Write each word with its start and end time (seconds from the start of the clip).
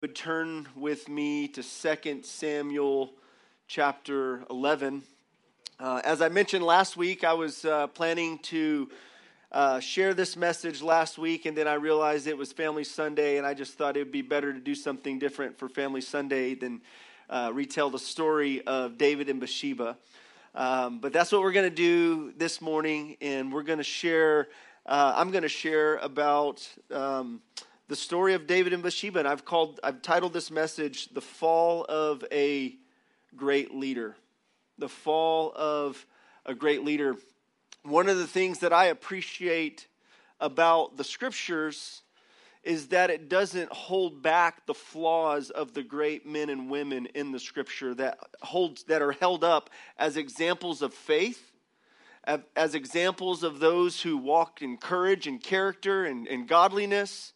would 0.00 0.14
turn 0.14 0.68
with 0.76 1.08
me 1.08 1.48
to 1.48 1.60
2 1.60 2.20
Samuel 2.22 3.10
chapter 3.66 4.44
11. 4.48 5.02
Uh, 5.80 6.00
as 6.04 6.22
I 6.22 6.28
mentioned 6.28 6.64
last 6.64 6.96
week, 6.96 7.24
I 7.24 7.32
was 7.32 7.64
uh, 7.64 7.88
planning 7.88 8.38
to 8.44 8.88
uh, 9.50 9.80
share 9.80 10.14
this 10.14 10.36
message 10.36 10.82
last 10.82 11.18
week, 11.18 11.46
and 11.46 11.58
then 11.58 11.66
I 11.66 11.74
realized 11.74 12.28
it 12.28 12.38
was 12.38 12.52
Family 12.52 12.84
Sunday, 12.84 13.38
and 13.38 13.46
I 13.46 13.54
just 13.54 13.74
thought 13.74 13.96
it 13.96 14.00
would 14.04 14.12
be 14.12 14.22
better 14.22 14.52
to 14.52 14.60
do 14.60 14.76
something 14.76 15.18
different 15.18 15.58
for 15.58 15.68
Family 15.68 16.00
Sunday 16.00 16.54
than 16.54 16.80
uh, 17.28 17.50
retell 17.52 17.90
the 17.90 17.98
story 17.98 18.62
of 18.68 18.98
David 18.98 19.28
and 19.28 19.40
Bathsheba. 19.40 19.96
Um, 20.54 21.00
but 21.00 21.12
that's 21.12 21.32
what 21.32 21.40
we're 21.40 21.50
going 21.50 21.68
to 21.68 21.74
do 21.74 22.32
this 22.36 22.60
morning, 22.60 23.16
and 23.20 23.52
we're 23.52 23.64
going 23.64 23.78
to 23.78 23.84
share. 23.84 24.46
Uh, 24.86 25.14
I'm 25.16 25.32
going 25.32 25.42
to 25.42 25.48
share 25.48 25.96
about. 25.96 26.68
Um, 26.92 27.40
the 27.88 27.96
story 27.96 28.34
of 28.34 28.46
David 28.46 28.72
and 28.72 28.82
Bathsheba, 28.82 29.18
and 29.18 29.28
I've 29.28 29.44
called, 29.44 29.80
I've 29.82 30.02
titled 30.02 30.32
this 30.32 30.50
message 30.50 31.08
"The 31.08 31.20
Fall 31.20 31.84
of 31.88 32.24
a 32.30 32.76
Great 33.34 33.74
Leader." 33.74 34.16
The 34.78 34.88
fall 34.88 35.52
of 35.56 36.06
a 36.46 36.54
great 36.54 36.84
leader. 36.84 37.16
One 37.82 38.08
of 38.08 38.16
the 38.16 38.28
things 38.28 38.60
that 38.60 38.72
I 38.72 38.86
appreciate 38.86 39.88
about 40.38 40.96
the 40.96 41.02
scriptures 41.02 42.02
is 42.62 42.88
that 42.88 43.10
it 43.10 43.28
doesn't 43.28 43.72
hold 43.72 44.22
back 44.22 44.66
the 44.66 44.74
flaws 44.74 45.50
of 45.50 45.74
the 45.74 45.82
great 45.82 46.26
men 46.26 46.48
and 46.48 46.70
women 46.70 47.06
in 47.06 47.32
the 47.32 47.40
scripture 47.40 47.92
that 47.94 48.18
holds 48.40 48.84
that 48.84 49.02
are 49.02 49.12
held 49.12 49.42
up 49.42 49.68
as 49.96 50.16
examples 50.16 50.80
of 50.80 50.94
faith 50.94 51.52
as 52.54 52.74
examples 52.74 53.42
of 53.42 53.58
those 53.58 54.02
who 54.02 54.16
walked 54.16 54.60
in 54.60 54.76
courage 54.76 55.26
and 55.26 55.42
character 55.42 56.04
and, 56.04 56.28
and 56.28 56.46
godliness 56.46 57.32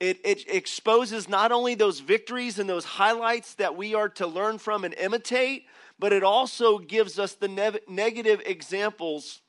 it, 0.00 0.20
it 0.24 0.48
exposes 0.48 1.28
not 1.28 1.52
only 1.52 1.74
those 1.74 2.00
victories 2.00 2.58
and 2.58 2.68
those 2.68 2.84
highlights 2.84 3.54
that 3.54 3.76
we 3.76 3.94
are 3.94 4.08
to 4.10 4.26
learn 4.26 4.58
from 4.58 4.84
and 4.84 4.94
imitate, 4.94 5.66
but 5.98 6.12
it 6.12 6.22
also 6.22 6.78
gives 6.78 7.18
us 7.18 7.34
the 7.34 7.48
ne- 7.48 7.80
negative 7.88 8.42
examples 8.44 9.40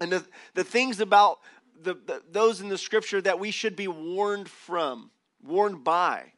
and 0.00 0.12
the, 0.12 0.24
the 0.54 0.64
things 0.64 1.00
about 1.00 1.40
the, 1.82 1.94
the, 1.94 2.22
those 2.30 2.60
in 2.60 2.68
the 2.68 2.78
scripture 2.78 3.20
that 3.20 3.38
we 3.38 3.50
should 3.50 3.76
be 3.76 3.88
warned 3.88 4.48
from, 4.48 5.10
warned 5.42 5.84
by, 5.84 6.32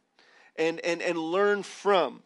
and, 0.57 0.81
and, 0.81 1.03
and 1.03 1.19
learn 1.19 1.63
from. 1.63 2.23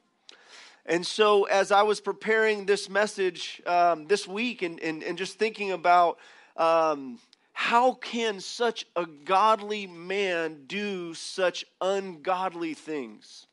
And 0.87 1.07
so, 1.07 1.45
as 1.45 1.73
I 1.73 1.83
was 1.83 2.01
preparing 2.01 2.67
this 2.67 2.91
message 2.91 3.63
um, 3.67 4.07
this 4.07 4.29
week 4.29 4.61
and, 4.61 4.79
and, 4.81 5.03
and 5.03 5.17
just 5.17 5.39
thinking 5.39 5.73
about 5.73 6.19
um, 6.59 7.19
how 7.55 7.93
can 7.95 8.41
such 8.41 8.85
a 8.95 9.07
godly 9.07 9.87
man 9.87 10.65
do 10.67 11.15
such 11.15 11.65
ungodly 11.81 12.75
things? 12.75 13.47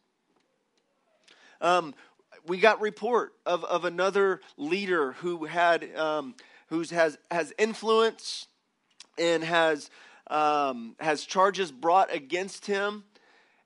Um, 1.61 1.93
we 2.47 2.57
got 2.57 2.81
report 2.81 3.33
of, 3.45 3.63
of 3.63 3.85
another 3.85 4.41
leader 4.57 5.13
who 5.13 5.45
had 5.45 5.95
um, 5.95 6.33
who 6.67 6.83
has 6.91 7.17
has 7.29 7.53
influence 7.57 8.47
and 9.19 9.43
has 9.43 9.89
um, 10.27 10.95
has 10.99 11.23
charges 11.23 11.71
brought 11.71 12.13
against 12.13 12.65
him 12.65 13.03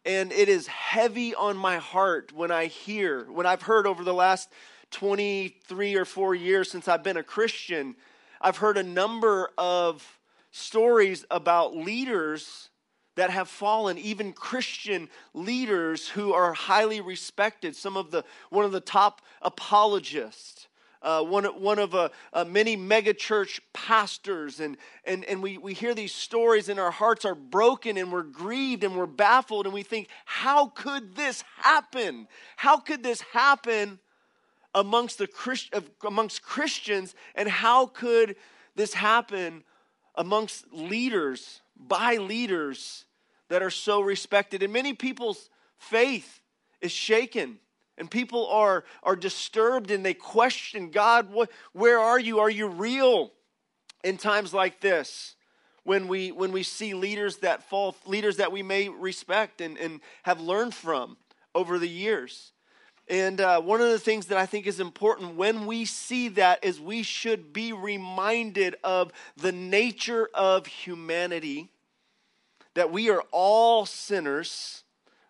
and 0.06 0.32
it 0.32 0.50
is 0.50 0.68
heavy 0.68 1.34
on 1.34 1.56
my 1.58 1.78
heart 1.78 2.32
when 2.34 2.52
i 2.52 2.66
hear 2.66 3.26
when 3.32 3.46
i've 3.46 3.62
heard 3.62 3.88
over 3.88 4.04
the 4.04 4.14
last 4.14 4.50
23 4.92 5.96
or 5.96 6.06
4 6.06 6.36
years 6.36 6.70
since 6.70 6.88
i've 6.88 7.04
been 7.04 7.18
a 7.18 7.24
christian 7.24 7.96
i've 8.42 8.58
heard 8.58 8.78
a 8.78 8.84
number 8.84 9.50
of 9.58 10.15
stories 10.56 11.26
about 11.30 11.76
leaders 11.76 12.70
that 13.16 13.30
have 13.30 13.48
fallen 13.48 13.98
even 13.98 14.34
christian 14.34 15.10
leaders 15.34 16.10
who 16.10 16.34
are 16.34 16.54
highly 16.54 17.02
respected. 17.02 17.76
Some 17.76 17.98
of 17.98 18.12
the 18.12 18.24
one 18.50 18.66
of 18.66 18.72
the 18.72 18.82
top 18.82 19.22
apologists 19.42 20.68
uh, 21.06 21.22
one, 21.22 21.46
one 21.62 21.78
of 21.78 21.94
uh, 21.94 22.10
uh, 22.34 22.44
many 22.44 22.76
megachurch 22.76 23.60
pastors. 23.74 24.60
And, 24.60 24.76
and, 25.06 25.24
and 25.26 25.42
we, 25.42 25.60
we 25.60 25.76
hear 25.76 25.94
these 25.94 26.14
stories 26.14 26.68
and 26.68 26.80
our 26.80 26.90
hearts 26.90 27.26
are 27.26 27.36
broken 27.36 27.96
and 27.98 28.12
we're 28.12 28.24
grieved 28.24 28.84
and 28.84 28.98
we're 28.98 29.06
baffled. 29.06 29.68
And 29.68 29.74
we 29.74 29.84
think 29.84 30.10
how 30.26 30.68
could 30.68 31.16
this 31.16 31.44
happen? 31.58 32.28
How 32.58 32.78
could 32.78 33.04
this 33.04 33.22
happen 33.22 34.00
amongst 34.74 35.20
the 35.20 35.28
Christ, 35.28 35.76
amongst 36.04 36.42
christians? 36.42 37.14
And 37.36 37.48
how 37.48 37.86
could 37.86 38.36
this 38.76 38.96
happen 38.96 39.64
amongst 40.18 40.72
leaders, 40.72 41.62
by 41.76 42.16
leaders 42.18 43.06
that 43.50 43.62
are 43.62 43.70
so 43.70 44.02
respected. 44.02 44.64
And 44.64 44.74
many 44.74 44.94
people's 44.94 45.50
faith 45.78 46.42
is 46.82 46.92
shaken. 46.92 47.60
And 47.98 48.12
people 48.12 48.48
are, 48.48 48.84
are 49.04 49.16
disturbed 49.16 49.92
and 49.92 50.06
they 50.06 50.14
question 50.14 50.92
God, 50.92 51.32
what, 51.32 51.50
where 51.74 52.00
are 52.00 52.20
you? 52.20 52.40
Are 52.40 52.50
you 52.50 52.68
real? 52.68 53.32
In 54.04 54.18
times 54.18 54.54
like 54.54 54.82
this, 54.82 55.36
when 55.84 56.08
we, 56.08 56.32
when 56.32 56.52
we 56.52 56.64
see 56.64 56.94
leaders 56.94 57.38
that 57.38 57.64
fall, 57.70 57.96
leaders 58.06 58.38
that 58.38 58.52
we 58.52 58.62
may 58.62 58.90
respect 58.90 59.62
and, 59.62 59.78
and 59.78 60.02
have 60.24 60.42
learned 60.42 60.74
from 60.74 61.18
over 61.56 61.80
the 61.80 61.88
years. 61.88 62.52
And 63.08 63.40
uh, 63.40 63.62
one 63.62 63.82
of 63.82 63.90
the 63.90 64.00
things 64.00 64.28
that 64.28 64.38
I 64.38 64.48
think 64.48 64.66
is 64.66 64.80
important 64.80 65.36
when 65.36 65.68
we 65.68 65.86
see 65.86 66.30
that 66.30 66.64
is 66.64 66.80
we 66.80 67.04
should 67.04 67.54
be 67.54 67.72
reminded 67.72 68.76
of 68.84 69.12
the 69.38 69.52
nature 69.52 70.28
of 70.34 70.66
humanity, 70.66 71.70
that 72.74 72.92
we 72.92 73.12
are 73.12 73.24
all 73.32 73.86
sinners, 73.86 74.84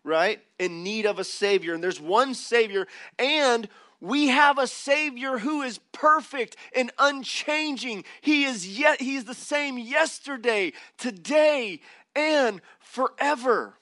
right, 0.05 0.41
in 0.57 0.83
need 0.83 1.05
of 1.05 1.19
a 1.19 1.25
Savior. 1.25 1.73
And 1.73 1.83
there's 1.83 1.99
one 1.99 2.33
Savior, 2.33 2.87
and 3.19 3.67
we 3.99 4.27
have 4.27 4.57
a 4.57 4.67
Savior 4.67 5.39
who 5.39 5.61
is 5.61 5.79
perfect 5.91 6.55
and 6.73 6.91
unchanging. 6.97 8.05
He 8.21 8.45
is 8.45 8.79
yet, 8.79 9.01
He 9.01 9.17
is 9.17 9.25
the 9.25 9.33
same 9.33 9.77
yesterday, 9.77 10.71
today, 10.97 11.81
and 12.15 12.61
forever. 12.79 13.73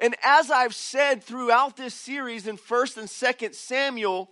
And 0.00 0.14
as 0.22 0.50
I've 0.50 0.74
said 0.74 1.22
throughout 1.22 1.76
this 1.76 1.94
series 1.94 2.46
in 2.46 2.56
1st 2.56 2.96
and 2.98 3.08
2nd 3.08 3.54
Samuel, 3.54 4.30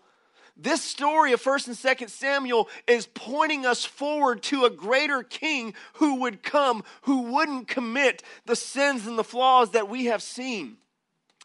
this 0.56 0.82
story 0.82 1.32
of 1.32 1.43
1st 1.43 1.66
and 1.66 1.77
2nd 1.77 2.09
Samuel 2.09 2.69
is 2.87 3.06
pointing 3.06 3.66
us 3.66 3.84
forward 3.84 4.43
to 4.44 4.65
a 4.65 4.71
greater 4.71 5.22
king 5.22 5.75
who 5.94 6.21
would 6.21 6.43
come, 6.43 6.82
who 7.03 7.34
wouldn't 7.34 7.69
commit 7.69 8.22
the 8.47 8.56
sins 8.56 9.06
and 9.06 9.19
the 9.19 9.25
flaws 9.25 9.72
that 9.72 9.88
we 9.88 10.06
have 10.06 10.22
seen 10.22 10.78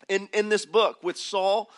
in, 0.08 0.30
in 0.34 0.50
this 0.50 0.66
book 0.66 1.04
with 1.04 1.18
Saul 1.18 1.70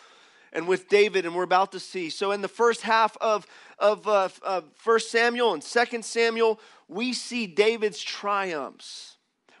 and 0.52 0.68
with 0.68 0.88
David, 0.88 1.26
and 1.26 1.34
we're 1.34 1.42
about 1.42 1.72
to 1.72 1.80
see. 1.80 2.10
So, 2.10 2.30
in 2.30 2.40
the 2.40 2.46
first 2.46 2.82
half 2.82 3.16
of, 3.20 3.44
of, 3.80 4.06
uh, 4.06 4.28
of 4.42 4.64
1 4.84 5.00
Samuel 5.00 5.54
and 5.54 5.62
2 5.62 6.02
Samuel, 6.02 6.60
we 6.86 7.12
see 7.12 7.48
David's 7.48 8.00
triumphs 8.00 9.13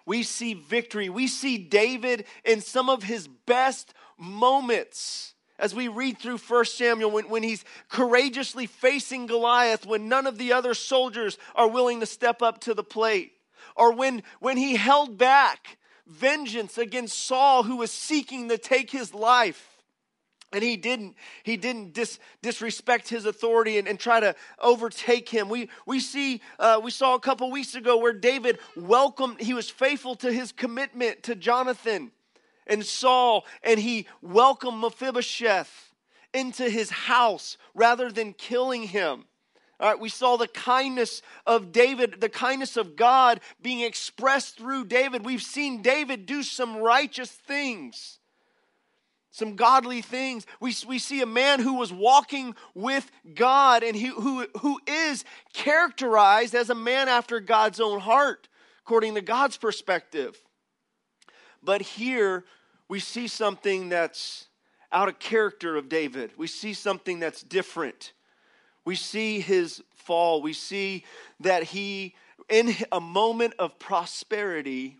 we 0.06 0.22
see 0.22 0.54
victory. 0.54 1.08
We 1.08 1.26
see 1.26 1.58
David 1.58 2.24
in 2.44 2.60
some 2.60 2.88
of 2.88 3.02
his 3.02 3.28
best 3.28 3.94
moments 4.18 5.34
as 5.58 5.74
we 5.74 5.88
read 5.88 6.18
through 6.18 6.38
1 6.38 6.64
Samuel 6.64 7.10
when, 7.10 7.28
when 7.28 7.42
he's 7.42 7.64
courageously 7.88 8.66
facing 8.66 9.26
Goliath 9.26 9.86
when 9.86 10.08
none 10.08 10.26
of 10.26 10.36
the 10.36 10.52
other 10.52 10.74
soldiers 10.74 11.38
are 11.54 11.68
willing 11.68 12.00
to 12.00 12.06
step 12.06 12.42
up 12.42 12.60
to 12.62 12.74
the 12.74 12.82
plate, 12.82 13.32
or 13.76 13.92
when, 13.92 14.22
when 14.40 14.56
he 14.56 14.76
held 14.76 15.16
back 15.16 15.78
vengeance 16.06 16.76
against 16.76 17.18
Saul 17.18 17.62
who 17.62 17.76
was 17.76 17.90
seeking 17.90 18.48
to 18.48 18.58
take 18.58 18.90
his 18.90 19.14
life 19.14 19.73
and 20.54 20.62
he 20.62 20.76
didn't 20.76 21.16
he 21.42 21.56
didn't 21.56 21.92
dis, 21.92 22.18
disrespect 22.40 23.08
his 23.08 23.26
authority 23.26 23.78
and, 23.78 23.88
and, 23.88 23.98
try 23.98 24.20
to 24.20 24.34
overtake 24.60 25.28
him. 25.28 25.48
We 25.48 25.68
we 25.84 26.00
see 26.00 26.40
uh, 26.58 26.80
we 26.82 26.90
saw 26.90 27.14
a 27.14 27.20
couple 27.20 27.50
weeks 27.50 27.74
ago 27.74 27.98
where 27.98 28.12
david 28.12 28.58
welcomed 28.76 29.40
he 29.40 29.54
was 29.54 29.68
faithful 29.68 30.14
to 30.16 30.32
his 30.32 30.52
commitment 30.52 31.22
to 31.24 31.34
jonathan 31.34 32.12
and 32.66 32.84
saul 32.84 33.44
and 33.62 33.80
he 33.80 34.06
welcomed 34.22 34.80
mephibosheth 34.80 35.92
into 36.34 36.68
his 36.68 36.90
house 36.90 37.56
rather 37.74 38.10
than 38.10 38.32
killing 38.32 38.82
him. 38.82 39.24
All 39.80 39.88
right, 39.90 39.98
we 39.98 40.08
saw 40.08 40.36
the 40.36 40.48
kindness 40.48 41.22
of 41.46 41.72
David, 41.72 42.20
the 42.20 42.28
kindness 42.28 42.76
of 42.76 42.96
God 42.96 43.40
being 43.60 43.80
expressed 43.80 44.56
through 44.56 44.84
David. 44.86 45.24
We've 45.24 45.42
seen 45.42 45.82
David 45.82 46.26
do 46.26 46.42
some 46.42 46.76
righteous 46.76 47.30
things 47.30 48.18
some 49.34 49.56
godly 49.56 50.00
things. 50.00 50.46
We, 50.60 50.72
we 50.86 51.00
see 51.00 51.20
a 51.20 51.26
man 51.26 51.58
who 51.58 51.74
was 51.74 51.92
walking 51.92 52.54
with 52.72 53.10
God 53.34 53.82
and 53.82 53.96
he, 53.96 54.06
who, 54.06 54.46
who 54.60 54.78
is 54.86 55.24
characterized 55.52 56.54
as 56.54 56.70
a 56.70 56.74
man 56.74 57.08
after 57.08 57.40
God's 57.40 57.80
own 57.80 57.98
heart, 57.98 58.46
according 58.84 59.16
to 59.16 59.20
God's 59.20 59.56
perspective. 59.56 60.40
But 61.64 61.82
here 61.82 62.44
we 62.88 63.00
see 63.00 63.26
something 63.26 63.88
that's 63.88 64.46
out 64.92 65.08
of 65.08 65.18
character 65.18 65.74
of 65.74 65.88
David. 65.88 66.30
We 66.36 66.46
see 66.46 66.72
something 66.72 67.18
that's 67.18 67.42
different. 67.42 68.12
We 68.84 68.94
see 68.94 69.40
his 69.40 69.82
fall. 69.96 70.42
We 70.42 70.52
see 70.52 71.04
that 71.40 71.64
he, 71.64 72.14
in 72.48 72.72
a 72.92 73.00
moment 73.00 73.54
of 73.58 73.80
prosperity, 73.80 74.98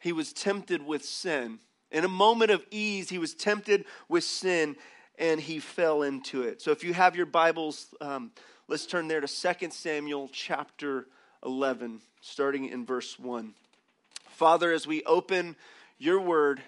he 0.00 0.12
was 0.12 0.32
tempted 0.32 0.86
with 0.86 1.04
sin 1.04 1.58
In 1.94 2.04
a 2.04 2.08
moment 2.08 2.50
of 2.50 2.66
ease, 2.72 3.08
he 3.08 3.18
was 3.18 3.34
tempted 3.34 3.84
with 4.08 4.24
sin 4.24 4.74
and 5.16 5.40
he 5.40 5.60
fell 5.60 6.02
into 6.02 6.42
it. 6.42 6.60
So 6.60 6.72
if 6.72 6.82
you 6.82 6.92
have 6.92 7.14
your 7.14 7.24
Bibles, 7.24 7.94
um, 8.00 8.32
let's 8.66 8.84
turn 8.84 9.06
there 9.06 9.20
to 9.20 9.28
2 9.28 9.70
Samuel 9.70 10.28
chapter 10.32 11.06
11, 11.46 12.00
starting 12.20 12.68
in 12.68 12.84
verse 12.84 13.16
1. 13.16 13.54
Father, 14.28 14.72
as 14.72 14.88
we 14.88 15.04
open 15.04 15.54
your 15.96 16.20
word, 16.20 16.60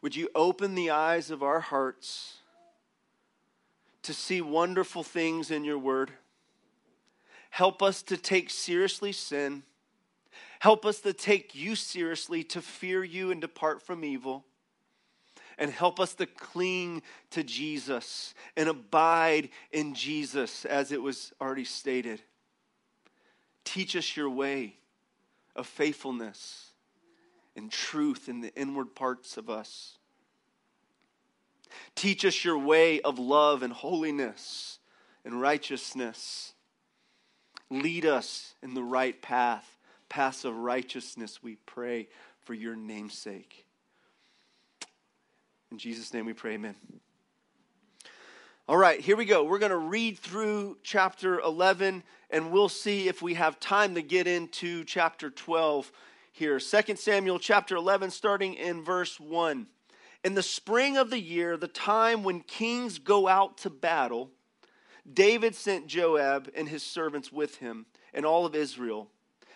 would 0.00 0.16
you 0.16 0.30
open 0.34 0.74
the 0.74 0.88
eyes 0.88 1.30
of 1.30 1.42
our 1.42 1.60
hearts 1.60 2.38
to 4.04 4.14
see 4.14 4.40
wonderful 4.40 5.02
things 5.02 5.50
in 5.50 5.64
your 5.64 5.78
word? 5.78 6.12
Help 7.50 7.82
us 7.82 8.02
to 8.04 8.16
take 8.16 8.48
seriously 8.48 9.12
sin. 9.12 9.64
Help 10.64 10.86
us 10.86 11.00
to 11.00 11.12
take 11.12 11.54
you 11.54 11.76
seriously, 11.76 12.42
to 12.42 12.62
fear 12.62 13.04
you 13.04 13.30
and 13.30 13.38
depart 13.38 13.82
from 13.82 14.02
evil. 14.02 14.46
And 15.58 15.70
help 15.70 16.00
us 16.00 16.14
to 16.14 16.24
cling 16.24 17.02
to 17.32 17.44
Jesus 17.44 18.32
and 18.56 18.70
abide 18.70 19.50
in 19.72 19.92
Jesus, 19.92 20.64
as 20.64 20.90
it 20.90 21.02
was 21.02 21.34
already 21.38 21.66
stated. 21.66 22.22
Teach 23.64 23.94
us 23.94 24.16
your 24.16 24.30
way 24.30 24.76
of 25.54 25.66
faithfulness 25.66 26.70
and 27.54 27.70
truth 27.70 28.26
in 28.30 28.40
the 28.40 28.54
inward 28.54 28.94
parts 28.94 29.36
of 29.36 29.50
us. 29.50 29.98
Teach 31.94 32.24
us 32.24 32.42
your 32.42 32.56
way 32.56 33.02
of 33.02 33.18
love 33.18 33.62
and 33.62 33.70
holiness 33.74 34.78
and 35.26 35.42
righteousness. 35.42 36.54
Lead 37.68 38.06
us 38.06 38.54
in 38.62 38.72
the 38.72 38.82
right 38.82 39.20
path, 39.20 39.73
paths 40.14 40.44
of 40.44 40.54
righteousness, 40.54 41.42
we 41.42 41.56
pray 41.66 42.06
for 42.42 42.54
your 42.54 42.76
name's 42.76 43.18
sake. 43.18 43.66
In 45.72 45.78
Jesus' 45.78 46.14
name 46.14 46.24
we 46.24 46.32
pray, 46.32 46.52
amen. 46.52 46.76
All 48.68 48.76
right, 48.76 49.00
here 49.00 49.16
we 49.16 49.24
go. 49.24 49.42
We're 49.42 49.58
going 49.58 49.70
to 49.70 49.76
read 49.76 50.20
through 50.20 50.78
chapter 50.84 51.40
11 51.40 52.04
and 52.30 52.52
we'll 52.52 52.68
see 52.68 53.08
if 53.08 53.22
we 53.22 53.34
have 53.34 53.58
time 53.58 53.96
to 53.96 54.02
get 54.02 54.28
into 54.28 54.84
chapter 54.84 55.30
12 55.30 55.90
here. 56.30 56.60
2 56.60 56.94
Samuel 56.94 57.40
chapter 57.40 57.74
11, 57.74 58.12
starting 58.12 58.54
in 58.54 58.84
verse 58.84 59.18
1. 59.18 59.66
In 60.22 60.34
the 60.34 60.44
spring 60.44 60.96
of 60.96 61.10
the 61.10 61.18
year, 61.18 61.56
the 61.56 61.66
time 61.66 62.22
when 62.22 62.38
kings 62.38 63.00
go 63.00 63.26
out 63.26 63.58
to 63.58 63.68
battle, 63.68 64.30
David 65.12 65.56
sent 65.56 65.88
Joab 65.88 66.52
and 66.54 66.68
his 66.68 66.84
servants 66.84 67.32
with 67.32 67.56
him 67.56 67.86
and 68.12 68.24
all 68.24 68.46
of 68.46 68.54
Israel, 68.54 69.10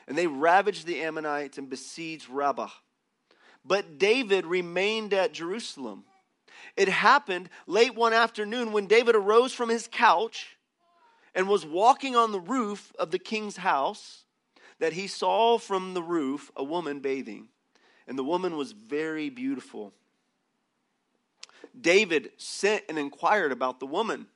and 0.08 0.16
they 0.16 0.26
ravaged 0.26 0.86
the 0.86 1.02
Ammonites 1.02 1.58
and 1.58 1.68
besieged 1.68 2.30
Rabbah. 2.30 2.70
But 3.64 3.98
David 3.98 4.46
remained 4.46 5.12
at 5.12 5.34
Jerusalem. 5.34 6.04
It 6.76 6.88
happened 6.88 7.50
late 7.66 7.94
one 7.94 8.14
afternoon 8.14 8.72
when 8.72 8.86
David 8.86 9.14
arose 9.14 9.52
from 9.52 9.68
his 9.68 9.86
couch 9.92 10.56
and 11.34 11.46
was 11.46 11.66
walking 11.66 12.16
on 12.16 12.32
the 12.32 12.40
roof 12.40 12.90
of 12.98 13.10
the 13.10 13.18
king's 13.18 13.58
house 13.58 14.24
that 14.78 14.94
he 14.94 15.06
saw 15.06 15.58
from 15.58 15.92
the 15.92 16.02
roof 16.02 16.50
a 16.56 16.64
woman 16.64 17.00
bathing. 17.00 17.48
And 18.06 18.18
the 18.18 18.24
woman 18.24 18.56
was 18.56 18.72
very 18.72 19.28
beautiful. 19.28 19.92
David 21.78 22.30
sent 22.38 22.84
and 22.88 22.98
inquired 22.98 23.52
about 23.52 23.78
the 23.78 23.86
woman. 23.86 24.26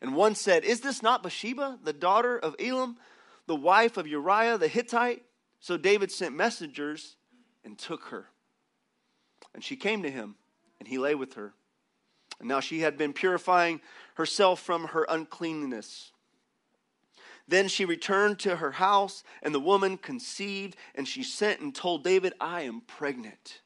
And 0.00 0.16
one 0.16 0.34
said, 0.34 0.64
Is 0.64 0.80
this 0.80 1.02
not 1.02 1.22
Bathsheba, 1.22 1.80
the 1.84 1.92
daughter 1.92 2.38
of 2.38 2.56
Eliam, 2.56 2.96
the 3.46 3.56
wife 3.56 3.96
of 3.96 4.06
Uriah 4.06 4.58
the 4.58 4.68
Hittite? 4.68 5.22
So 5.60 5.76
David 5.76 6.12
sent 6.12 6.34
messengers 6.34 7.16
and 7.64 7.78
took 7.78 8.04
her. 8.06 8.28
And 9.54 9.62
she 9.62 9.76
came 9.76 10.02
to 10.02 10.10
him, 10.10 10.34
and 10.78 10.88
he 10.88 10.98
lay 10.98 11.14
with 11.14 11.34
her. 11.34 11.54
And 12.38 12.48
now 12.48 12.60
she 12.60 12.80
had 12.80 12.98
been 12.98 13.12
purifying 13.12 13.80
herself 14.14 14.60
from 14.60 14.88
her 14.88 15.06
uncleanness. 15.08 16.12
Then 17.46 17.68
she 17.68 17.84
returned 17.84 18.38
to 18.40 18.56
her 18.56 18.72
house, 18.72 19.22
and 19.42 19.54
the 19.54 19.60
woman 19.60 19.98
conceived, 19.98 20.76
and 20.94 21.06
she 21.06 21.22
sent 21.22 21.60
and 21.60 21.74
told 21.74 22.02
David, 22.02 22.32
I 22.40 22.62
am 22.62 22.80
pregnant. 22.80 23.60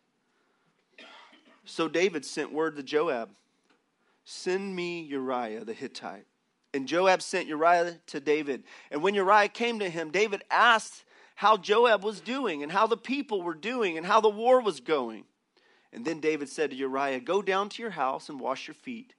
So 1.64 1.88
David 1.88 2.24
sent 2.24 2.52
word 2.52 2.76
to 2.76 2.82
Joab 2.82 3.30
Send 4.30 4.76
me 4.76 5.00
Uriah 5.00 5.64
the 5.64 5.72
Hittite. 5.72 6.26
And 6.78 6.86
Joab 6.86 7.22
sent 7.22 7.48
Uriah 7.48 7.96
to 8.06 8.20
David. 8.20 8.62
And 8.92 9.02
when 9.02 9.16
Uriah 9.16 9.48
came 9.48 9.80
to 9.80 9.90
him, 9.90 10.12
David 10.12 10.44
asked 10.48 11.02
how 11.34 11.56
Joab 11.56 12.04
was 12.04 12.20
doing, 12.20 12.62
and 12.62 12.70
how 12.70 12.86
the 12.86 12.96
people 12.96 13.42
were 13.42 13.56
doing, 13.56 13.98
and 13.98 14.06
how 14.06 14.20
the 14.20 14.28
war 14.28 14.60
was 14.60 14.78
going. 14.78 15.24
And 15.92 16.04
then 16.04 16.20
David 16.20 16.48
said 16.48 16.70
to 16.70 16.76
Uriah, 16.76 17.18
Go 17.18 17.42
down 17.42 17.68
to 17.70 17.82
your 17.82 17.90
house 17.90 18.28
and 18.28 18.38
wash 18.38 18.68
your 18.68 18.76
feet. 18.76 19.14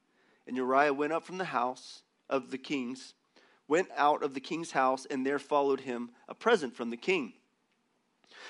And 0.48 0.56
Uriah 0.56 0.94
went 0.94 1.12
up 1.12 1.26
from 1.26 1.38
the 1.38 1.44
house 1.44 2.04
of 2.30 2.50
the 2.50 2.58
kings, 2.58 3.14
went 3.68 3.90
out 3.98 4.24
of 4.24 4.34
the 4.34 4.40
king's 4.40 4.72
house, 4.72 5.06
and 5.06 5.26
there 5.26 5.38
followed 5.38 5.82
him 5.82 6.12
a 6.30 6.34
present 6.34 6.74
from 6.74 6.92
the 6.92 6.96
king. 6.96 7.34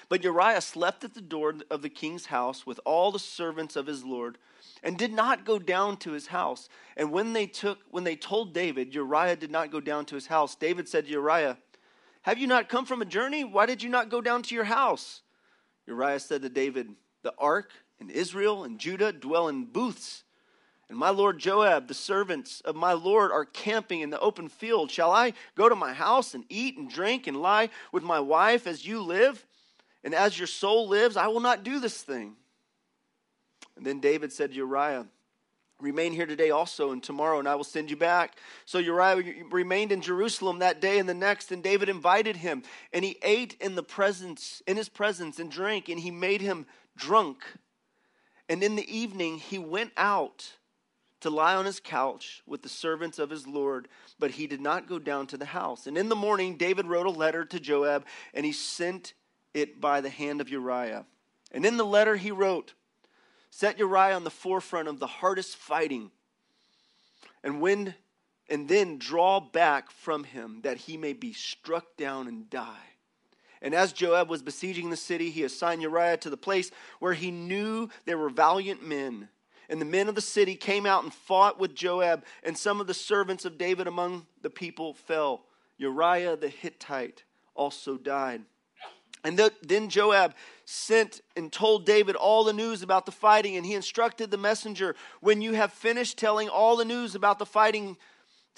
But 0.08 0.24
Uriah 0.24 0.62
slept 0.62 1.04
at 1.04 1.16
the 1.16 1.22
door 1.22 1.56
of 1.72 1.82
the 1.82 1.90
king's 1.90 2.28
house 2.28 2.64
with 2.64 2.80
all 2.86 3.12
the 3.12 3.18
servants 3.18 3.76
of 3.76 3.88
his 3.88 4.04
lord, 4.04 4.38
and 4.84 4.98
did 4.98 5.12
not 5.12 5.46
go 5.46 5.60
down 5.60 5.98
to 5.98 6.12
his 6.12 6.28
house. 6.28 6.70
And 6.96 7.12
when 7.12 7.34
they 7.34 7.48
took 7.48 7.80
when 7.90 8.04
they 8.04 8.16
told 8.16 8.54
David, 8.54 8.94
Uriah 8.94 9.36
did 9.36 9.52
not 9.52 9.72
go 9.72 9.80
down 9.80 10.06
to 10.06 10.16
his 10.16 10.28
house, 10.28 10.56
David 10.56 10.88
said 10.88 11.06
to 11.06 11.12
Uriah, 11.12 11.58
Have 12.24 12.38
you 12.38 12.48
not 12.48 12.70
come 12.70 12.86
from 12.86 13.02
a 13.02 13.06
journey? 13.06 13.44
Why 13.44 13.66
did 13.66 13.84
you 13.84 13.90
not 13.90 14.10
go 14.10 14.22
down 14.22 14.44
to 14.44 14.56
your 14.56 14.66
house? 14.66 15.22
Uriah 15.88 16.20
said 16.20 16.42
to 16.44 16.50
David, 16.50 16.90
The 17.24 17.34
ark 17.38 17.72
and 18.00 18.12
Israel 18.12 18.64
and 18.64 18.80
Judah 18.80 19.12
dwell 19.12 19.48
in 19.48 19.66
booths. 19.66 20.24
And 20.90 20.98
my 20.98 21.10
lord 21.12 21.38
Joab, 21.38 21.88
the 21.88 21.94
servants 21.94 22.62
of 22.62 22.76
my 22.76 22.94
lord, 22.94 23.32
are 23.32 23.46
camping 23.46 24.02
in 24.02 24.10
the 24.10 24.20
open 24.20 24.50
field. 24.50 24.90
Shall 24.90 25.12
I 25.12 25.34
go 25.56 25.70
to 25.70 25.76
my 25.76 25.94
house 25.94 26.34
and 26.34 26.46
eat 26.50 26.78
and 26.78 26.90
drink 26.90 27.28
and 27.28 27.38
lie 27.38 27.70
with 27.92 28.04
my 28.04 28.20
wife 28.20 28.66
as 28.66 28.88
you 28.88 29.02
live? 29.02 29.46
And 30.04 30.16
as 30.16 30.40
your 30.40 30.48
soul 30.48 30.88
lives, 30.88 31.16
I 31.16 31.28
will 31.28 31.42
not 31.42 31.64
do 31.64 31.80
this 31.80 32.02
thing. 32.02 32.36
And 33.80 33.88
then 33.88 34.02
David 34.02 34.34
said 34.34 34.52
to 34.52 34.58
Uriah, 34.58 35.08
Remain 35.80 36.12
here 36.12 36.26
today 36.26 36.50
also, 36.50 36.92
and 36.92 37.02
tomorrow, 37.02 37.40
and 37.40 37.48
I 37.48 37.56
will 37.56 37.64
send 37.64 37.90
you 37.90 37.96
back. 37.96 38.38
So 38.66 38.78
Uriah 38.78 39.46
remained 39.50 39.94
in 39.94 40.02
Jerusalem 40.02 40.60
that 40.60 40.82
day 40.82 41.00
and 41.00 41.08
the 41.08 41.14
next, 41.14 41.54
and 41.54 41.64
David 41.64 41.88
invited 41.88 42.36
him, 42.36 42.64
and 42.92 43.06
he 43.06 43.18
ate 43.24 43.56
in 43.62 43.76
the 43.76 43.84
presence, 43.84 44.62
in 44.68 44.76
his 44.76 44.90
presence, 44.90 45.40
and 45.40 45.50
drank, 45.50 45.88
and 45.88 45.98
he 45.98 46.12
made 46.12 46.42
him 46.42 46.66
drunk. 46.98 47.46
And 48.50 48.62
in 48.62 48.76
the 48.76 48.94
evening 48.94 49.38
he 49.38 49.58
went 49.58 49.94
out 49.96 50.52
to 51.22 51.30
lie 51.30 51.56
on 51.56 51.64
his 51.64 51.80
couch 51.80 52.42
with 52.46 52.62
the 52.62 52.68
servants 52.68 53.18
of 53.18 53.30
his 53.30 53.48
Lord, 53.48 53.88
but 54.20 54.32
he 54.32 54.46
did 54.48 54.60
not 54.60 54.90
go 54.90 55.00
down 55.00 55.28
to 55.28 55.38
the 55.38 55.46
house. 55.46 55.88
And 55.88 55.98
in 55.98 56.10
the 56.10 56.16
morning 56.18 56.58
David 56.58 56.88
wrote 56.88 57.08
a 57.08 57.12
letter 57.12 57.46
to 57.46 57.60
Joab, 57.62 58.06
and 58.34 58.46
he 58.46 58.52
sent 58.52 59.14
it 59.54 59.80
by 59.80 60.02
the 60.02 60.10
hand 60.10 60.42
of 60.42 60.50
Uriah. 60.50 61.06
And 61.54 61.66
in 61.66 61.78
the 61.78 61.86
letter 61.86 62.18
he 62.18 62.32
wrote, 62.32 62.74
Set 63.50 63.80
Uriah 63.80 64.16
on 64.16 64.24
the 64.24 64.30
forefront 64.30 64.88
of 64.88 65.00
the 65.00 65.08
hardest 65.08 65.56
fighting, 65.58 66.12
and 67.44 67.62
when 67.62 67.96
and 68.50 68.68
then 68.68 68.98
draw 68.98 69.40
back 69.40 69.92
from 69.92 70.24
him 70.24 70.62
that 70.64 70.78
he 70.78 70.98
may 70.98 71.14
be 71.14 71.34
struck 71.34 71.96
down 71.98 72.28
and 72.28 72.50
die. 72.50 72.90
And 73.62 73.76
as 73.76 73.94
Joab 73.94 74.30
was 74.30 74.42
besieging 74.42 74.90
the 74.90 74.98
city, 74.98 75.30
he 75.30 75.44
assigned 75.44 75.82
Uriah 75.82 76.18
to 76.18 76.30
the 76.30 76.38
place 76.38 76.72
where 77.00 77.14
he 77.14 77.30
knew 77.30 77.90
there 78.06 78.18
were 78.18 78.30
valiant 78.30 78.86
men. 78.86 79.30
And 79.70 79.80
the 79.80 79.86
men 79.86 80.08
of 80.08 80.16
the 80.16 80.22
city 80.22 80.56
came 80.56 80.86
out 80.86 81.04
and 81.04 81.14
fought 81.14 81.60
with 81.60 81.76
Joab, 81.76 82.24
and 82.42 82.58
some 82.58 82.82
of 82.82 82.88
the 82.88 82.94
servants 82.94 83.46
of 83.46 83.58
David 83.58 83.86
among 83.86 84.26
the 84.42 84.50
people 84.50 84.94
fell. 84.94 85.44
Uriah 85.78 86.36
the 86.38 86.50
Hittite 86.50 87.24
also 87.54 87.98
died. 87.98 88.44
And 89.24 89.38
then 89.62 89.90
Joab 89.90 90.34
sent 90.66 91.22
and 91.36 91.52
told 91.52 91.86
David 91.86 92.16
all 92.16 92.44
the 92.44 92.54
news 92.54 92.82
about 92.82 93.06
the 93.06 93.12
fighting, 93.12 93.58
and 93.58 93.66
he 93.66 93.74
instructed 93.74 94.32
the 94.32 94.38
messenger 94.38 94.96
when 95.20 95.42
you 95.42 95.54
have 95.54 95.74
finished 95.74 96.18
telling 96.18 96.48
all 96.48 96.78
the 96.78 96.86
news 96.86 97.16
about 97.16 97.38
the 97.38 97.46
fighting, 97.46 97.98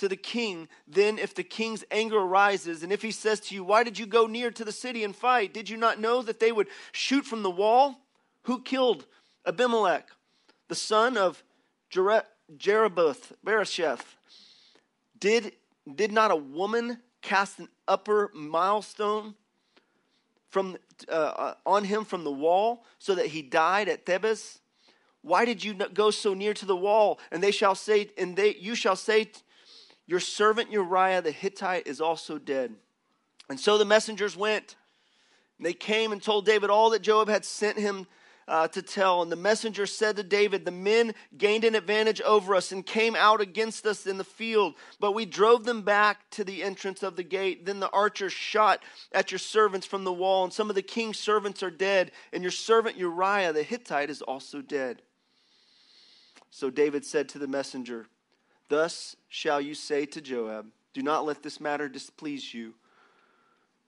to 0.01 0.09
the 0.09 0.15
king, 0.15 0.67
then 0.87 1.19
if 1.19 1.35
the 1.35 1.43
king's 1.43 1.83
anger 1.91 2.17
arises, 2.17 2.81
and 2.81 2.91
if 2.91 3.03
he 3.03 3.11
says 3.11 3.39
to 3.39 3.53
you, 3.53 3.63
Why 3.63 3.83
did 3.83 3.99
you 3.99 4.07
go 4.07 4.25
near 4.25 4.49
to 4.49 4.65
the 4.65 4.71
city 4.71 5.03
and 5.03 5.15
fight? 5.15 5.53
Did 5.53 5.69
you 5.69 5.77
not 5.77 5.99
know 5.99 6.23
that 6.23 6.39
they 6.39 6.51
would 6.51 6.69
shoot 6.91 7.23
from 7.23 7.43
the 7.43 7.51
wall? 7.51 7.99
Who 8.45 8.63
killed 8.63 9.05
Abimelech, 9.45 10.09
the 10.69 10.75
son 10.75 11.17
of 11.17 11.43
Jerubbeth, 11.91 13.33
Beresheth? 13.45 14.15
Did, 15.19 15.53
did 15.93 16.11
not 16.11 16.31
a 16.31 16.35
woman 16.35 16.97
cast 17.21 17.59
an 17.59 17.69
upper 17.87 18.31
milestone 18.33 19.35
from, 20.51 20.77
uh, 21.09 21.11
uh 21.11 21.53
on 21.65 21.83
him 21.83 22.05
from 22.05 22.23
the 22.23 22.31
wall 22.31 22.85
so 22.99 23.15
that 23.15 23.27
he 23.27 23.41
died 23.41 23.89
at 23.89 24.05
Thebez? 24.05 24.59
Why 25.23 25.45
did 25.45 25.63
you 25.63 25.73
go 25.73 26.11
so 26.11 26.33
near 26.33 26.53
to 26.53 26.65
the 26.65 26.75
wall? 26.75 27.19
And 27.31 27.41
they 27.41 27.51
shall 27.51 27.75
say, 27.75 28.09
and 28.17 28.35
they 28.35 28.55
you 28.55 28.75
shall 28.75 28.95
say 28.95 29.31
your 30.05 30.19
servant 30.19 30.71
Uriah 30.71 31.21
the 31.21 31.31
Hittite 31.31 31.87
is 31.87 32.01
also 32.01 32.37
dead. 32.37 32.75
And 33.49 33.59
so 33.59 33.77
the 33.77 33.85
messengers 33.85 34.35
went. 34.35 34.75
They 35.59 35.73
came 35.73 36.11
and 36.11 36.21
told 36.21 36.45
David 36.45 36.69
all 36.69 36.89
that 36.89 37.03
Joab 37.03 37.29
had 37.29 37.45
sent 37.45 37.77
him 37.77 38.07
uh, 38.47 38.67
to 38.69 38.81
tell. 38.81 39.21
And 39.21 39.31
the 39.31 39.35
messenger 39.35 39.85
said 39.85 40.15
to 40.17 40.23
David, 40.23 40.65
The 40.65 40.71
men 40.71 41.13
gained 41.37 41.63
an 41.63 41.75
advantage 41.75 42.21
over 42.21 42.55
us 42.55 42.71
and 42.71 42.85
came 42.85 43.15
out 43.15 43.41
against 43.41 43.85
us 43.85 44.05
in 44.05 44.17
the 44.17 44.23
field, 44.23 44.75
but 44.99 45.13
we 45.13 45.25
drove 45.25 45.63
them 45.63 45.81
back 45.81 46.29
to 46.31 46.43
the 46.43 46.63
entrance 46.63 47.03
of 47.03 47.15
the 47.15 47.23
gate. 47.23 47.65
Then 47.65 47.79
the 47.79 47.89
archers 47.91 48.33
shot 48.33 48.81
at 49.11 49.31
your 49.31 49.39
servants 49.39 49.87
from 49.87 50.03
the 50.03 50.13
wall, 50.13 50.43
and 50.43 50.53
some 50.53 50.69
of 50.69 50.75
the 50.75 50.81
king's 50.81 51.19
servants 51.19 51.63
are 51.63 51.71
dead, 51.71 52.11
and 52.33 52.43
your 52.43 52.51
servant 52.51 52.97
Uriah 52.97 53.53
the 53.53 53.63
Hittite 53.63 54.09
is 54.09 54.21
also 54.21 54.61
dead. 54.61 55.01
So 56.49 56.69
David 56.69 57.05
said 57.05 57.29
to 57.29 57.39
the 57.39 57.47
messenger, 57.47 58.07
Thus 58.67 59.15
shall 59.29 59.61
you 59.61 59.73
say 59.73 60.05
to 60.07 60.21
Joab, 60.21 60.67
Do 60.93 61.01
not 61.01 61.25
let 61.25 61.43
this 61.43 61.59
matter 61.59 61.87
displease 61.87 62.53
you. 62.53 62.73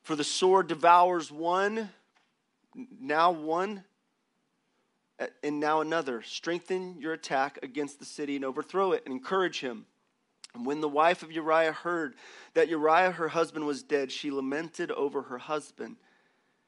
For 0.03 0.15
the 0.15 0.23
sword 0.23 0.67
devours 0.67 1.31
one, 1.31 1.89
now 2.99 3.31
one, 3.31 3.83
and 5.43 5.59
now 5.59 5.81
another. 5.81 6.21
Strengthen 6.21 6.99
your 6.99 7.13
attack 7.13 7.59
against 7.63 7.99
the 7.99 8.05
city 8.05 8.35
and 8.35 8.45
overthrow 8.45 8.91
it, 8.91 9.03
and 9.05 9.13
encourage 9.13 9.59
him. 9.59 9.85
And 10.53 10.65
when 10.65 10.81
the 10.81 10.89
wife 10.89 11.23
of 11.23 11.31
Uriah 11.31 11.71
heard 11.71 12.15
that 12.53 12.69
Uriah, 12.69 13.11
her 13.11 13.29
husband, 13.29 13.65
was 13.65 13.83
dead, 13.83 14.11
she 14.11 14.31
lamented 14.31 14.91
over 14.91 15.23
her 15.23 15.39
husband. 15.39 15.97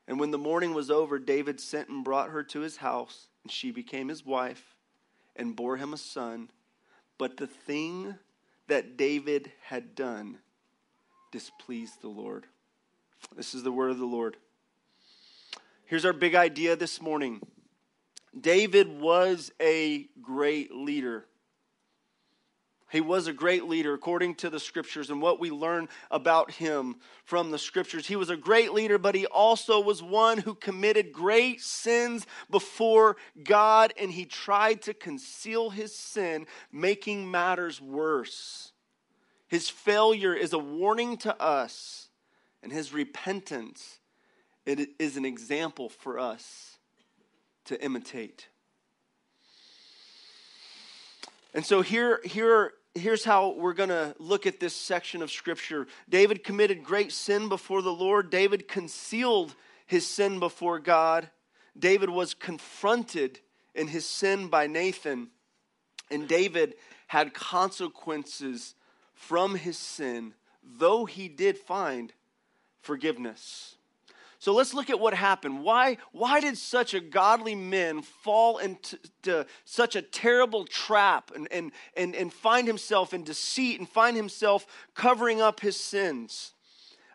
And 0.08 0.20
when 0.20 0.32
the 0.32 0.38
mourning 0.38 0.74
was 0.74 0.92
over, 0.92 1.20
David 1.20 1.60
sent 1.60 1.90
and 1.90 2.04
brought 2.04 2.30
her 2.30 2.44
to 2.44 2.60
his 2.62 2.78
house, 2.78 3.28
and 3.44 3.52
she 3.52 3.72
became 3.72 4.08
his 4.08 4.26
wife 4.26 4.76
and 5.36 5.56
bore 5.56 5.78
him 5.78 5.94
a 5.94 5.98
son. 5.98 6.50
But 7.18 7.38
the 7.38 7.48
thing 7.48 8.16
that 8.68 8.98
David 8.98 9.52
had 9.64 9.96
done 9.96 10.40
displeased 11.32 12.02
the 12.02 12.08
Lord. 12.08 12.46
This 13.36 13.54
is 13.54 13.64
the 13.64 13.72
word 13.72 13.92
of 13.92 14.00
the 14.00 14.06
Lord. 14.06 14.38
Here's 15.86 16.06
our 16.06 16.14
big 16.14 16.34
idea 16.34 16.76
this 16.76 17.02
morning 17.02 17.42
David 18.40 19.00
was 19.00 19.52
a 19.62 20.08
great 20.22 20.74
leader. 20.74 21.26
He 22.92 23.02
was 23.02 23.28
a 23.28 23.34
great 23.34 23.66
leader 23.66 23.94
according 23.94 24.36
to 24.36 24.50
the 24.50 24.60
scriptures 24.60 25.10
and 25.10 25.22
what 25.22 25.40
we 25.40 25.50
learn 25.50 25.90
about 26.12 26.52
him 26.52 26.98
from 27.24 27.52
the 27.52 27.58
scriptures. 27.58 28.08
He 28.08 28.16
was 28.16 28.30
a 28.30 28.38
great 28.38 28.74
leader, 28.74 28.98
but 28.98 29.16
he 29.16 29.26
also 29.26 29.80
was 29.80 30.04
one 30.04 30.38
who 30.38 30.54
committed 30.54 31.12
great 31.12 31.62
sins 31.62 32.26
before 32.50 33.18
God 33.44 33.94
and 34.00 34.12
he 34.12 34.26
tried 34.26 34.84
to 34.84 34.94
conceal 34.94 35.72
his 35.72 35.96
sin, 35.96 36.46
making 36.72 37.30
matters 37.30 37.82
worse. 37.82 38.72
His 39.48 39.70
failure 39.70 40.34
is 40.34 40.54
a 40.54 40.60
warning 40.60 41.18
to 41.18 41.42
us, 41.42 42.10
and 42.64 42.72
his 42.72 42.94
repentance 42.94 44.00
it 44.66 44.90
is 45.00 45.16
an 45.18 45.26
example 45.26 45.90
for 45.90 46.18
us 46.18 46.75
to 47.66 47.84
imitate. 47.84 48.48
And 51.54 51.66
so 51.66 51.82
here, 51.82 52.20
here, 52.26 52.74
here's 52.94 53.24
how 53.24 53.56
we're 53.58 53.74
going 53.74 53.90
to 53.90 54.16
look 54.20 54.46
at 54.46 54.60
this 54.60 54.76
section 54.76 55.22
of 55.22 55.32
Scripture. 55.32 55.88
David 56.10 56.44
committed 56.44 56.84
great 56.84 57.12
sin 57.12 57.50
before 57.50 57.82
the 57.82 57.94
Lord. 57.94 58.30
David 58.30 58.68
concealed 58.68 59.56
his 59.86 60.06
sin 60.06 60.40
before 60.40 60.80
God. 60.80 61.30
David 61.78 62.10
was 62.10 62.34
confronted 62.34 63.40
in 63.74 63.88
his 63.88 64.06
sin 64.06 64.48
by 64.48 64.68
Nathan. 64.68 65.30
And 66.12 66.28
David 66.28 66.76
had 67.08 67.34
consequences 67.34 68.76
from 69.14 69.56
his 69.56 69.78
sin, 69.78 70.34
though 70.62 71.06
he 71.06 71.28
did 71.28 71.58
find 71.58 72.12
forgiveness. 72.82 73.75
So 74.40 74.54
let's 74.54 74.74
look 74.74 74.90
at 74.90 75.00
what 75.00 75.14
happened. 75.14 75.64
Why, 75.64 75.98
why 76.12 76.40
did 76.40 76.58
such 76.58 76.94
a 76.94 77.00
godly 77.00 77.56
man 77.56 78.02
fall 78.02 78.58
into 78.58 79.46
such 79.64 79.96
a 79.96 80.02
terrible 80.02 80.66
trap 80.66 81.32
and, 81.36 81.48
and, 81.52 81.72
and, 81.96 82.16
and 82.16 82.32
find 82.32 82.68
himself 82.68 83.14
in 83.14 83.24
deceit 83.24 83.80
and 83.80 83.90
find 83.90 84.16
himself 84.16 84.68
covering 84.94 85.42
up 85.42 85.60
his 85.62 85.80
sins? 85.80 86.54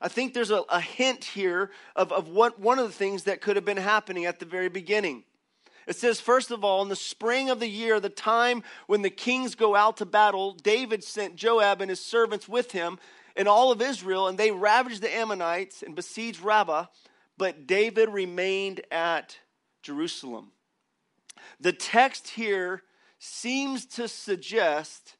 I 0.01 0.09
think 0.09 0.33
there's 0.33 0.51
a, 0.51 0.63
a 0.71 0.81
hint 0.81 1.25
here 1.25 1.71
of, 1.95 2.11
of 2.11 2.29
what 2.29 2.59
one 2.59 2.79
of 2.79 2.87
the 2.87 2.95
things 2.95 3.25
that 3.25 3.41
could 3.41 3.57
have 3.57 3.65
been 3.65 3.77
happening 3.77 4.25
at 4.25 4.39
the 4.39 4.47
very 4.47 4.69
beginning. 4.69 5.25
It 5.87 5.97
says, 5.97 6.21
first 6.21 6.51
of 6.51 6.65
all, 6.65 6.83
in 6.83 6.89
the 6.89 6.97
spring 6.97 7.51
of 7.51 7.61
the 7.61 7.69
year, 7.69 8.01
the 8.01 8.09
time 8.09 8.63
when 8.87 9.03
the 9.03 9.11
kings 9.11 9.55
go 9.55 9.75
out 9.75 9.97
to 9.99 10.07
battle, 10.07 10.55
David 10.55 11.03
sent 11.03 11.37
Joab 11.37 11.81
and 11.81 11.91
his 11.91 12.01
servants 12.01 12.49
with 12.49 12.73
him 12.73 12.99
and 13.37 13.49
all 13.49 13.73
of 13.73 13.83
Israel, 13.83 14.29
and 14.29 14.39
they 14.39 14.51
ravaged 14.51 15.03
the 15.03 15.15
Ammonites 15.15 15.83
and 15.83 15.95
besieged 15.95 16.41
Rabbah 16.41 16.87
but 17.41 17.67
David 17.67 18.11
remained 18.11 18.83
at 18.91 19.39
Jerusalem. 19.83 20.53
The 21.59 21.73
text 21.73 22.29
here 22.29 22.83
seems 23.19 23.87
to 23.87 24.09
suggest 24.09 25.17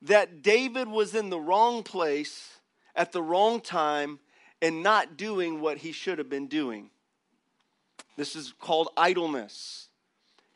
that 0.00 0.40
David 0.40 0.88
was 0.88 1.14
in 1.14 1.28
the 1.28 1.38
wrong 1.38 1.82
place 1.82 2.60
at 2.96 3.12
the 3.12 3.22
wrong 3.22 3.60
time 3.60 4.20
and 4.62 4.82
not 4.82 5.18
doing 5.18 5.60
what 5.60 5.76
he 5.76 5.92
should 5.92 6.16
have 6.16 6.30
been 6.30 6.46
doing. 6.46 6.88
This 8.16 8.36
is 8.36 8.54
called 8.58 8.88
idleness. 8.96 9.89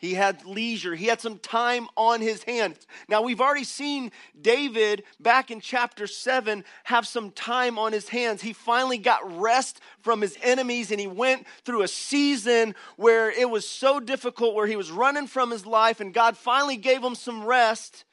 He 0.04 0.12
had 0.12 0.44
leisure. 0.44 0.94
He 0.94 1.06
had 1.06 1.23
some 1.23 1.38
time 1.38 1.88
on 1.96 2.20
his 2.20 2.42
hands. 2.44 2.87
Now, 3.08 3.23
we've 3.23 3.40
already 3.40 3.64
seen 3.64 4.12
David 4.38 5.02
back 5.18 5.50
in 5.50 5.61
chapter 5.61 6.06
7 6.06 6.62
have 6.84 7.06
some 7.06 7.30
time 7.30 7.78
on 7.78 7.94
his 7.94 8.11
hands. 8.11 8.42
He 8.42 8.52
finally 8.52 8.99
got 8.99 9.40
rest 9.40 9.80
from 10.02 10.20
his 10.20 10.37
enemies 10.42 10.90
and 10.90 11.00
he 11.00 11.06
went 11.06 11.46
through 11.64 11.80
a 11.80 11.88
season 11.88 12.75
where 12.96 13.30
it 13.30 13.49
was 13.49 13.66
so 13.66 13.99
difficult, 13.99 14.54
where 14.54 14.66
he 14.66 14.76
was 14.76 14.90
running 14.90 15.26
from 15.26 15.50
his 15.50 15.64
life, 15.64 16.00
and 16.00 16.12
God 16.12 16.37
finally 16.37 16.76
gave 16.76 17.02
him 17.02 17.14
some 17.14 17.42
rest. 17.42 18.04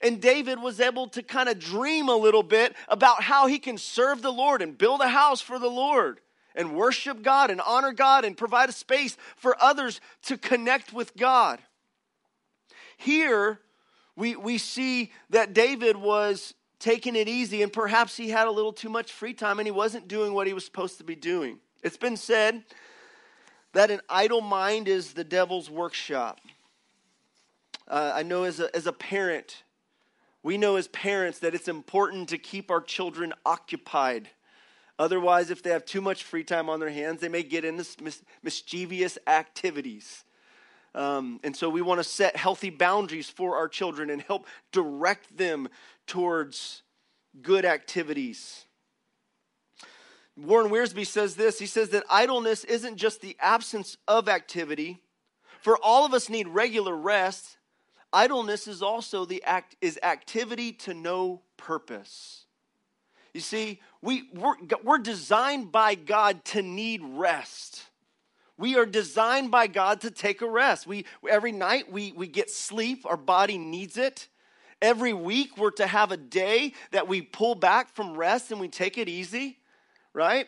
And 0.00 0.20
David 0.20 0.60
was 0.60 0.80
able 0.80 1.06
to 1.10 1.22
kind 1.22 1.48
of 1.48 1.60
dream 1.60 2.08
a 2.08 2.16
little 2.16 2.42
bit 2.42 2.74
about 2.88 3.22
how 3.22 3.46
he 3.46 3.60
can 3.60 3.78
serve 3.78 4.20
the 4.20 4.32
Lord 4.32 4.62
and 4.62 4.76
build 4.76 5.00
a 5.00 5.08
house 5.08 5.40
for 5.40 5.60
the 5.60 5.70
Lord 5.70 6.20
and 6.54 6.74
worship 6.74 7.22
God 7.22 7.50
and 7.50 7.60
honor 7.60 7.92
God 7.92 8.24
and 8.24 8.36
provide 8.36 8.68
a 8.68 8.72
space 8.72 9.16
for 9.36 9.56
others 9.62 10.00
to 10.22 10.36
connect 10.36 10.92
with 10.92 11.16
God. 11.16 11.60
Here, 12.96 13.60
we, 14.16 14.36
we 14.36 14.58
see 14.58 15.12
that 15.30 15.54
David 15.54 15.96
was 15.96 16.54
taking 16.78 17.16
it 17.16 17.28
easy 17.28 17.62
and 17.62 17.72
perhaps 17.72 18.16
he 18.16 18.30
had 18.30 18.46
a 18.46 18.50
little 18.50 18.72
too 18.72 18.88
much 18.88 19.12
free 19.12 19.34
time 19.34 19.58
and 19.58 19.66
he 19.66 19.72
wasn't 19.72 20.08
doing 20.08 20.32
what 20.32 20.46
he 20.46 20.52
was 20.52 20.64
supposed 20.64 20.98
to 20.98 21.04
be 21.04 21.14
doing. 21.14 21.58
It's 21.82 21.96
been 21.96 22.16
said 22.16 22.64
that 23.72 23.90
an 23.90 24.00
idle 24.08 24.40
mind 24.40 24.88
is 24.88 25.12
the 25.12 25.24
devil's 25.24 25.70
workshop. 25.70 26.40
Uh, 27.86 28.12
I 28.14 28.22
know 28.22 28.44
as 28.44 28.60
a, 28.60 28.74
as 28.74 28.86
a 28.86 28.92
parent, 28.92 29.62
we 30.42 30.58
know 30.58 30.76
as 30.76 30.88
parents 30.88 31.38
that 31.40 31.54
it's 31.54 31.68
important 31.68 32.28
to 32.30 32.38
keep 32.38 32.70
our 32.70 32.80
children 32.80 33.32
occupied 33.44 34.28
Otherwise, 35.00 35.50
if 35.50 35.62
they 35.62 35.70
have 35.70 35.86
too 35.86 36.02
much 36.02 36.24
free 36.24 36.44
time 36.44 36.68
on 36.68 36.78
their 36.78 36.90
hands, 36.90 37.22
they 37.22 37.28
may 37.30 37.42
get 37.42 37.64
into 37.64 37.86
mis- 38.02 38.22
mischievous 38.42 39.16
activities. 39.26 40.24
Um, 40.94 41.40
and 41.42 41.56
so 41.56 41.70
we 41.70 41.80
want 41.80 42.00
to 42.00 42.04
set 42.04 42.36
healthy 42.36 42.68
boundaries 42.68 43.30
for 43.30 43.56
our 43.56 43.66
children 43.66 44.10
and 44.10 44.20
help 44.20 44.46
direct 44.72 45.38
them 45.38 45.70
towards 46.06 46.82
good 47.40 47.64
activities. 47.64 48.66
Warren 50.36 50.70
Wiersbe 50.70 51.06
says 51.06 51.34
this 51.34 51.58
he 51.58 51.66
says 51.66 51.88
that 51.88 52.04
idleness 52.10 52.64
isn't 52.64 52.98
just 52.98 53.22
the 53.22 53.38
absence 53.40 53.96
of 54.06 54.28
activity. 54.28 55.00
For 55.62 55.78
all 55.82 56.04
of 56.04 56.12
us 56.12 56.28
need 56.28 56.46
regular 56.46 56.94
rest. 56.94 57.56
Idleness 58.12 58.68
is 58.68 58.82
also 58.82 59.24
the 59.24 59.42
act 59.44 59.76
is 59.80 59.98
activity 60.02 60.72
to 60.72 60.92
no 60.92 61.40
purpose. 61.56 62.44
You 63.32 63.40
see, 63.40 63.80
we, 64.02 64.28
we're, 64.34 64.56
we're 64.82 64.98
designed 64.98 65.70
by 65.72 65.94
God 65.94 66.44
to 66.46 66.62
need 66.62 67.00
rest. 67.02 67.84
We 68.56 68.76
are 68.76 68.86
designed 68.86 69.50
by 69.50 69.68
God 69.68 70.02
to 70.02 70.10
take 70.10 70.42
a 70.42 70.50
rest. 70.50 70.86
We, 70.86 71.06
every 71.28 71.52
night 71.52 71.90
we, 71.90 72.12
we 72.12 72.26
get 72.26 72.50
sleep, 72.50 73.06
our 73.06 73.16
body 73.16 73.56
needs 73.56 73.96
it. 73.96 74.28
Every 74.82 75.12
week 75.12 75.56
we're 75.56 75.70
to 75.72 75.86
have 75.86 76.10
a 76.12 76.16
day 76.16 76.74
that 76.90 77.06
we 77.06 77.22
pull 77.22 77.54
back 77.54 77.94
from 77.94 78.16
rest 78.16 78.50
and 78.50 78.60
we 78.60 78.68
take 78.68 78.98
it 78.98 79.08
easy, 79.08 79.58
right? 80.12 80.46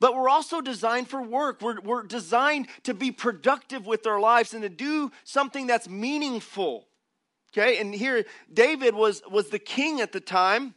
But 0.00 0.14
we're 0.14 0.28
also 0.28 0.60
designed 0.60 1.08
for 1.08 1.22
work. 1.22 1.62
We're, 1.62 1.80
we're 1.80 2.02
designed 2.02 2.66
to 2.82 2.94
be 2.94 3.10
productive 3.10 3.86
with 3.86 4.06
our 4.06 4.20
lives 4.20 4.54
and 4.54 4.62
to 4.62 4.68
do 4.68 5.10
something 5.24 5.66
that's 5.66 5.88
meaningful. 5.88 6.86
Okay, 7.52 7.78
and 7.78 7.94
here 7.94 8.24
David 8.52 8.94
was, 8.94 9.22
was 9.30 9.48
the 9.48 9.60
king 9.60 10.00
at 10.00 10.10
the 10.10 10.20
time 10.20 10.74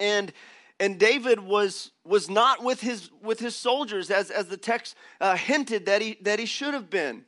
and 0.00 0.32
and 0.80 0.98
David 0.98 1.40
was 1.40 1.90
was 2.04 2.30
not 2.30 2.62
with 2.62 2.80
his 2.80 3.10
with 3.22 3.40
his 3.40 3.56
soldiers 3.56 4.10
as 4.10 4.30
as 4.30 4.46
the 4.46 4.56
text 4.56 4.96
uh, 5.20 5.36
hinted 5.36 5.86
that 5.86 6.02
he 6.02 6.18
that 6.22 6.38
he 6.38 6.46
should 6.46 6.74
have 6.74 6.88
been. 6.88 7.24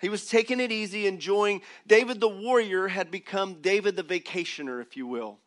He 0.00 0.08
was 0.08 0.26
taking 0.26 0.60
it 0.60 0.72
easy, 0.72 1.06
enjoying. 1.06 1.62
David 1.86 2.20
the 2.20 2.28
warrior 2.28 2.88
had 2.88 3.10
become 3.10 3.60
David 3.60 3.96
the 3.96 4.02
vacationer, 4.02 4.82
if 4.82 4.96
you 4.96 5.06
will. 5.06 5.38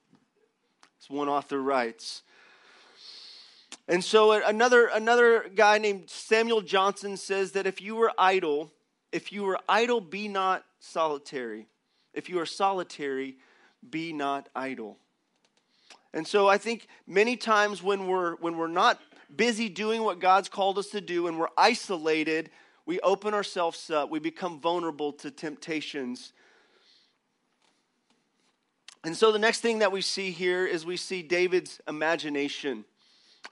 As 1.01 1.09
one 1.09 1.27
author 1.27 1.61
writes. 1.61 2.23
And 3.87 4.03
so 4.03 4.31
another 4.31 4.87
another 4.87 5.49
guy 5.53 5.77
named 5.77 6.09
Samuel 6.09 6.61
Johnson 6.61 7.17
says 7.17 7.51
that 7.51 7.67
if 7.67 7.81
you 7.81 7.95
were 7.95 8.11
idle, 8.17 8.71
If 9.11 9.31
you 9.31 9.47
are 9.47 9.59
idle, 9.69 10.01
be 10.01 10.27
not 10.27 10.63
solitary. 10.79 11.67
If 12.13 12.29
you 12.29 12.39
are 12.39 12.45
solitary, 12.45 13.37
be 13.89 14.11
not 14.13 14.49
idle. 14.55 14.97
And 16.13 16.27
so 16.27 16.47
I 16.47 16.57
think 16.57 16.87
many 17.05 17.35
times 17.35 17.83
when 17.83 18.07
we're 18.07 18.35
when 18.37 18.57
we're 18.57 18.67
not 18.67 18.99
busy 19.35 19.69
doing 19.69 20.03
what 20.03 20.19
God's 20.19 20.49
called 20.49 20.77
us 20.77 20.87
to 20.87 21.01
do 21.01 21.27
and 21.27 21.37
we're 21.37 21.49
isolated, 21.57 22.49
we 22.85 22.99
open 23.01 23.33
ourselves 23.33 23.89
up, 23.89 24.09
we 24.09 24.19
become 24.19 24.59
vulnerable 24.59 25.11
to 25.13 25.31
temptations. 25.31 26.33
And 29.03 29.15
so 29.15 29.31
the 29.31 29.39
next 29.39 29.61
thing 29.61 29.79
that 29.79 29.91
we 29.91 30.01
see 30.01 30.31
here 30.31 30.65
is 30.65 30.85
we 30.85 30.97
see 30.97 31.21
David's 31.21 31.79
imagination 31.87 32.85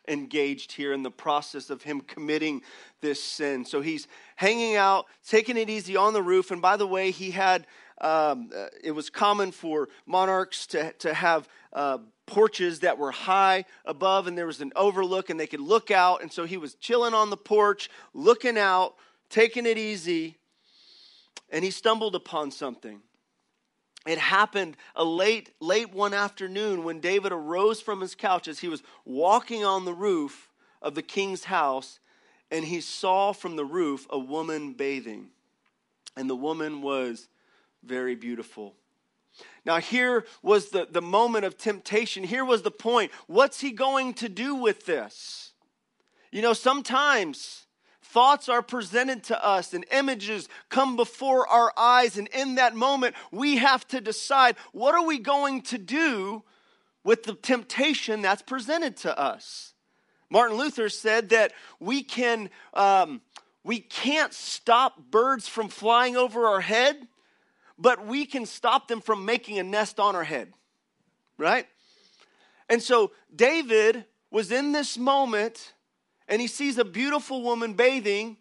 engaged 0.07 0.71
here 0.71 0.93
in 0.93 1.03
the 1.03 1.11
process 1.11 1.69
of 1.69 1.83
him 1.83 2.01
committing 2.01 2.61
this 3.01 3.23
sin. 3.23 3.65
So 3.65 3.81
he's 3.81 4.07
hanging 4.35 4.75
out, 4.75 5.05
taking 5.27 5.57
it 5.57 5.69
easy 5.69 5.95
on 5.95 6.13
the 6.13 6.21
roof. 6.21 6.51
And 6.51 6.61
by 6.61 6.77
the 6.77 6.87
way, 6.87 7.11
he 7.11 7.31
had, 7.31 7.65
um, 8.01 8.49
uh, 8.55 8.67
it 8.83 8.91
was 8.91 9.09
common 9.09 9.51
for 9.51 9.89
monarchs 10.05 10.67
to, 10.67 10.91
to 10.93 11.13
have 11.13 11.47
uh, 11.73 11.99
porches 12.25 12.81
that 12.81 12.97
were 12.97 13.11
high 13.11 13.65
above, 13.85 14.27
and 14.27 14.37
there 14.37 14.47
was 14.47 14.61
an 14.61 14.73
overlook, 14.75 15.29
and 15.29 15.39
they 15.39 15.47
could 15.47 15.61
look 15.61 15.91
out. 15.91 16.21
And 16.21 16.31
so 16.31 16.45
he 16.45 16.57
was 16.57 16.75
chilling 16.75 17.13
on 17.13 17.29
the 17.29 17.37
porch, 17.37 17.89
looking 18.13 18.57
out, 18.57 18.95
taking 19.29 19.65
it 19.65 19.77
easy, 19.77 20.37
and 21.49 21.63
he 21.63 21.71
stumbled 21.71 22.15
upon 22.15 22.51
something 22.51 23.01
it 24.05 24.17
happened 24.19 24.77
a 24.95 25.03
late 25.03 25.51
late 25.59 25.93
one 25.93 26.13
afternoon 26.13 26.83
when 26.83 26.99
david 26.99 27.31
arose 27.31 27.81
from 27.81 28.01
his 28.01 28.15
couch 28.15 28.47
as 28.47 28.59
he 28.59 28.67
was 28.67 28.83
walking 29.03 29.65
on 29.65 29.85
the 29.85 29.93
roof 29.93 30.49
of 30.81 30.95
the 30.95 31.01
king's 31.01 31.45
house 31.45 31.99
and 32.51 32.65
he 32.65 32.79
saw 32.79 33.31
from 33.33 33.55
the 33.55 33.65
roof 33.65 34.05
a 34.09 34.19
woman 34.19 34.73
bathing 34.73 35.29
and 36.15 36.29
the 36.29 36.35
woman 36.35 36.81
was 36.81 37.27
very 37.85 38.15
beautiful. 38.15 38.75
Now 39.65 39.77
here 39.77 40.25
was 40.41 40.69
the, 40.69 40.87
the 40.89 41.01
moment 41.01 41.45
of 41.45 41.57
temptation. 41.57 42.23
Here 42.23 42.45
was 42.45 42.61
the 42.61 42.71
point. 42.71 43.11
What's 43.27 43.59
he 43.59 43.71
going 43.71 44.13
to 44.15 44.29
do 44.29 44.55
with 44.55 44.85
this? 44.85 45.53
You 46.31 46.41
know 46.41 46.53
sometimes 46.53 47.65
Thoughts 48.15 48.47
are 48.47 48.61
presented 48.61 49.25
to 49.25 49.45
us 49.45 49.73
and 49.73 49.83
images 49.91 50.47
come 50.69 50.95
before 50.95 51.45
our 51.49 51.73
eyes. 51.75 52.17
And 52.17 52.29
in 52.29 52.55
that 52.55 52.73
moment, 52.73 53.13
we 53.29 53.57
have 53.57 53.85
to 53.89 53.99
decide 53.99 54.55
what 54.71 54.95
are 54.95 55.05
we 55.05 55.19
going 55.19 55.63
to 55.63 55.77
do 55.77 56.41
with 57.03 57.23
the 57.23 57.33
temptation 57.33 58.21
that's 58.21 58.41
presented 58.41 58.95
to 58.97 59.19
us. 59.19 59.73
Martin 60.29 60.55
Luther 60.55 60.87
said 60.87 61.27
that 61.31 61.51
we 61.81 62.03
can 62.03 62.49
um, 62.73 63.19
we 63.65 63.79
can't 63.79 64.33
stop 64.33 65.11
birds 65.11 65.49
from 65.49 65.67
flying 65.67 66.15
over 66.15 66.47
our 66.47 66.61
head, 66.61 67.09
but 67.77 68.05
we 68.05 68.25
can 68.25 68.45
stop 68.45 68.87
them 68.87 69.01
from 69.01 69.25
making 69.25 69.59
a 69.59 69.63
nest 69.63 69.99
on 69.99 70.15
our 70.15 70.23
head. 70.23 70.53
Right? 71.37 71.67
And 72.69 72.81
so 72.81 73.11
David 73.35 74.05
was 74.31 74.51
in 74.51 74.71
this 74.71 74.97
moment 74.97 75.73
and 76.27 76.41
he 76.41 76.47
sees 76.47 76.77
a 76.77 76.85
beautiful 76.85 77.43
woman 77.43 77.73
bathing, 77.73 78.37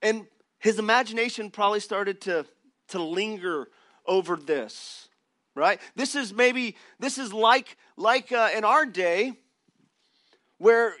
and 0.00 0.26
his 0.58 0.78
imagination 0.78 1.50
probably 1.50 1.80
started 1.80 2.20
to, 2.22 2.44
to 2.88 3.00
linger 3.00 3.68
over 4.04 4.36
this, 4.36 5.08
right? 5.54 5.80
This 5.94 6.16
is 6.16 6.32
maybe, 6.32 6.76
this 6.98 7.18
is 7.18 7.32
like, 7.32 7.76
like 7.96 8.32
uh, 8.32 8.50
in 8.54 8.64
our 8.64 8.84
day 8.84 9.34
where 10.58 10.94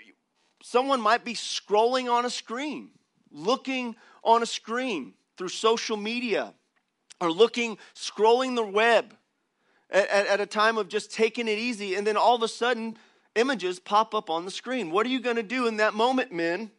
someone 0.62 1.00
might 1.00 1.24
be 1.24 1.34
scrolling 1.34 2.10
on 2.10 2.24
a 2.24 2.30
screen, 2.30 2.90
looking 3.32 3.96
on 4.22 4.42
a 4.42 4.46
screen 4.46 5.14
through 5.36 5.48
social 5.48 5.96
media, 5.96 6.54
or 7.22 7.30
looking, 7.30 7.78
scrolling 7.94 8.56
the 8.56 8.66
web 8.66 9.14
at, 9.90 10.08
at, 10.08 10.26
at 10.26 10.40
a 10.40 10.46
time 10.46 10.76
of 10.76 10.88
just 10.88 11.12
taking 11.12 11.46
it 11.46 11.56
easy, 11.56 11.94
and 11.94 12.04
then 12.04 12.16
all 12.16 12.34
of 12.34 12.42
a 12.42 12.48
sudden, 12.48 12.96
images 13.36 13.78
pop 13.78 14.12
up 14.12 14.28
on 14.28 14.44
the 14.44 14.50
screen. 14.50 14.90
What 14.90 15.06
are 15.06 15.10
you 15.10 15.20
going 15.20 15.36
to 15.36 15.42
do 15.44 15.68
in 15.68 15.76
that 15.76 15.94
moment, 15.94 16.32
men? 16.32 16.72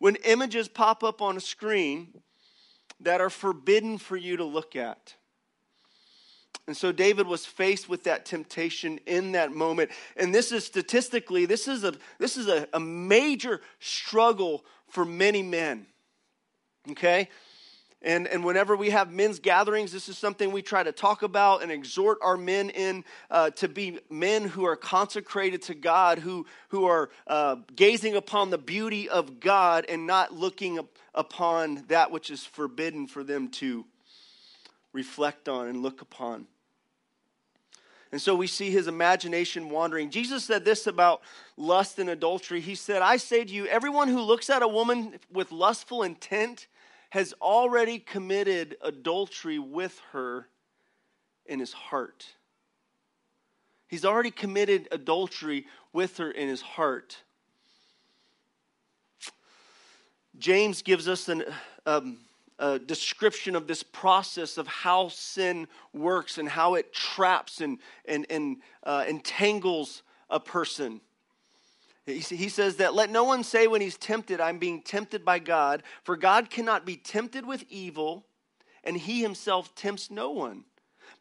When 0.00 0.16
images 0.16 0.66
pop 0.66 1.04
up 1.04 1.22
on 1.22 1.36
a 1.36 1.40
screen 1.40 2.22
that 2.98 3.20
are 3.20 3.30
forbidden 3.30 3.98
for 3.98 4.16
you 4.16 4.36
to 4.36 4.44
look 4.44 4.74
at. 4.74 5.14
And 6.66 6.76
so 6.76 6.90
David 6.90 7.28
was 7.28 7.46
faced 7.46 7.88
with 7.88 8.02
that 8.04 8.24
temptation 8.24 8.98
in 9.06 9.32
that 9.32 9.52
moment. 9.52 9.92
And 10.16 10.34
this 10.34 10.50
is 10.50 10.64
statistically, 10.64 11.46
this 11.46 11.68
is 11.68 11.84
a 11.84 11.94
this 12.18 12.36
is 12.36 12.48
a, 12.48 12.68
a 12.72 12.80
major 12.80 13.60
struggle 13.78 14.64
for 14.88 15.04
many 15.04 15.42
men. 15.42 15.86
Okay? 16.90 17.28
And, 18.04 18.26
and 18.26 18.44
whenever 18.44 18.76
we 18.76 18.90
have 18.90 19.12
men's 19.12 19.38
gatherings, 19.38 19.92
this 19.92 20.08
is 20.08 20.18
something 20.18 20.50
we 20.50 20.60
try 20.60 20.82
to 20.82 20.90
talk 20.90 21.22
about 21.22 21.62
and 21.62 21.70
exhort 21.70 22.18
our 22.20 22.36
men 22.36 22.70
in 22.70 23.04
uh, 23.30 23.50
to 23.50 23.68
be 23.68 24.00
men 24.10 24.44
who 24.44 24.64
are 24.64 24.74
consecrated 24.74 25.62
to 25.62 25.74
God, 25.74 26.18
who, 26.18 26.46
who 26.70 26.86
are 26.86 27.10
uh, 27.28 27.56
gazing 27.76 28.16
upon 28.16 28.50
the 28.50 28.58
beauty 28.58 29.08
of 29.08 29.38
God 29.38 29.86
and 29.88 30.06
not 30.06 30.32
looking 30.32 30.80
up 30.80 30.88
upon 31.14 31.84
that 31.88 32.10
which 32.10 32.30
is 32.30 32.44
forbidden 32.44 33.06
for 33.06 33.22
them 33.22 33.48
to 33.48 33.84
reflect 34.92 35.48
on 35.48 35.68
and 35.68 35.82
look 35.82 36.00
upon. 36.00 36.46
And 38.10 38.20
so 38.20 38.34
we 38.34 38.46
see 38.46 38.70
his 38.70 38.88
imagination 38.88 39.70
wandering. 39.70 40.10
Jesus 40.10 40.44
said 40.44 40.64
this 40.64 40.86
about 40.86 41.22
lust 41.56 41.98
and 41.98 42.10
adultery. 42.10 42.60
He 42.60 42.74
said, 42.74 43.00
I 43.00 43.16
say 43.16 43.42
to 43.42 43.52
you, 43.52 43.66
everyone 43.66 44.08
who 44.08 44.20
looks 44.20 44.50
at 44.50 44.62
a 44.62 44.68
woman 44.68 45.18
with 45.32 45.50
lustful 45.50 46.02
intent, 46.02 46.66
has 47.12 47.34
already 47.42 47.98
committed 47.98 48.74
adultery 48.80 49.58
with 49.58 50.00
her 50.12 50.48
in 51.44 51.60
his 51.60 51.74
heart. 51.74 52.24
He's 53.86 54.06
already 54.06 54.30
committed 54.30 54.88
adultery 54.90 55.66
with 55.92 56.16
her 56.16 56.30
in 56.30 56.48
his 56.48 56.62
heart. 56.62 57.18
James 60.38 60.80
gives 60.80 61.06
us 61.06 61.28
an, 61.28 61.44
um, 61.84 62.16
a 62.58 62.78
description 62.78 63.56
of 63.56 63.66
this 63.66 63.82
process 63.82 64.56
of 64.56 64.66
how 64.66 65.08
sin 65.08 65.68
works 65.92 66.38
and 66.38 66.48
how 66.48 66.76
it 66.76 66.94
traps 66.94 67.60
and, 67.60 67.78
and, 68.06 68.24
and 68.30 68.56
uh, 68.84 69.04
entangles 69.06 70.02
a 70.30 70.40
person. 70.40 71.02
He 72.04 72.48
says 72.48 72.76
that 72.76 72.94
let 72.94 73.10
no 73.10 73.22
one 73.22 73.44
say 73.44 73.68
when 73.68 73.80
he's 73.80 73.96
tempted, 73.96 74.40
I'm 74.40 74.58
being 74.58 74.82
tempted 74.82 75.24
by 75.24 75.38
God, 75.38 75.84
for 76.02 76.16
God 76.16 76.50
cannot 76.50 76.84
be 76.84 76.96
tempted 76.96 77.46
with 77.46 77.64
evil, 77.68 78.26
and 78.82 78.96
he 78.96 79.22
himself 79.22 79.74
tempts 79.76 80.10
no 80.10 80.30
one. 80.30 80.64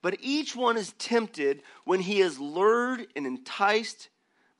But 0.01 0.17
each 0.21 0.55
one 0.55 0.77
is 0.77 0.93
tempted 0.93 1.61
when 1.85 1.99
he 1.99 2.21
is 2.21 2.39
lured 2.39 3.05
and 3.15 3.27
enticed 3.27 4.09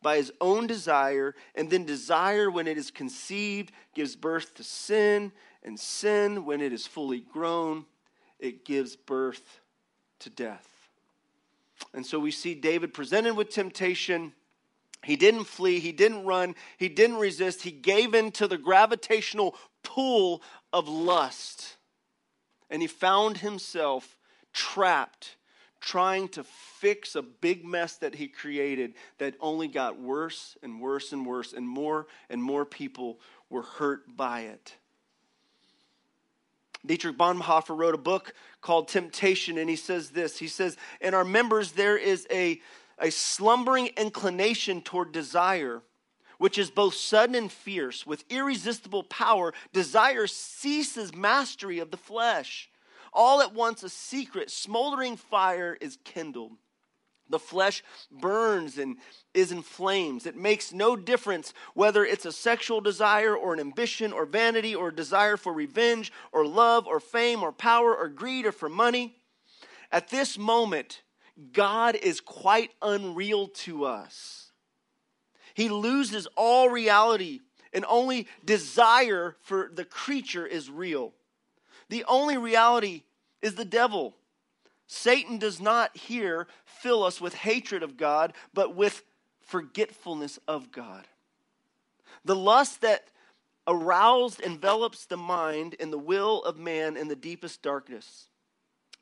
by 0.03 0.17
his 0.17 0.31
own 0.39 0.67
desire, 0.67 1.35
and 1.55 1.69
then 1.69 1.85
desire, 1.85 2.51
when 2.51 2.67
it 2.67 2.77
is 2.77 2.91
conceived, 2.91 3.71
gives 3.95 4.15
birth 4.15 4.53
to 4.55 4.63
sin, 4.63 5.31
and 5.63 5.79
sin, 5.79 6.45
when 6.45 6.61
it 6.61 6.73
is 6.73 6.85
fully 6.85 7.19
grown, 7.19 7.85
it 8.39 8.65
gives 8.65 8.95
birth 8.95 9.59
to 10.19 10.29
death. 10.29 10.67
And 11.93 12.05
so 12.05 12.19
we 12.19 12.31
see 12.31 12.53
David 12.53 12.93
presented 12.93 13.35
with 13.35 13.49
temptation 13.49 14.33
he 15.03 15.15
didn't 15.15 15.45
flee, 15.45 15.79
he 15.79 15.91
didn't 15.91 16.25
run, 16.25 16.55
he 16.77 16.87
didn't 16.87 17.17
resist. 17.17 17.63
He 17.63 17.71
gave 17.71 18.13
in 18.13 18.31
to 18.33 18.47
the 18.47 18.57
gravitational 18.57 19.55
pull 19.83 20.41
of 20.71 20.87
lust. 20.87 21.77
And 22.69 22.81
he 22.81 22.87
found 22.87 23.37
himself 23.37 24.15
trapped, 24.53 25.37
trying 25.79 26.29
to 26.29 26.43
fix 26.43 27.15
a 27.15 27.21
big 27.21 27.65
mess 27.65 27.97
that 27.97 28.15
he 28.15 28.27
created 28.27 28.93
that 29.17 29.35
only 29.39 29.67
got 29.67 29.99
worse 29.99 30.55
and 30.61 30.79
worse 30.79 31.11
and 31.11 31.25
worse, 31.25 31.53
and 31.53 31.67
more 31.67 32.05
and 32.29 32.41
more 32.41 32.65
people 32.65 33.19
were 33.49 33.63
hurt 33.63 34.15
by 34.15 34.41
it. 34.41 34.75
Dietrich 36.85 37.17
Bonhoeffer 37.17 37.77
wrote 37.77 37.93
a 37.93 37.99
book 37.99 38.33
called 38.59 38.87
Temptation, 38.87 39.57
and 39.57 39.69
he 39.69 39.75
says 39.75 40.11
this. 40.11 40.37
He 40.37 40.47
says, 40.47 40.77
In 40.99 41.13
our 41.13 41.25
members, 41.25 41.73
there 41.73 41.97
is 41.97 42.27
a 42.31 42.59
a 43.01 43.09
slumbering 43.09 43.87
inclination 43.97 44.81
toward 44.81 45.11
desire, 45.11 45.81
which 46.37 46.57
is 46.57 46.69
both 46.69 46.93
sudden 46.93 47.35
and 47.35 47.51
fierce. 47.51 48.05
With 48.05 48.23
irresistible 48.29 49.03
power, 49.03 49.53
desire 49.73 50.27
ceases 50.27 51.13
mastery 51.13 51.79
of 51.79 51.91
the 51.91 51.97
flesh. 51.97 52.69
All 53.11 53.41
at 53.41 53.53
once, 53.53 53.83
a 53.83 53.89
secret, 53.89 54.49
smoldering 54.49 55.17
fire 55.17 55.77
is 55.81 55.97
kindled. 56.03 56.53
The 57.29 57.39
flesh 57.39 57.83
burns 58.11 58.77
and 58.77 58.97
is 59.33 59.51
in 59.51 59.61
flames. 59.61 60.25
It 60.25 60.35
makes 60.35 60.73
no 60.73 60.95
difference 60.95 61.53
whether 61.73 62.05
it's 62.05 62.25
a 62.25 62.31
sexual 62.31 62.81
desire 62.81 63.35
or 63.35 63.53
an 63.53 63.59
ambition 63.59 64.11
or 64.11 64.25
vanity 64.25 64.75
or 64.75 64.89
a 64.89 64.95
desire 64.95 65.37
for 65.37 65.53
revenge 65.53 66.11
or 66.33 66.45
love 66.45 66.87
or 66.87 66.99
fame 66.99 67.41
or 67.41 67.53
power 67.53 67.95
or 67.95 68.09
greed 68.09 68.45
or 68.45 68.51
for 68.51 68.67
money. 68.67 69.15
At 69.91 70.09
this 70.09 70.37
moment, 70.37 71.01
God 71.53 71.95
is 71.95 72.21
quite 72.21 72.71
unreal 72.81 73.47
to 73.47 73.85
us. 73.85 74.51
He 75.53 75.69
loses 75.69 76.27
all 76.35 76.69
reality, 76.69 77.41
and 77.73 77.85
only 77.87 78.27
desire 78.45 79.35
for 79.41 79.69
the 79.73 79.85
creature 79.85 80.45
is 80.45 80.69
real. 80.69 81.13
The 81.89 82.03
only 82.05 82.37
reality 82.37 83.03
is 83.41 83.55
the 83.55 83.65
devil. 83.65 84.15
Satan 84.87 85.37
does 85.37 85.61
not 85.61 85.95
here 85.95 86.47
fill 86.65 87.03
us 87.03 87.21
with 87.21 87.33
hatred 87.33 87.81
of 87.83 87.97
God, 87.97 88.33
but 88.53 88.75
with 88.75 89.03
forgetfulness 89.41 90.39
of 90.47 90.71
God. 90.71 91.07
The 92.25 92.35
lust 92.35 92.81
that 92.81 93.05
aroused 93.67 94.41
envelops 94.41 95.05
the 95.05 95.17
mind 95.17 95.75
and 95.79 95.93
the 95.93 95.97
will 95.97 96.43
of 96.43 96.57
man 96.57 96.97
in 96.97 97.07
the 97.07 97.15
deepest 97.15 97.61
darkness. 97.61 98.27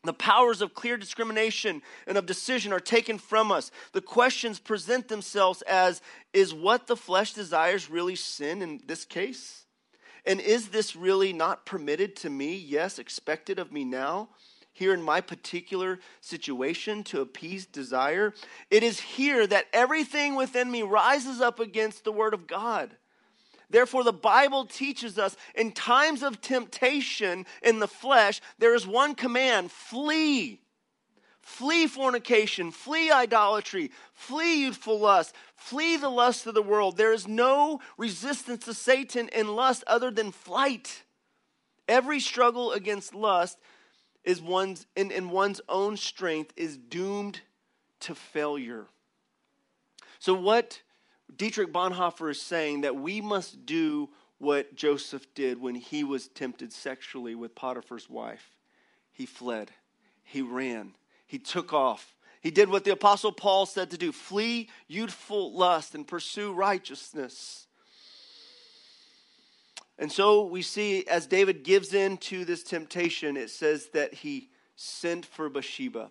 The 0.03 0.13
powers 0.13 0.61
of 0.61 0.73
clear 0.73 0.95
discrimination 0.95 1.81
and 2.07 2.17
of 2.17 2.25
decision 2.25 2.71
are 2.71 2.79
taken 2.79 3.17
from 3.17 3.51
us. 3.51 3.69
The 3.91 4.01
questions 4.01 4.57
present 4.57 5.09
themselves 5.09 5.61
as 5.63 6.01
Is 6.33 6.53
what 6.53 6.87
the 6.87 6.95
flesh 6.95 7.33
desires 7.33 7.89
really 7.89 8.15
sin 8.15 8.61
in 8.61 8.81
this 8.85 9.03
case? 9.03 9.65
And 10.25 10.39
is 10.39 10.69
this 10.69 10.95
really 10.95 11.33
not 11.33 11.65
permitted 11.65 12.15
to 12.17 12.29
me? 12.29 12.55
Yes, 12.55 12.97
expected 12.99 13.59
of 13.59 13.71
me 13.71 13.83
now? 13.83 14.29
Here 14.71 14.93
in 14.93 15.01
my 15.01 15.19
particular 15.19 15.99
situation 16.21 17.03
to 17.05 17.19
appease 17.19 17.65
desire? 17.65 18.33
It 18.71 18.83
is 18.83 19.01
here 19.01 19.45
that 19.47 19.65
everything 19.73 20.35
within 20.35 20.71
me 20.71 20.81
rises 20.83 21.41
up 21.41 21.59
against 21.59 22.05
the 22.05 22.13
Word 22.13 22.33
of 22.33 22.47
God. 22.47 22.95
Therefore, 23.69 24.03
the 24.03 24.13
Bible 24.13 24.65
teaches 24.65 25.19
us 25.19 25.37
in 25.53 25.71
times 25.71 26.23
of 26.23 26.41
temptation 26.41 27.45
in 27.61 27.79
the 27.79 27.87
flesh, 27.87 28.41
there 28.57 28.73
is 28.73 28.87
one 28.87 29.15
command 29.15 29.71
flee. 29.71 30.61
Flee 31.41 31.87
fornication, 31.87 32.71
flee 32.71 33.09
idolatry, 33.11 33.91
flee 34.13 34.61
youthful 34.61 34.99
lust, 34.99 35.33
flee 35.55 35.97
the 35.97 36.09
lust 36.09 36.45
of 36.45 36.53
the 36.53 36.61
world. 36.61 36.95
There 36.95 37.13
is 37.13 37.27
no 37.27 37.79
resistance 37.97 38.65
to 38.65 38.73
Satan 38.73 39.29
in 39.29 39.55
lust 39.55 39.83
other 39.87 40.11
than 40.11 40.31
flight. 40.31 41.03
Every 41.87 42.19
struggle 42.19 42.71
against 42.71 43.15
lust 43.15 43.57
is 44.23 44.41
one's 44.41 44.85
in, 44.95 45.09
in 45.09 45.31
one's 45.31 45.59
own 45.67 45.97
strength 45.97 46.53
is 46.55 46.77
doomed 46.77 47.41
to 48.01 48.13
failure. 48.13 48.85
So 50.19 50.35
what 50.35 50.81
Dietrich 51.35 51.71
Bonhoeffer 51.71 52.31
is 52.31 52.41
saying 52.41 52.81
that 52.81 52.95
we 52.95 53.21
must 53.21 53.65
do 53.65 54.09
what 54.39 54.75
Joseph 54.75 55.27
did 55.35 55.61
when 55.61 55.75
he 55.75 56.03
was 56.03 56.27
tempted 56.27 56.73
sexually 56.73 57.35
with 57.35 57.55
Potiphar's 57.55 58.09
wife. 58.09 58.51
He 59.11 59.25
fled, 59.25 59.71
he 60.23 60.41
ran, 60.41 60.93
he 61.27 61.37
took 61.37 61.73
off. 61.73 62.15
He 62.41 62.51
did 62.51 62.69
what 62.69 62.85
the 62.85 62.93
Apostle 62.93 63.33
Paul 63.33 63.65
said 63.65 63.91
to 63.91 63.97
do 63.97 64.13
flee 64.13 64.69
youthful 64.87 65.53
lust 65.53 65.93
and 65.93 66.07
pursue 66.07 66.53
righteousness. 66.53 67.67
And 69.97 70.09
so 70.09 70.45
we 70.45 70.61
see 70.61 71.05
as 71.07 71.27
David 71.27 71.63
gives 71.63 71.93
in 71.93 72.15
to 72.17 72.45
this 72.45 72.63
temptation, 72.63 73.35
it 73.35 73.49
says 73.49 73.89
that 73.93 74.13
he 74.13 74.49
sent 74.77 75.25
for 75.25 75.49
Bathsheba. 75.49 76.09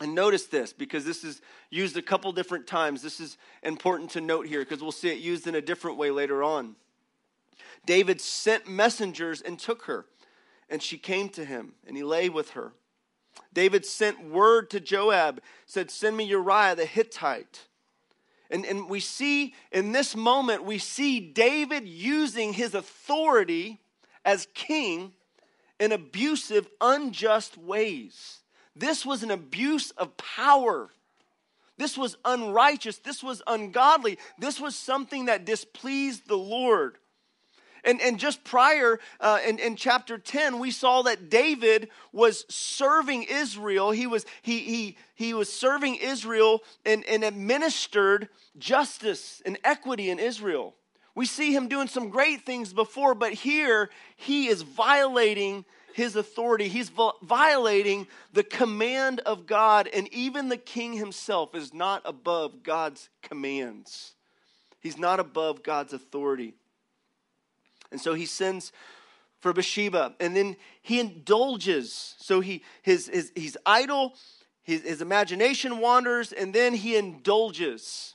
And 0.00 0.14
notice 0.14 0.46
this 0.46 0.72
because 0.72 1.04
this 1.04 1.24
is 1.24 1.40
used 1.70 1.96
a 1.96 2.02
couple 2.02 2.32
different 2.32 2.66
times. 2.66 3.00
This 3.00 3.20
is 3.20 3.36
important 3.62 4.10
to 4.10 4.20
note 4.20 4.46
here 4.46 4.60
because 4.60 4.82
we'll 4.82 4.92
see 4.92 5.08
it 5.08 5.18
used 5.18 5.46
in 5.46 5.54
a 5.54 5.60
different 5.60 5.96
way 5.96 6.10
later 6.10 6.42
on. 6.42 6.76
David 7.86 8.20
sent 8.20 8.66
messengers 8.66 9.40
and 9.40 9.58
took 9.58 9.84
her, 9.84 10.06
and 10.68 10.82
she 10.82 10.98
came 10.98 11.28
to 11.30 11.44
him, 11.44 11.74
and 11.86 11.96
he 11.96 12.02
lay 12.02 12.28
with 12.28 12.50
her. 12.50 12.72
David 13.52 13.84
sent 13.84 14.30
word 14.30 14.70
to 14.70 14.80
Joab, 14.80 15.40
said, 15.66 15.90
Send 15.90 16.16
me 16.16 16.24
Uriah 16.24 16.74
the 16.74 16.86
Hittite. 16.86 17.66
And, 18.50 18.64
and 18.64 18.88
we 18.88 19.00
see 19.00 19.54
in 19.72 19.92
this 19.92 20.14
moment, 20.14 20.64
we 20.64 20.78
see 20.78 21.20
David 21.20 21.88
using 21.88 22.52
his 22.52 22.74
authority 22.74 23.80
as 24.24 24.48
king 24.54 25.12
in 25.80 25.92
abusive, 25.92 26.68
unjust 26.80 27.56
ways. 27.58 28.40
This 28.76 29.06
was 29.06 29.22
an 29.22 29.30
abuse 29.30 29.90
of 29.92 30.16
power. 30.16 30.90
This 31.76 31.98
was 31.98 32.16
unrighteous. 32.24 32.98
This 32.98 33.22
was 33.22 33.42
ungodly. 33.46 34.18
This 34.38 34.60
was 34.60 34.76
something 34.76 35.26
that 35.26 35.44
displeased 35.44 36.28
the 36.28 36.36
Lord. 36.36 36.98
And, 37.84 38.00
and 38.00 38.18
just 38.18 38.44
prior 38.44 38.98
uh, 39.20 39.40
in, 39.46 39.58
in 39.58 39.76
chapter 39.76 40.16
10, 40.16 40.58
we 40.58 40.70
saw 40.70 41.02
that 41.02 41.28
David 41.28 41.90
was 42.12 42.46
serving 42.48 43.24
Israel. 43.24 43.90
He 43.90 44.06
was, 44.06 44.24
he, 44.40 44.60
he, 44.60 44.96
he 45.14 45.34
was 45.34 45.52
serving 45.52 45.96
Israel 45.96 46.62
and, 46.86 47.04
and 47.04 47.22
administered 47.22 48.30
justice 48.56 49.42
and 49.44 49.58
equity 49.64 50.08
in 50.10 50.18
Israel. 50.18 50.74
We 51.14 51.26
see 51.26 51.54
him 51.54 51.68
doing 51.68 51.86
some 51.86 52.08
great 52.08 52.44
things 52.46 52.72
before, 52.72 53.14
but 53.14 53.32
here 53.34 53.90
he 54.16 54.48
is 54.48 54.62
violating 54.62 55.64
his 55.94 56.16
authority. 56.16 56.66
He's 56.66 56.90
violating 57.22 58.08
the 58.32 58.42
command 58.42 59.20
of 59.20 59.46
God, 59.46 59.88
and 59.94 60.12
even 60.12 60.48
the 60.48 60.56
king 60.56 60.94
himself 60.94 61.54
is 61.54 61.72
not 61.72 62.02
above 62.04 62.64
God's 62.64 63.08
commands. 63.22 64.14
He's 64.80 64.98
not 64.98 65.20
above 65.20 65.62
God's 65.62 65.92
authority. 65.92 66.54
And 67.92 68.00
so 68.00 68.14
he 68.14 68.26
sends 68.26 68.72
for 69.38 69.52
Bathsheba, 69.52 70.16
and 70.18 70.34
then 70.34 70.56
he 70.82 70.98
indulges. 70.98 72.16
So 72.18 72.40
he 72.40 72.64
his, 72.82 73.06
his 73.06 73.30
he's 73.36 73.56
idle, 73.64 74.14
his, 74.64 74.82
his 74.82 75.00
imagination 75.00 75.78
wanders, 75.78 76.32
and 76.32 76.52
then 76.52 76.74
he 76.74 76.96
indulges 76.96 78.13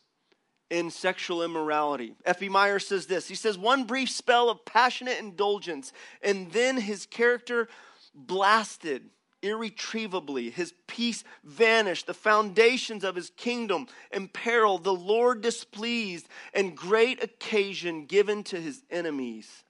in 0.70 0.92
sexual 0.92 1.44
immorality. 1.44 2.16
F.B. 2.26 2.50
Meyer 2.50 2.80
says 2.80 3.08
this 3.08 3.28
He 3.28 3.36
says, 3.36 3.58
one 3.58 3.86
brief 3.86 4.10
spell 4.10 4.50
of 4.50 4.66
passionate 4.66 5.20
indulgence, 5.20 5.94
and 6.22 6.52
then 6.52 6.78
his 6.78 7.06
character 7.06 7.68
blasted 8.14 9.10
irretrievably. 9.42 10.50
His 10.50 10.74
peace 10.88 11.24
vanished, 11.44 12.08
the 12.08 12.14
foundations 12.14 13.04
of 13.04 13.16
his 13.16 13.32
kingdom 13.32 13.88
imperiled, 14.12 14.84
the 14.84 14.94
Lord 14.94 15.42
displeased, 15.42 16.28
and 16.54 16.76
great 16.76 17.24
occasion 17.24 18.06
given 18.06 18.44
to 18.46 18.60
his 18.60 18.84
enemies 18.90 19.64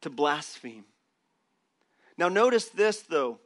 to 0.00 0.10
blaspheme. 0.10 0.84
Now, 2.16 2.28
notice 2.28 2.68
this 2.68 3.02
though. 3.02 3.38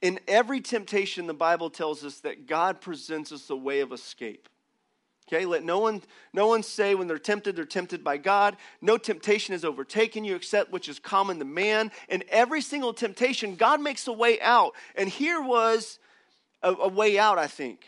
In 0.00 0.18
every 0.26 0.62
temptation, 0.62 1.26
the 1.26 1.34
Bible 1.34 1.68
tells 1.68 2.04
us 2.04 2.20
that 2.20 2.46
God 2.46 2.80
presents 2.80 3.32
us 3.32 3.50
a 3.50 3.56
way 3.56 3.80
of 3.80 3.92
escape. 3.92 4.48
Okay, 5.26 5.46
let 5.46 5.64
no 5.64 5.78
one, 5.78 6.02
no 6.34 6.46
one 6.46 6.62
say 6.62 6.94
when 6.94 7.06
they're 7.06 7.18
tempted, 7.18 7.56
they're 7.56 7.64
tempted 7.64 8.04
by 8.04 8.18
God. 8.18 8.56
No 8.82 8.98
temptation 8.98 9.52
has 9.52 9.64
overtaken 9.64 10.22
you 10.22 10.36
except 10.36 10.70
which 10.70 10.88
is 10.88 10.98
common 10.98 11.38
to 11.38 11.46
man. 11.46 11.90
And 12.10 12.24
every 12.28 12.60
single 12.60 12.92
temptation, 12.92 13.56
God 13.56 13.80
makes 13.80 14.06
a 14.06 14.12
way 14.12 14.38
out. 14.40 14.72
And 14.94 15.08
here 15.08 15.40
was 15.40 15.98
a, 16.62 16.72
a 16.74 16.88
way 16.88 17.18
out, 17.18 17.38
I 17.38 17.46
think. 17.46 17.86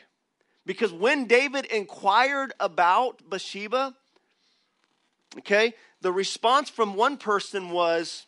Because 0.65 0.93
when 0.93 1.27
David 1.27 1.67
inquired 1.67 2.55
about 2.59 3.29
Bathsheba, 3.29 3.95
okay, 5.39 5.75
the 6.01 6.13
response 6.13 6.71
from 6.71 6.95
one 6.95 7.19
person 7.19 7.71
was, 7.71 8.27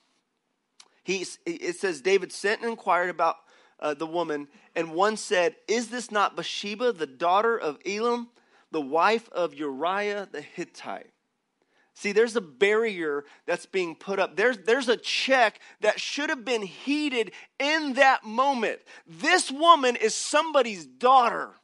he, 1.02 1.24
it 1.46 1.76
says, 1.76 2.02
David 2.02 2.30
sent 2.30 2.60
and 2.60 2.70
inquired 2.70 3.08
about 3.08 3.36
uh, 3.80 3.94
the 3.94 4.06
woman, 4.06 4.48
and 4.76 4.92
one 4.92 5.16
said, 5.16 5.56
Is 5.66 5.88
this 5.88 6.10
not 6.10 6.36
Bathsheba, 6.36 6.92
the 6.92 7.06
daughter 7.06 7.56
of 7.56 7.78
Eliam? 7.84 8.28
The 8.70 8.80
wife 8.80 9.28
of 9.30 9.54
Uriah 9.54 10.28
the 10.30 10.40
Hittite. 10.40 11.10
See, 11.94 12.12
there's 12.12 12.36
a 12.36 12.40
barrier 12.40 13.24
that's 13.44 13.66
being 13.66 13.96
put 13.96 14.20
up. 14.20 14.36
There's, 14.36 14.58
there's 14.58 14.88
a 14.88 14.96
check 14.96 15.58
that 15.80 15.98
should 15.98 16.30
have 16.30 16.44
been 16.44 16.62
heeded 16.62 17.32
in 17.58 17.94
that 17.94 18.22
moment. 18.22 18.78
This 19.04 19.50
woman 19.50 19.96
is 19.96 20.14
somebody's 20.14 20.86
daughter. 20.86 21.54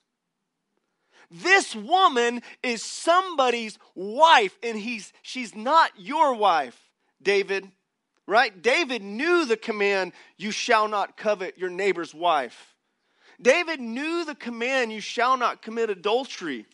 This 1.30 1.76
woman 1.76 2.42
is 2.64 2.82
somebody's 2.82 3.78
wife, 3.94 4.58
and 4.62 4.76
he's, 4.76 5.12
she's 5.22 5.54
not 5.54 5.92
your 5.96 6.34
wife, 6.34 6.90
David. 7.22 7.70
Right? 8.26 8.60
David 8.60 9.02
knew 9.02 9.44
the 9.44 9.56
command, 9.56 10.14
you 10.36 10.50
shall 10.50 10.88
not 10.88 11.16
covet 11.16 11.58
your 11.58 11.70
neighbor's 11.70 12.12
wife. 12.12 12.74
David 13.40 13.80
knew 13.80 14.24
the 14.24 14.34
command, 14.34 14.92
you 14.92 15.00
shall 15.00 15.36
not 15.36 15.62
commit 15.62 15.90
adultery. 15.90 16.66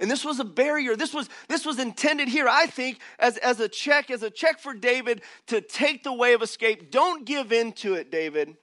And 0.00 0.10
this 0.10 0.24
was 0.24 0.38
a 0.38 0.44
barrier. 0.44 0.94
This 0.94 1.12
was, 1.12 1.28
this 1.48 1.66
was 1.66 1.78
intended 1.78 2.28
here, 2.28 2.46
I 2.48 2.66
think, 2.66 3.00
as, 3.18 3.36
as 3.38 3.58
a 3.58 3.68
check, 3.68 4.10
as 4.10 4.22
a 4.22 4.30
check 4.30 4.60
for 4.60 4.72
David 4.72 5.22
to 5.48 5.60
take 5.60 6.04
the 6.04 6.12
way 6.12 6.34
of 6.34 6.42
escape. 6.42 6.90
Don't 6.90 7.24
give 7.24 7.52
in 7.52 7.72
to 7.72 7.94
it, 7.94 8.10
David. 8.10 8.56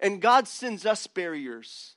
And 0.00 0.20
God 0.20 0.46
sends 0.46 0.86
us 0.86 1.06
barriers, 1.06 1.96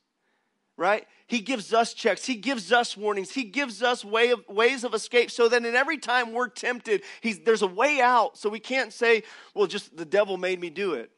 right? 0.76 1.06
He 1.28 1.40
gives 1.40 1.72
us 1.72 1.94
checks. 1.94 2.24
He 2.24 2.34
gives 2.34 2.72
us 2.72 2.96
warnings. 2.96 3.30
He 3.30 3.44
gives 3.44 3.82
us 3.82 4.04
way 4.04 4.30
of, 4.30 4.40
ways 4.48 4.82
of 4.82 4.94
escape 4.94 5.30
so 5.30 5.48
that 5.48 5.64
in 5.64 5.74
every 5.76 5.98
time 5.98 6.32
we're 6.32 6.48
tempted, 6.48 7.02
he's, 7.20 7.40
there's 7.40 7.62
a 7.62 7.66
way 7.66 8.00
out. 8.00 8.38
So 8.38 8.48
we 8.48 8.60
can't 8.60 8.92
say, 8.92 9.22
well, 9.54 9.66
just 9.66 9.96
the 9.96 10.06
devil 10.06 10.36
made 10.36 10.58
me 10.58 10.70
do 10.70 10.94
it. 10.94 11.10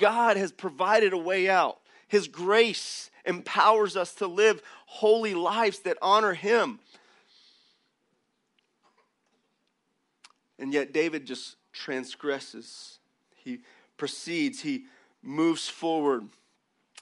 God 0.00 0.38
has 0.38 0.50
provided 0.50 1.12
a 1.12 1.18
way 1.18 1.48
out. 1.48 1.78
His 2.08 2.26
grace 2.26 3.10
empowers 3.24 3.96
us 3.96 4.14
to 4.14 4.26
live 4.26 4.62
holy 4.86 5.34
lives 5.34 5.80
that 5.80 5.98
honor 6.02 6.34
Him. 6.34 6.78
And 10.58 10.72
yet 10.72 10.92
David 10.92 11.26
just 11.26 11.56
transgresses. 11.72 12.98
He 13.34 13.60
proceeds, 13.96 14.60
he 14.60 14.84
moves 15.22 15.68
forward. 15.68 16.28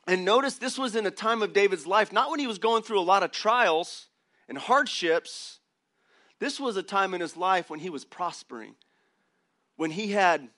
And 0.06 0.24
notice 0.24 0.54
this 0.56 0.78
was 0.78 0.96
in 0.96 1.06
a 1.06 1.10
time 1.10 1.42
of 1.42 1.52
David's 1.52 1.86
life, 1.86 2.12
not 2.12 2.30
when 2.30 2.40
he 2.40 2.46
was 2.46 2.58
going 2.58 2.82
through 2.82 2.98
a 2.98 3.02
lot 3.02 3.22
of 3.22 3.30
trials 3.30 4.08
and 4.48 4.58
hardships. 4.58 5.60
This 6.40 6.58
was 6.58 6.76
a 6.76 6.82
time 6.82 7.14
in 7.14 7.20
his 7.20 7.36
life 7.36 7.70
when 7.70 7.78
he 7.78 7.90
was 7.90 8.04
prospering, 8.04 8.74
when 9.76 9.92
he 9.92 10.08
had 10.08 10.48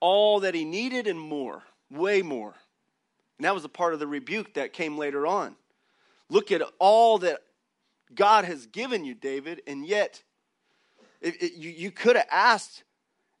all 0.00 0.40
that 0.40 0.54
he 0.54 0.64
needed 0.64 1.06
and 1.06 1.18
more, 1.18 1.62
way 1.90 2.20
more. 2.20 2.54
And 3.38 3.44
that 3.44 3.54
was 3.54 3.64
a 3.64 3.68
part 3.68 3.94
of 3.94 4.00
the 4.00 4.06
rebuke 4.06 4.54
that 4.54 4.72
came 4.72 4.98
later 4.98 5.26
on. 5.26 5.56
Look 6.28 6.52
at 6.52 6.62
all 6.78 7.18
that 7.18 7.40
God 8.14 8.44
has 8.44 8.66
given 8.66 9.04
you, 9.04 9.14
David, 9.14 9.62
and 9.66 9.86
yet 9.86 10.22
it, 11.20 11.42
it, 11.42 11.52
you, 11.54 11.70
you 11.70 11.90
could 11.90 12.16
have 12.16 12.28
asked 12.30 12.84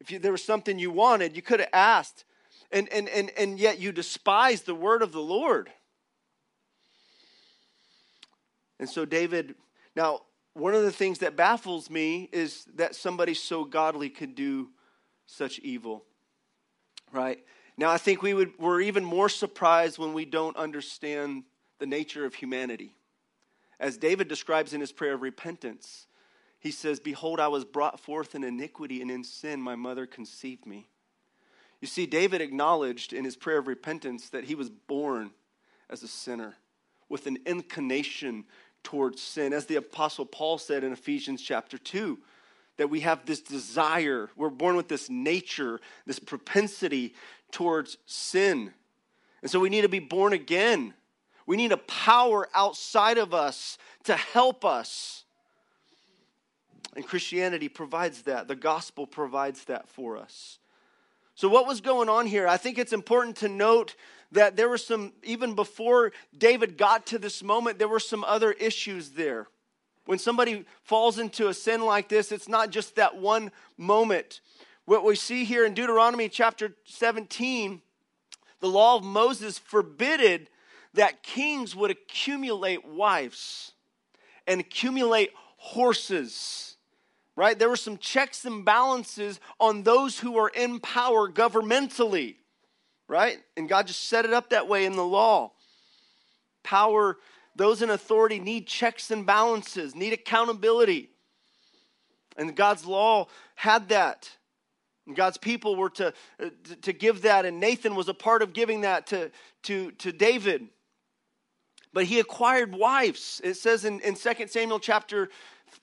if 0.00 0.10
you, 0.10 0.18
there 0.18 0.32
was 0.32 0.44
something 0.44 0.78
you 0.78 0.90
wanted, 0.90 1.34
you 1.34 1.42
could 1.42 1.60
have 1.60 1.70
asked. 1.72 2.24
And, 2.70 2.88
and, 2.92 3.08
and, 3.08 3.30
and 3.36 3.58
yet 3.58 3.78
you 3.78 3.92
despise 3.92 4.62
the 4.62 4.74
word 4.74 5.02
of 5.02 5.12
the 5.12 5.20
Lord. 5.20 5.70
And 8.78 8.88
so, 8.88 9.04
David, 9.04 9.54
now, 9.96 10.20
one 10.54 10.74
of 10.74 10.82
the 10.82 10.92
things 10.92 11.18
that 11.18 11.36
baffles 11.36 11.88
me 11.88 12.28
is 12.32 12.64
that 12.74 12.94
somebody 12.94 13.34
so 13.34 13.64
godly 13.64 14.10
could 14.10 14.34
do 14.34 14.68
such 15.26 15.58
evil, 15.60 16.04
right? 17.12 17.44
Now, 17.78 17.90
I 17.90 17.96
think 17.96 18.22
we 18.22 18.34
would, 18.34 18.58
we're 18.58 18.80
even 18.80 19.04
more 19.04 19.28
surprised 19.28 19.98
when 19.98 20.12
we 20.12 20.24
don't 20.24 20.56
understand 20.56 21.44
the 21.78 21.86
nature 21.86 22.26
of 22.26 22.34
humanity. 22.34 22.96
As 23.78 23.96
David 23.96 24.26
describes 24.26 24.74
in 24.74 24.80
his 24.80 24.90
prayer 24.90 25.14
of 25.14 25.22
repentance, 25.22 26.08
he 26.58 26.72
says, 26.72 26.98
Behold, 26.98 27.38
I 27.38 27.46
was 27.46 27.64
brought 27.64 28.00
forth 28.00 28.34
in 28.34 28.42
iniquity, 28.42 29.00
and 29.00 29.12
in 29.12 29.22
sin 29.22 29.62
my 29.62 29.76
mother 29.76 30.06
conceived 30.06 30.66
me. 30.66 30.88
You 31.80 31.86
see, 31.86 32.04
David 32.04 32.40
acknowledged 32.40 33.12
in 33.12 33.24
his 33.24 33.36
prayer 33.36 33.58
of 33.58 33.68
repentance 33.68 34.30
that 34.30 34.44
he 34.44 34.56
was 34.56 34.68
born 34.68 35.30
as 35.88 36.02
a 36.02 36.08
sinner 36.08 36.56
with 37.08 37.28
an 37.28 37.38
inclination 37.46 38.44
towards 38.82 39.22
sin. 39.22 39.52
As 39.52 39.66
the 39.66 39.76
Apostle 39.76 40.26
Paul 40.26 40.58
said 40.58 40.82
in 40.82 40.92
Ephesians 40.92 41.40
chapter 41.40 41.78
2, 41.78 42.18
that 42.78 42.88
we 42.88 43.00
have 43.00 43.26
this 43.26 43.40
desire, 43.40 44.30
we're 44.36 44.48
born 44.48 44.76
with 44.76 44.88
this 44.88 45.10
nature, 45.10 45.80
this 46.06 46.18
propensity 46.18 47.14
towards 47.50 47.98
sin. 48.06 48.72
And 49.42 49.50
so 49.50 49.60
we 49.60 49.68
need 49.68 49.82
to 49.82 49.88
be 49.88 49.98
born 49.98 50.32
again. 50.32 50.94
We 51.46 51.56
need 51.56 51.72
a 51.72 51.78
power 51.78 52.48
outside 52.54 53.18
of 53.18 53.32
us 53.32 53.78
to 54.04 54.14
help 54.14 54.64
us 54.64 55.24
and 56.98 57.06
Christianity 57.06 57.68
provides 57.68 58.22
that. 58.22 58.48
The 58.48 58.56
gospel 58.56 59.06
provides 59.06 59.64
that 59.66 59.88
for 59.88 60.16
us. 60.16 60.58
So, 61.36 61.48
what 61.48 61.64
was 61.64 61.80
going 61.80 62.08
on 62.08 62.26
here? 62.26 62.48
I 62.48 62.56
think 62.56 62.76
it's 62.76 62.92
important 62.92 63.36
to 63.36 63.48
note 63.48 63.94
that 64.32 64.56
there 64.56 64.68
were 64.68 64.78
some, 64.78 65.12
even 65.22 65.54
before 65.54 66.12
David 66.36 66.76
got 66.76 67.06
to 67.06 67.18
this 67.18 67.40
moment, 67.40 67.78
there 67.78 67.86
were 67.86 68.00
some 68.00 68.24
other 68.24 68.50
issues 68.50 69.10
there. 69.10 69.46
When 70.06 70.18
somebody 70.18 70.64
falls 70.82 71.20
into 71.20 71.46
a 71.46 71.54
sin 71.54 71.82
like 71.82 72.08
this, 72.08 72.32
it's 72.32 72.48
not 72.48 72.70
just 72.70 72.96
that 72.96 73.16
one 73.16 73.52
moment. 73.76 74.40
What 74.88 75.04
we 75.04 75.16
see 75.16 75.44
here 75.44 75.66
in 75.66 75.74
Deuteronomy 75.74 76.30
chapter 76.30 76.74
17, 76.86 77.82
the 78.60 78.68
law 78.68 78.96
of 78.96 79.04
Moses 79.04 79.58
forbidded 79.58 80.48
that 80.94 81.22
kings 81.22 81.76
would 81.76 81.90
accumulate 81.90 82.86
wives 82.88 83.72
and 84.46 84.62
accumulate 84.62 85.32
horses 85.58 86.76
right? 87.36 87.56
There 87.56 87.68
were 87.68 87.76
some 87.76 87.98
checks 87.98 88.46
and 88.46 88.64
balances 88.64 89.38
on 89.60 89.84
those 89.84 90.18
who 90.18 90.38
are 90.38 90.48
in 90.48 90.80
power 90.80 91.30
governmentally, 91.30 92.34
right? 93.06 93.38
And 93.56 93.68
God 93.68 93.86
just 93.86 94.08
set 94.08 94.24
it 94.24 94.32
up 94.32 94.50
that 94.50 94.68
way 94.68 94.86
in 94.86 94.96
the 94.96 95.04
law. 95.04 95.52
Power, 96.64 97.18
those 97.54 97.80
in 97.80 97.90
authority 97.90 98.40
need 98.40 98.66
checks 98.66 99.12
and 99.12 99.24
balances, 99.24 99.94
need 99.94 100.14
accountability. 100.14 101.10
And 102.36 102.56
God's 102.56 102.86
law 102.86 103.28
had 103.54 103.90
that. 103.90 104.30
And 105.08 105.16
God's 105.16 105.38
people 105.38 105.74
were 105.74 105.88
to, 105.90 106.12
to 106.82 106.92
give 106.92 107.22
that, 107.22 107.46
and 107.46 107.58
Nathan 107.58 107.94
was 107.94 108.08
a 108.08 108.14
part 108.14 108.42
of 108.42 108.52
giving 108.52 108.82
that 108.82 109.06
to, 109.06 109.30
to, 109.62 109.90
to 109.92 110.12
David. 110.12 110.68
But 111.94 112.04
he 112.04 112.20
acquired 112.20 112.74
wives. 112.74 113.40
It 113.42 113.54
says 113.54 113.86
in, 113.86 114.00
in 114.00 114.14
2 114.14 114.46
Samuel 114.48 114.78
chapter 114.78 115.30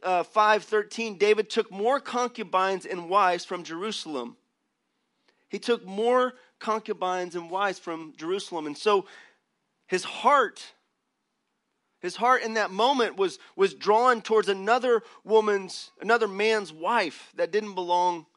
uh, 0.03 0.23
5:13, 0.23 1.17
David 1.17 1.49
took 1.49 1.71
more 1.71 1.99
concubines 1.99 2.85
and 2.85 3.09
wives 3.09 3.43
from 3.43 3.63
Jerusalem. 3.63 4.37
He 5.49 5.57
took 5.57 5.83
more 5.83 6.33
concubines 6.59 7.35
and 7.35 7.49
wives 7.49 7.79
from 7.79 8.13
Jerusalem. 8.17 8.67
And 8.67 8.77
so 8.77 9.07
his 9.87 10.03
heart 10.03 10.73
his 11.99 12.15
heart 12.15 12.43
in 12.43 12.53
that 12.53 12.69
moment 12.69 13.17
was 13.17 13.39
was 13.55 13.73
drawn 13.73 14.21
towards 14.21 14.49
another 14.49 15.01
woman's 15.23 15.89
another 15.99 16.27
man's 16.27 16.71
wife 16.71 17.31
that 17.35 17.51
didn't 17.51 17.73
belong 17.73 18.27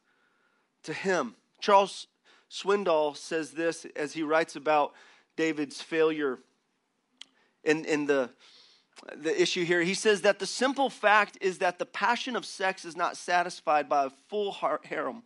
to 0.83 0.93
him. 0.93 1.35
Charles 1.59 2.07
Swindoll 2.49 3.15
says 3.15 3.51
this 3.51 3.85
as 3.95 4.13
he 4.13 4.23
writes 4.23 4.55
about 4.55 4.93
David's 5.35 5.81
failure 5.81 6.39
in, 7.63 7.85
in 7.85 8.05
the 8.05 8.29
the 9.17 9.41
issue 9.41 9.63
here. 9.63 9.81
He 9.81 9.93
says 9.93 10.21
that 10.21 10.39
the 10.39 10.45
simple 10.45 10.89
fact 10.89 11.37
is 11.41 11.59
that 11.59 11.79
the 11.79 11.85
passion 11.85 12.35
of 12.35 12.45
sex 12.45 12.85
is 12.85 12.95
not 12.95 13.17
satisfied 13.17 13.87
by 13.87 14.05
a 14.05 14.09
full 14.27 14.55
harem 14.83 15.23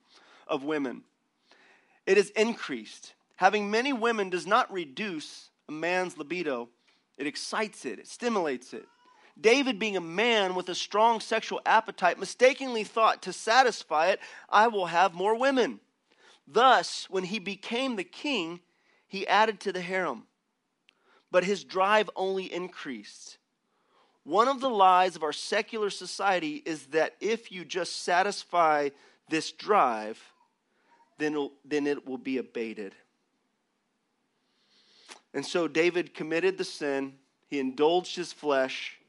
of 0.47 0.63
women, 0.63 1.03
it 2.05 2.17
is 2.17 2.29
increased. 2.31 3.13
Having 3.37 3.71
many 3.71 3.91
women 3.91 4.29
does 4.29 4.45
not 4.45 4.71
reduce 4.71 5.49
a 5.67 5.71
man's 5.71 6.17
libido, 6.17 6.69
it 7.17 7.27
excites 7.27 7.85
it, 7.85 7.99
it 7.99 8.07
stimulates 8.07 8.73
it. 8.73 8.87
David, 9.39 9.79
being 9.79 9.97
a 9.97 10.01
man 10.01 10.55
with 10.55 10.69
a 10.69 10.75
strong 10.75 11.19
sexual 11.19 11.61
appetite, 11.65 12.19
mistakenly 12.19 12.83
thought 12.83 13.21
to 13.23 13.33
satisfy 13.33 14.07
it, 14.07 14.19
I 14.49 14.67
will 14.67 14.85
have 14.87 15.13
more 15.13 15.37
women. 15.37 15.79
Thus, 16.47 17.07
when 17.09 17.23
he 17.23 17.39
became 17.39 17.95
the 17.95 18.03
king, 18.03 18.59
he 19.07 19.27
added 19.27 19.59
to 19.61 19.71
the 19.71 19.81
harem. 19.81 20.23
But 21.31 21.45
his 21.45 21.63
drive 21.63 22.09
only 22.15 22.51
increased. 22.53 23.37
One 24.23 24.47
of 24.47 24.61
the 24.61 24.69
lies 24.69 25.15
of 25.15 25.23
our 25.23 25.33
secular 25.33 25.89
society 25.89 26.61
is 26.65 26.87
that 26.87 27.15
if 27.19 27.51
you 27.51 27.65
just 27.65 28.03
satisfy 28.03 28.89
this 29.29 29.51
drive, 29.51 30.21
then, 31.17 31.49
then 31.65 31.87
it 31.87 32.07
will 32.07 32.17
be 32.17 32.37
abated. 32.37 32.93
And 35.33 35.45
so 35.45 35.67
David 35.67 36.13
committed 36.13 36.57
the 36.57 36.63
sin, 36.63 37.13
he 37.47 37.59
indulged 37.59 38.15
his 38.15 38.31
flesh, 38.31 38.99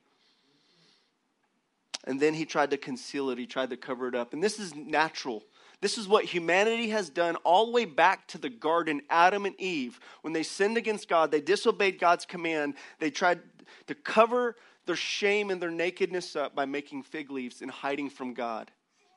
and 2.05 2.21
then 2.21 2.35
he 2.35 2.45
tried 2.45 2.71
to 2.71 2.77
conceal 2.77 3.31
it, 3.31 3.39
he 3.39 3.47
tried 3.47 3.71
to 3.71 3.77
cover 3.77 4.09
it 4.09 4.15
up. 4.15 4.33
And 4.33 4.43
this 4.43 4.59
is 4.59 4.75
natural. 4.75 5.43
This 5.81 5.99
is 5.99 6.09
what 6.09 6.25
humanity 6.25 6.91
has 6.91 7.11
done 7.11 7.37
all 7.37 7.67
the 7.67 7.73
way 7.73 7.85
back 7.85 8.27
to 8.29 8.39
the 8.39 8.49
garden, 8.49 9.03
Adam 9.11 9.45
and 9.45 9.59
Eve. 9.61 10.01
When 10.23 10.33
they 10.33 10.43
sinned 10.43 10.77
against 10.77 11.09
God, 11.09 11.31
they 11.31 11.41
disobeyed 11.41 11.99
God's 11.99 12.25
command, 12.25 12.75
they 12.99 13.11
tried 13.11 13.41
to 13.87 13.95
cover 13.95 14.57
their 14.87 14.97
shame 14.97 15.51
and 15.51 15.61
their 15.61 15.71
nakedness 15.71 16.37
up 16.37 16.55
by 16.55 16.67
making 16.67 17.03
fig 17.03 17.31
leaves 17.31 17.63
and 17.63 17.71
hiding 17.71 18.11
from 18.11 18.35
God. 18.35 18.71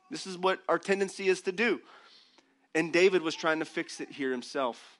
This 0.09 0.25
is 0.25 0.37
what 0.37 0.59
our 0.69 0.79
tendency 0.79 1.27
is 1.27 1.41
to 1.41 1.51
do. 1.51 1.81
And 2.73 2.93
David 2.93 3.21
was 3.21 3.35
trying 3.35 3.59
to 3.59 3.65
fix 3.65 3.99
it 3.99 4.11
here 4.11 4.31
himself. 4.31 4.99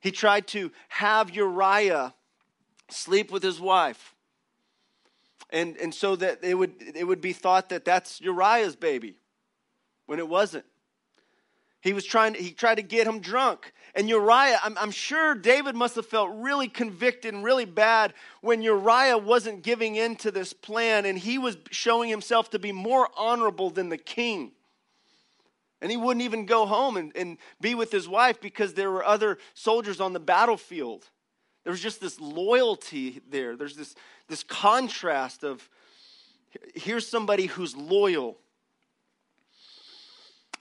He 0.00 0.10
tried 0.10 0.46
to 0.48 0.70
have 0.88 1.30
Uriah 1.30 2.14
sleep 2.88 3.30
with 3.30 3.42
his 3.42 3.60
wife. 3.60 4.15
And, 5.50 5.76
and 5.76 5.94
so 5.94 6.16
that 6.16 6.42
it 6.42 6.54
would, 6.54 6.74
it 6.94 7.04
would 7.04 7.20
be 7.20 7.32
thought 7.32 7.68
that 7.68 7.84
that's 7.84 8.20
Uriah's 8.20 8.76
baby 8.76 9.16
when 10.06 10.18
it 10.18 10.28
wasn't. 10.28 10.64
He 11.80 11.92
was 11.92 12.04
trying 12.04 12.32
to, 12.32 12.42
he 12.42 12.50
tried 12.50 12.76
to 12.76 12.82
get 12.82 13.06
him 13.06 13.20
drunk. 13.20 13.72
And 13.94 14.08
Uriah, 14.08 14.58
I'm, 14.64 14.76
I'm 14.76 14.90
sure 14.90 15.36
David 15.36 15.76
must 15.76 15.94
have 15.94 16.06
felt 16.06 16.30
really 16.34 16.66
convicted 16.66 17.32
and 17.32 17.44
really 17.44 17.64
bad 17.64 18.12
when 18.40 18.60
Uriah 18.60 19.18
wasn't 19.18 19.62
giving 19.62 19.94
in 19.94 20.16
to 20.16 20.32
this 20.32 20.52
plan 20.52 21.06
and 21.06 21.16
he 21.16 21.38
was 21.38 21.56
showing 21.70 22.10
himself 22.10 22.50
to 22.50 22.58
be 22.58 22.72
more 22.72 23.08
honorable 23.16 23.70
than 23.70 23.88
the 23.88 23.98
king. 23.98 24.50
And 25.80 25.90
he 25.90 25.96
wouldn't 25.96 26.24
even 26.24 26.46
go 26.46 26.66
home 26.66 26.96
and, 26.96 27.12
and 27.14 27.38
be 27.60 27.76
with 27.76 27.92
his 27.92 28.08
wife 28.08 28.40
because 28.40 28.74
there 28.74 28.90
were 28.90 29.04
other 29.04 29.38
soldiers 29.54 30.00
on 30.00 30.12
the 30.12 30.18
battlefield. 30.18 31.08
There 31.66 31.72
was 31.72 31.82
just 31.82 32.00
this 32.00 32.20
loyalty 32.20 33.20
there. 33.28 33.56
There's 33.56 33.76
this, 33.76 33.96
this 34.28 34.42
contrast 34.42 35.42
of 35.42 35.68
here's 36.74 37.06
somebody 37.06 37.46
who's 37.46 37.76
loyal 37.76 38.38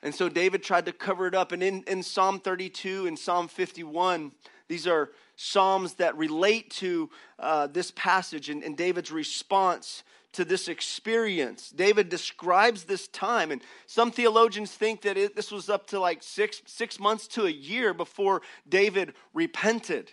and 0.05 0.13
so 0.13 0.29
David 0.29 0.61
tried 0.61 0.85
to 0.85 0.93
cover 0.93 1.25
it 1.25 1.33
up. 1.33 1.51
And 1.51 1.63
in, 1.63 1.83
in 1.87 2.03
Psalm 2.03 2.39
32 2.39 3.07
and 3.07 3.17
Psalm 3.17 3.47
51, 3.47 4.31
these 4.67 4.85
are 4.85 5.09
Psalms 5.35 5.95
that 5.95 6.15
relate 6.15 6.69
to 6.73 7.09
uh, 7.39 7.65
this 7.65 7.89
passage 7.89 8.51
and, 8.51 8.61
and 8.61 8.77
David's 8.77 9.11
response 9.11 10.03
to 10.33 10.45
this 10.45 10.67
experience. 10.67 11.71
David 11.71 12.09
describes 12.09 12.83
this 12.83 13.07
time, 13.07 13.51
and 13.51 13.63
some 13.87 14.11
theologians 14.11 14.71
think 14.71 15.01
that 15.01 15.17
it, 15.17 15.35
this 15.35 15.51
was 15.51 15.71
up 15.71 15.87
to 15.87 15.99
like 15.99 16.21
six, 16.21 16.61
six 16.67 16.99
months 16.99 17.27
to 17.29 17.45
a 17.45 17.49
year 17.49 17.91
before 17.91 18.43
David 18.69 19.13
repented. 19.33 20.11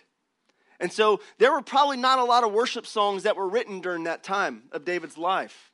And 0.83 0.91
so 0.91 1.21
there 1.37 1.53
were 1.53 1.61
probably 1.61 1.95
not 1.95 2.19
a 2.19 2.25
lot 2.25 2.43
of 2.43 2.51
worship 2.51 2.85
songs 2.85 3.23
that 3.23 3.37
were 3.37 3.47
written 3.47 3.79
during 3.79 4.03
that 4.03 4.21
time 4.21 4.63
of 4.73 4.83
David's 4.83 5.17
life. 5.17 5.71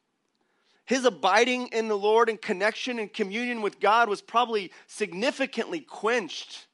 His 0.86 1.04
abiding 1.04 1.70
in 1.70 1.88
the 1.88 1.98
Lord 1.98 2.30
and 2.30 2.40
connection 2.40 3.00
and 3.00 3.12
communion 3.12 3.64
with 3.64 3.80
God 3.80 4.08
was 4.08 4.22
probably 4.22 4.72
significantly 4.86 5.80
quenched, 5.80 6.68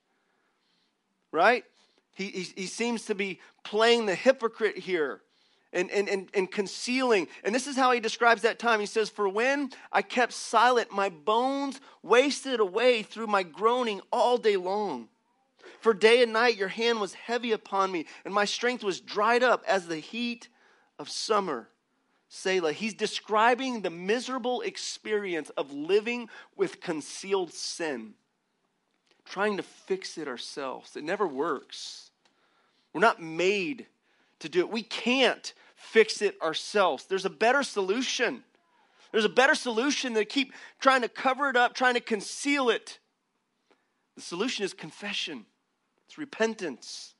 right? 1.32 1.64
He, 2.14 2.26
he, 2.26 2.48
he 2.58 2.66
seems 2.66 3.06
to 3.06 3.16
be 3.16 3.40
playing 3.64 4.06
the 4.06 4.16
hypocrite 4.16 4.80
here 4.80 5.22
and, 5.72 5.90
and, 5.90 6.10
and, 6.10 6.30
and 6.34 6.52
concealing. 6.52 7.30
And 7.46 7.56
this 7.56 7.68
is 7.68 7.78
how 7.78 7.94
he 7.94 8.02
describes 8.02 8.42
that 8.42 8.60
time. 8.60 8.82
He 8.82 8.86
says, 8.86 9.10
For 9.10 9.30
when 9.30 9.70
I 9.94 10.02
kept 10.02 10.34
silent, 10.34 10.92
my 10.92 11.08
bones 11.08 11.80
wasted 12.04 12.60
away 12.60 13.02
through 13.02 13.28
my 13.28 13.44
groaning 13.44 14.02
all 14.12 14.38
day 14.38 14.58
long. 14.58 15.08
For 15.86 15.94
day 15.94 16.24
and 16.24 16.34
night 16.34 16.58
your 16.58 16.70
hand 16.70 17.00
was 17.00 17.14
heavy 17.14 17.52
upon 17.52 17.92
me, 17.92 18.08
and 18.26 18.34
my 18.34 18.46
strength 18.46 18.84
was 18.84 19.00
dried 19.00 19.44
up 19.44 19.64
as 19.68 19.86
the 19.86 19.98
heat 20.00 20.48
of 20.98 21.12
summer. 21.12 21.70
Selah. 22.28 22.74
He's 22.74 22.96
describing 22.96 23.82
the 23.82 23.92
miserable 23.92 24.62
experience 24.62 25.52
of 25.52 25.72
living 25.72 26.28
with 26.56 26.82
concealed 26.82 27.54
sin, 27.54 28.16
trying 29.26 29.58
to 29.58 29.62
fix 29.62 30.18
it 30.18 30.28
ourselves. 30.28 30.96
It 30.96 31.04
never 31.04 31.28
works. 31.28 32.10
We're 32.92 33.02
not 33.02 33.22
made 33.22 33.86
to 34.40 34.50
do 34.50 34.62
it. 34.62 34.72
We 34.72 34.82
can't 34.82 35.54
fix 35.76 36.24
it 36.24 36.36
ourselves. 36.42 37.06
There's 37.06 37.26
a 37.26 37.30
better 37.30 37.62
solution. 37.62 38.44
There's 39.12 39.24
a 39.24 39.30
better 39.30 39.54
solution 39.54 40.14
than 40.14 40.26
keep 40.26 40.52
trying 40.80 41.04
to 41.04 41.10
cover 41.10 41.48
it 41.48 41.56
up, 41.56 41.76
trying 41.76 41.94
to 41.94 42.00
conceal 42.00 42.72
it. 42.72 42.98
The 44.16 44.24
solution 44.24 44.66
is 44.66 44.74
confession, 44.74 45.46
repentance. 46.18 47.16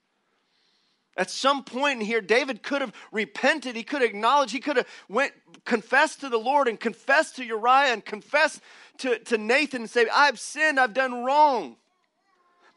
At 1.18 1.30
some 1.30 1.64
point 1.64 2.02
in 2.02 2.06
here, 2.06 2.20
David 2.20 2.62
could 2.62 2.82
have 2.82 2.94
repented. 3.12 3.76
He 3.76 3.84
could 3.84 4.02
have 4.02 4.10
acknowledged. 4.10 4.52
He 4.52 4.60
could 4.60 4.78
have 4.78 4.88
went 5.08 5.32
confessed 5.64 6.22
to 6.22 6.30
the 6.30 6.38
Lord 6.38 6.68
and 6.68 6.78
confessed 6.80 7.38
to 7.38 7.46
Uriah 7.46 7.94
and 7.94 8.04
confessed 8.04 8.60
to, 8.98 9.20
to 9.20 9.38
Nathan 9.38 9.84
and 9.84 9.90
say, 9.90 10.08
I've 10.14 10.40
sinned, 10.40 10.80
I've 10.80 10.94
done 10.94 11.24
wrong. 11.24 11.78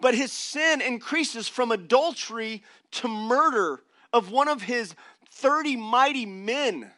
But 0.01 0.15
his 0.15 0.31
sin 0.31 0.81
increases 0.81 1.49
from 1.49 1.73
adultery 1.73 2.63
to 2.93 3.09
murder 3.09 3.83
of 4.13 4.31
one 4.31 4.47
of 4.47 4.63
his 4.63 4.95
30 5.33 5.77
mighty 5.77 6.25
men, 6.25 6.91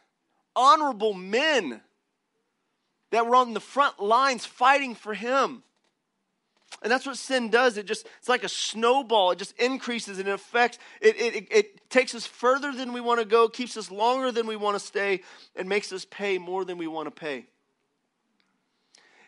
honorable 0.55 1.13
men 1.13 1.81
that 3.09 3.25
were 3.25 3.35
on 3.35 3.53
the 3.53 3.59
front 3.59 3.99
lines 3.99 4.45
fighting 4.45 4.93
for 4.93 5.15
him. 5.15 5.63
And 6.81 6.91
that's 6.91 7.05
what 7.05 7.17
sin 7.17 7.49
does. 7.49 7.77
It 7.77 7.85
just, 7.85 8.07
it's 8.19 8.29
like 8.29 8.43
a 8.43 8.49
snowball. 8.49 9.31
It 9.31 9.39
just 9.39 9.57
increases 9.59 10.19
and 10.19 10.27
it 10.27 10.31
affects, 10.31 10.79
it, 10.99 11.15
it, 11.19 11.47
it 11.51 11.89
takes 11.89 12.15
us 12.15 12.25
further 12.25 12.71
than 12.71 12.93
we 12.93 13.01
want 13.01 13.19
to 13.19 13.25
go, 13.25 13.47
keeps 13.47 13.77
us 13.77 13.91
longer 13.91 14.31
than 14.31 14.47
we 14.47 14.55
want 14.55 14.79
to 14.79 14.85
stay, 14.85 15.21
and 15.55 15.69
makes 15.69 15.91
us 15.91 16.05
pay 16.05 16.37
more 16.37 16.65
than 16.65 16.77
we 16.77 16.87
want 16.87 17.07
to 17.07 17.11
pay. 17.11 17.45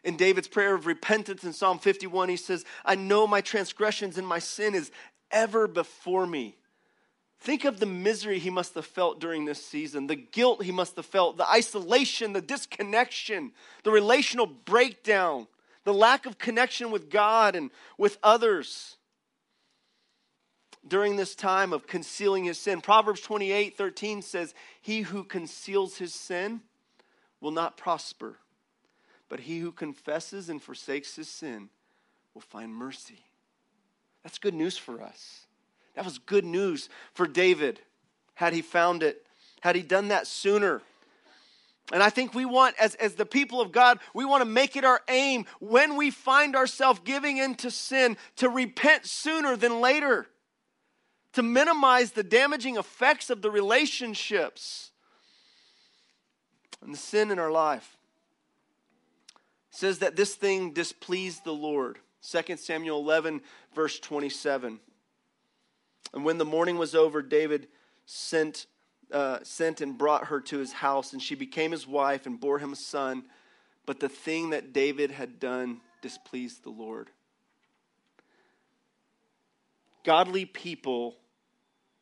In 0.03 0.17
David's 0.17 0.47
prayer 0.47 0.73
of 0.73 0.85
repentance 0.85 1.43
in 1.43 1.53
Psalm 1.53 1.79
51, 1.79 2.29
he 2.29 2.37
says, 2.37 2.65
I 2.83 2.95
know 2.95 3.27
my 3.27 3.41
transgressions 3.41 4.17
and 4.17 4.27
my 4.27 4.39
sin 4.39 4.75
is 4.75 4.91
ever 5.31 5.67
before 5.67 6.25
me. 6.25 6.57
Think 7.39 7.65
of 7.65 7.79
the 7.79 7.85
misery 7.85 8.39
he 8.39 8.49
must 8.49 8.73
have 8.75 8.85
felt 8.85 9.19
during 9.19 9.45
this 9.45 9.63
season, 9.63 10.07
the 10.07 10.15
guilt 10.15 10.63
he 10.63 10.71
must 10.71 10.95
have 10.95 11.05
felt, 11.05 11.37
the 11.37 11.49
isolation, 11.49 12.31
the 12.31 12.41
disconnection, 12.41 13.51
the 13.83 13.91
relational 13.91 14.45
breakdown 14.45 15.47
the 15.83 15.93
lack 15.93 16.25
of 16.25 16.37
connection 16.37 16.91
with 16.91 17.09
God 17.09 17.55
and 17.55 17.71
with 17.97 18.17
others 18.23 18.97
during 20.87 21.15
this 21.15 21.35
time 21.35 21.73
of 21.73 21.87
concealing 21.87 22.43
his 22.43 22.57
sin. 22.57 22.81
Proverbs 22.81 23.21
28 23.21 23.77
13 23.77 24.21
says, 24.21 24.53
He 24.81 25.01
who 25.01 25.23
conceals 25.23 25.97
his 25.97 26.13
sin 26.13 26.61
will 27.39 27.51
not 27.51 27.77
prosper, 27.77 28.37
but 29.29 29.41
he 29.41 29.59
who 29.59 29.71
confesses 29.71 30.49
and 30.49 30.61
forsakes 30.61 31.15
his 31.15 31.29
sin 31.29 31.69
will 32.33 32.41
find 32.41 32.73
mercy. 32.73 33.19
That's 34.23 34.37
good 34.37 34.53
news 34.53 34.77
for 34.77 35.01
us. 35.01 35.45
That 35.95 36.05
was 36.05 36.17
good 36.17 36.45
news 36.45 36.89
for 37.13 37.27
David 37.27 37.79
had 38.35 38.53
he 38.53 38.61
found 38.61 39.03
it, 39.03 39.25
had 39.61 39.75
he 39.75 39.83
done 39.83 40.07
that 40.07 40.27
sooner. 40.27 40.81
And 41.91 42.01
I 42.01 42.09
think 42.09 42.33
we 42.33 42.45
want, 42.45 42.75
as, 42.79 42.95
as 42.95 43.15
the 43.15 43.25
people 43.25 43.59
of 43.59 43.71
God, 43.71 43.99
we 44.13 44.23
want 44.23 44.41
to 44.41 44.49
make 44.49 44.75
it 44.75 44.85
our 44.85 45.01
aim 45.09 45.45
when 45.59 45.97
we 45.97 46.11
find 46.11 46.55
ourselves 46.55 47.01
giving 47.03 47.37
into 47.37 47.69
sin 47.69 48.15
to 48.37 48.49
repent 48.49 49.05
sooner 49.05 49.57
than 49.57 49.81
later, 49.81 50.27
to 51.33 51.43
minimize 51.43 52.11
the 52.11 52.23
damaging 52.23 52.77
effects 52.77 53.29
of 53.29 53.41
the 53.41 53.51
relationships 53.51 54.91
and 56.81 56.93
the 56.93 56.97
sin 56.97 57.31
in 57.31 57.39
our 57.39 57.51
life. 57.51 57.97
It 59.71 59.77
says 59.77 59.99
that 59.99 60.15
this 60.15 60.35
thing 60.35 60.71
displeased 60.71 61.43
the 61.43 61.51
Lord. 61.51 61.99
2 62.29 62.55
Samuel 62.55 62.99
11, 62.99 63.41
verse 63.75 63.99
27. 63.99 64.79
And 66.13 66.23
when 66.23 66.37
the 66.37 66.45
mourning 66.45 66.77
was 66.77 66.95
over, 66.95 67.21
David 67.21 67.67
sent 68.05 68.67
uh, 69.13 69.39
sent 69.43 69.79
and 69.79 69.97
brought 69.97 70.25
her 70.25 70.41
to 70.41 70.57
his 70.57 70.73
house, 70.73 71.13
and 71.13 71.21
she 71.21 71.35
became 71.35 71.71
his 71.71 71.87
wife 71.87 72.25
and 72.25 72.39
bore 72.39 72.59
him 72.59 72.73
a 72.73 72.75
son. 72.75 73.23
But 73.85 73.99
the 73.99 74.09
thing 74.09 74.49
that 74.49 74.73
David 74.73 75.11
had 75.11 75.39
done 75.39 75.81
displeased 76.01 76.63
the 76.63 76.69
Lord. 76.69 77.09
Godly 80.03 80.45
people 80.45 81.15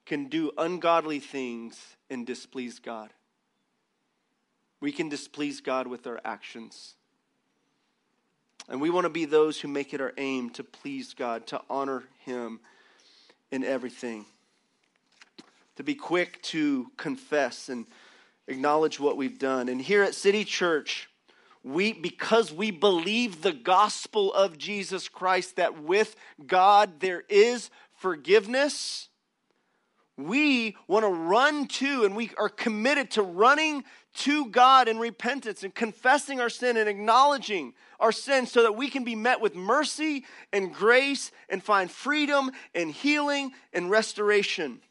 can 0.05 0.27
do 0.27 0.51
ungodly 0.57 1.19
things 1.19 1.79
and 2.09 2.25
displease 2.25 2.79
God. 2.79 3.11
We 4.79 4.91
can 4.91 5.09
displease 5.09 5.61
God 5.61 5.85
with 5.85 6.07
our 6.07 6.19
actions. 6.25 6.95
And 8.67 8.81
we 8.81 8.89
want 8.89 9.05
to 9.05 9.09
be 9.09 9.25
those 9.25 9.59
who 9.59 9.67
make 9.67 9.93
it 9.93 10.01
our 10.01 10.13
aim 10.17 10.49
to 10.51 10.63
please 10.63 11.13
God, 11.13 11.45
to 11.47 11.61
honor 11.69 12.03
Him 12.25 12.59
in 13.51 13.63
everything 13.63 14.25
to 15.75 15.83
be 15.83 15.95
quick 15.95 16.41
to 16.43 16.91
confess 16.97 17.69
and 17.69 17.85
acknowledge 18.47 18.99
what 18.99 19.17
we've 19.17 19.39
done. 19.39 19.69
And 19.69 19.81
here 19.81 20.03
at 20.03 20.15
City 20.15 20.43
Church, 20.43 21.09
we 21.63 21.93
because 21.93 22.51
we 22.51 22.71
believe 22.71 23.41
the 23.41 23.53
gospel 23.53 24.33
of 24.33 24.57
Jesus 24.57 25.07
Christ 25.07 25.57
that 25.57 25.81
with 25.81 26.15
God 26.45 26.99
there 26.99 27.23
is 27.29 27.69
forgiveness, 27.93 29.09
we 30.17 30.75
want 30.87 31.05
to 31.05 31.09
run 31.09 31.67
to 31.67 32.03
and 32.03 32.15
we 32.15 32.31
are 32.37 32.49
committed 32.49 33.11
to 33.11 33.21
running 33.21 33.83
to 34.13 34.47
God 34.47 34.87
in 34.87 34.99
repentance 34.99 35.63
and 35.63 35.73
confessing 35.73 36.41
our 36.41 36.49
sin 36.49 36.77
and 36.77 36.89
acknowledging 36.89 37.73
our 37.99 38.11
sin 38.11 38.45
so 38.45 38.63
that 38.63 38.75
we 38.75 38.89
can 38.89 39.03
be 39.03 39.15
met 39.15 39.39
with 39.39 39.55
mercy 39.55 40.25
and 40.51 40.73
grace 40.73 41.31
and 41.47 41.63
find 41.63 41.89
freedom 41.89 42.51
and 42.75 42.91
healing 42.91 43.51
and 43.71 43.89
restoration. 43.89 44.81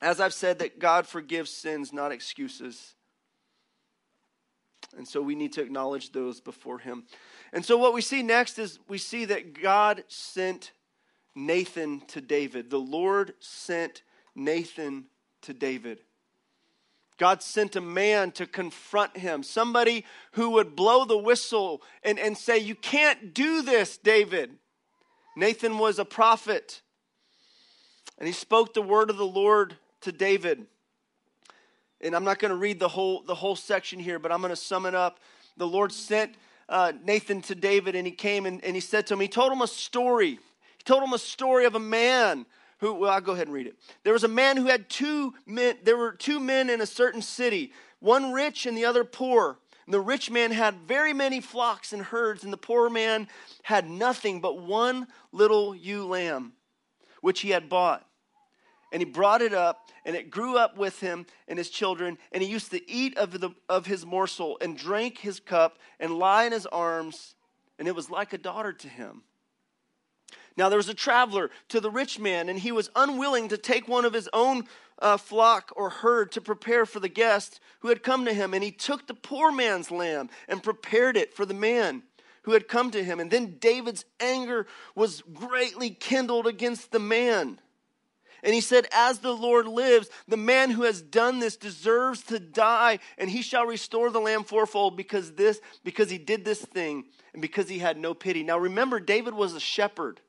As 0.00 0.20
I've 0.20 0.34
said, 0.34 0.58
that 0.60 0.78
God 0.78 1.06
forgives 1.06 1.50
sins, 1.50 1.92
not 1.92 2.12
excuses. 2.12 2.94
And 4.96 5.06
so 5.06 5.20
we 5.20 5.34
need 5.34 5.52
to 5.54 5.62
acknowledge 5.62 6.12
those 6.12 6.40
before 6.40 6.78
Him. 6.78 7.04
And 7.52 7.64
so 7.64 7.76
what 7.76 7.94
we 7.94 8.00
see 8.00 8.22
next 8.22 8.58
is 8.58 8.78
we 8.88 8.98
see 8.98 9.26
that 9.26 9.60
God 9.60 10.04
sent 10.08 10.72
Nathan 11.34 12.00
to 12.08 12.20
David. 12.20 12.70
The 12.70 12.78
Lord 12.78 13.34
sent 13.40 14.02
Nathan 14.34 15.06
to 15.42 15.54
David. 15.54 16.00
God 17.18 17.42
sent 17.42 17.76
a 17.76 17.82
man 17.82 18.32
to 18.32 18.46
confront 18.46 19.18
him, 19.18 19.42
somebody 19.42 20.06
who 20.32 20.50
would 20.52 20.74
blow 20.74 21.04
the 21.04 21.18
whistle 21.18 21.82
and, 22.02 22.18
and 22.18 22.36
say, 22.36 22.56
You 22.56 22.74
can't 22.74 23.34
do 23.34 23.60
this, 23.60 23.98
David. 23.98 24.52
Nathan 25.36 25.76
was 25.76 25.98
a 25.98 26.06
prophet, 26.06 26.80
and 28.18 28.26
he 28.26 28.32
spoke 28.32 28.72
the 28.72 28.80
word 28.80 29.10
of 29.10 29.18
the 29.18 29.26
Lord 29.26 29.76
to 30.02 30.12
David. 30.12 30.66
And 32.00 32.14
I'm 32.14 32.24
not 32.24 32.38
going 32.38 32.50
to 32.50 32.56
read 32.56 32.78
the 32.78 32.88
whole, 32.88 33.22
the 33.22 33.34
whole 33.34 33.56
section 33.56 33.98
here, 33.98 34.18
but 34.18 34.32
I'm 34.32 34.40
going 34.40 34.50
to 34.50 34.56
sum 34.56 34.86
it 34.86 34.94
up. 34.94 35.20
The 35.56 35.66
Lord 35.66 35.92
sent 35.92 36.34
uh, 36.68 36.92
Nathan 37.04 37.42
to 37.42 37.54
David, 37.54 37.94
and 37.94 38.06
he 38.06 38.12
came 38.12 38.46
and, 38.46 38.64
and 38.64 38.74
he 38.74 38.80
said 38.80 39.06
to 39.08 39.14
him, 39.14 39.20
He 39.20 39.28
told 39.28 39.52
him 39.52 39.60
a 39.60 39.66
story. 39.66 40.38
He 40.78 40.84
told 40.84 41.02
him 41.02 41.12
a 41.12 41.18
story 41.18 41.66
of 41.66 41.74
a 41.74 41.80
man 41.80 42.46
who, 42.78 42.94
well, 42.94 43.10
I'll 43.10 43.20
go 43.20 43.32
ahead 43.32 43.46
and 43.46 43.54
read 43.54 43.66
it. 43.66 43.76
There 44.04 44.14
was 44.14 44.24
a 44.24 44.28
man 44.28 44.56
who 44.56 44.66
had 44.66 44.88
two 44.88 45.34
men, 45.46 45.76
there 45.84 45.96
were 45.96 46.12
two 46.12 46.40
men 46.40 46.70
in 46.70 46.80
a 46.80 46.86
certain 46.86 47.20
city, 47.20 47.72
one 47.98 48.32
rich 48.32 48.64
and 48.64 48.76
the 48.76 48.86
other 48.86 49.04
poor. 49.04 49.58
And 49.84 49.92
the 49.92 50.00
rich 50.00 50.30
man 50.30 50.52
had 50.52 50.76
very 50.86 51.12
many 51.12 51.40
flocks 51.40 51.92
and 51.92 52.00
herds, 52.00 52.44
and 52.44 52.52
the 52.52 52.56
poor 52.56 52.88
man 52.88 53.28
had 53.64 53.90
nothing 53.90 54.40
but 54.40 54.58
one 54.58 55.06
little 55.32 55.74
ewe 55.74 56.06
lamb, 56.06 56.52
which 57.20 57.40
he 57.40 57.50
had 57.50 57.68
bought. 57.68 58.06
And 58.92 59.00
he 59.00 59.04
brought 59.04 59.42
it 59.42 59.54
up, 59.54 59.90
and 60.04 60.16
it 60.16 60.30
grew 60.30 60.58
up 60.58 60.76
with 60.76 61.00
him 61.00 61.26
and 61.46 61.58
his 61.58 61.70
children. 61.70 62.18
And 62.32 62.42
he 62.42 62.48
used 62.48 62.70
to 62.72 62.90
eat 62.90 63.16
of, 63.16 63.38
the, 63.38 63.50
of 63.68 63.86
his 63.86 64.04
morsel 64.04 64.58
and 64.60 64.76
drink 64.76 65.18
his 65.18 65.38
cup 65.38 65.78
and 65.98 66.18
lie 66.18 66.44
in 66.44 66.52
his 66.52 66.66
arms. 66.66 67.34
And 67.78 67.86
it 67.86 67.94
was 67.94 68.10
like 68.10 68.32
a 68.32 68.38
daughter 68.38 68.72
to 68.72 68.88
him. 68.88 69.22
Now 70.56 70.68
there 70.68 70.76
was 70.76 70.88
a 70.88 70.94
traveler 70.94 71.50
to 71.68 71.80
the 71.80 71.90
rich 71.90 72.18
man, 72.18 72.48
and 72.48 72.58
he 72.58 72.72
was 72.72 72.90
unwilling 72.96 73.48
to 73.48 73.56
take 73.56 73.88
one 73.88 74.04
of 74.04 74.12
his 74.12 74.28
own 74.32 74.64
uh, 74.98 75.16
flock 75.16 75.72
or 75.76 75.88
herd 75.88 76.32
to 76.32 76.40
prepare 76.40 76.84
for 76.84 77.00
the 77.00 77.08
guest 77.08 77.60
who 77.80 77.88
had 77.88 78.02
come 78.02 78.24
to 78.24 78.34
him. 78.34 78.52
And 78.52 78.62
he 78.62 78.72
took 78.72 79.06
the 79.06 79.14
poor 79.14 79.52
man's 79.52 79.90
lamb 79.90 80.28
and 80.48 80.62
prepared 80.62 81.16
it 81.16 81.34
for 81.34 81.46
the 81.46 81.54
man 81.54 82.02
who 82.42 82.52
had 82.52 82.68
come 82.68 82.90
to 82.90 83.04
him. 83.04 83.20
And 83.20 83.30
then 83.30 83.56
David's 83.58 84.04
anger 84.18 84.66
was 84.94 85.22
greatly 85.32 85.90
kindled 85.90 86.46
against 86.46 86.90
the 86.90 86.98
man. 86.98 87.58
And 88.42 88.54
he 88.54 88.60
said, 88.60 88.86
As 88.92 89.18
the 89.18 89.34
Lord 89.34 89.66
lives, 89.66 90.08
the 90.28 90.36
man 90.36 90.70
who 90.70 90.82
has 90.82 91.02
done 91.02 91.38
this 91.38 91.56
deserves 91.56 92.22
to 92.24 92.38
die, 92.38 92.98
and 93.18 93.30
he 93.30 93.42
shall 93.42 93.66
restore 93.66 94.10
the 94.10 94.20
lamb 94.20 94.44
fourfold 94.44 94.96
because 94.96 95.32
this, 95.32 95.60
because 95.84 96.10
he 96.10 96.18
did 96.18 96.44
this 96.44 96.60
thing, 96.60 97.04
and 97.32 97.42
because 97.42 97.68
he 97.68 97.78
had 97.78 97.96
no 97.96 98.14
pity. 98.14 98.42
Now 98.42 98.58
remember, 98.58 99.00
David 99.00 99.34
was 99.34 99.54
a 99.54 99.60
shepherd. 99.60 100.20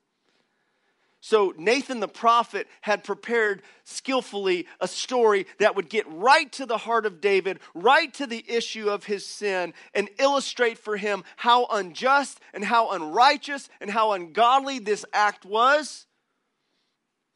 So 1.23 1.53
Nathan 1.55 1.99
the 1.99 2.07
prophet 2.07 2.67
had 2.81 3.03
prepared 3.03 3.61
skillfully 3.83 4.65
a 4.79 4.87
story 4.87 5.45
that 5.59 5.75
would 5.75 5.87
get 5.87 6.11
right 6.11 6.51
to 6.53 6.65
the 6.65 6.79
heart 6.79 7.05
of 7.05 7.21
David, 7.21 7.59
right 7.75 8.11
to 8.15 8.25
the 8.25 8.43
issue 8.47 8.89
of 8.89 9.03
his 9.03 9.23
sin, 9.23 9.75
and 9.93 10.09
illustrate 10.17 10.79
for 10.79 10.97
him 10.97 11.23
how 11.37 11.67
unjust 11.67 12.39
and 12.55 12.65
how 12.65 12.91
unrighteous 12.91 13.69
and 13.79 13.91
how 13.91 14.13
ungodly 14.13 14.79
this 14.79 15.05
act 15.13 15.45
was. 15.45 16.07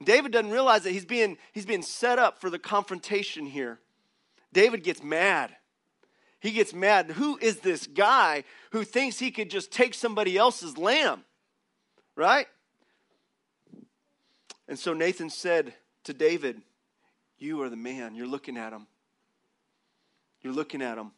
David 0.03 0.31
doesn't 0.31 0.51
realize 0.51 0.83
that 0.83 0.91
he's 0.91 1.05
being, 1.05 1.37
he's 1.53 1.65
being 1.65 1.81
set 1.81 2.19
up 2.19 2.39
for 2.39 2.49
the 2.49 2.59
confrontation 2.59 3.45
here. 3.45 3.79
David 4.51 4.83
gets 4.83 5.01
mad. 5.01 5.55
He 6.39 6.51
gets 6.51 6.73
mad. 6.73 7.11
Who 7.11 7.37
is 7.41 7.59
this 7.59 7.87
guy 7.87 8.43
who 8.71 8.83
thinks 8.83 9.19
he 9.19 9.31
could 9.31 9.49
just 9.49 9.71
take 9.71 9.93
somebody 9.93 10.37
else's 10.37 10.77
lamb? 10.77 11.23
Right? 12.15 12.47
And 14.67 14.77
so 14.77 14.93
Nathan 14.93 15.29
said 15.29 15.73
to 16.03 16.13
David, 16.13 16.61
You 17.37 17.61
are 17.61 17.69
the 17.69 17.75
man. 17.75 18.15
You're 18.15 18.27
looking 18.27 18.57
at 18.57 18.73
him. 18.73 18.87
You're 20.41 20.53
looking 20.53 20.81
at 20.81 20.97
him. 20.97 21.11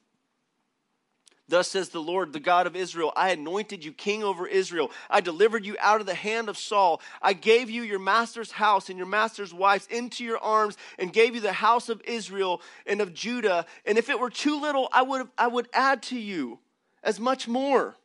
Thus 1.49 1.69
says 1.69 1.89
the 1.89 2.01
Lord, 2.01 2.33
the 2.33 2.39
God 2.41 2.67
of 2.67 2.75
Israel 2.75 3.13
I 3.15 3.29
anointed 3.31 3.85
you 3.85 3.93
king 3.93 4.23
over 4.23 4.45
Israel. 4.45 4.91
I 5.09 5.21
delivered 5.21 5.65
you 5.65 5.77
out 5.79 6.01
of 6.01 6.05
the 6.05 6.13
hand 6.13 6.49
of 6.49 6.57
Saul. 6.57 7.01
I 7.21 7.33
gave 7.33 7.69
you 7.69 7.83
your 7.83 7.99
master's 7.99 8.51
house 8.51 8.89
and 8.89 8.97
your 8.97 9.07
master's 9.07 9.53
wives 9.53 9.87
into 9.89 10.25
your 10.25 10.39
arms 10.39 10.77
and 10.99 11.13
gave 11.13 11.35
you 11.35 11.41
the 11.41 11.53
house 11.53 11.87
of 11.87 12.01
Israel 12.05 12.61
and 12.85 12.99
of 12.99 13.13
Judah. 13.13 13.65
And 13.85 13.97
if 13.97 14.09
it 14.09 14.19
were 14.19 14.29
too 14.29 14.59
little, 14.59 14.89
I 14.91 15.03
would, 15.03 15.27
I 15.37 15.47
would 15.47 15.69
add 15.73 16.03
to 16.03 16.19
you 16.19 16.59
as 17.01 17.19
much 17.19 17.47
more. 17.47 17.95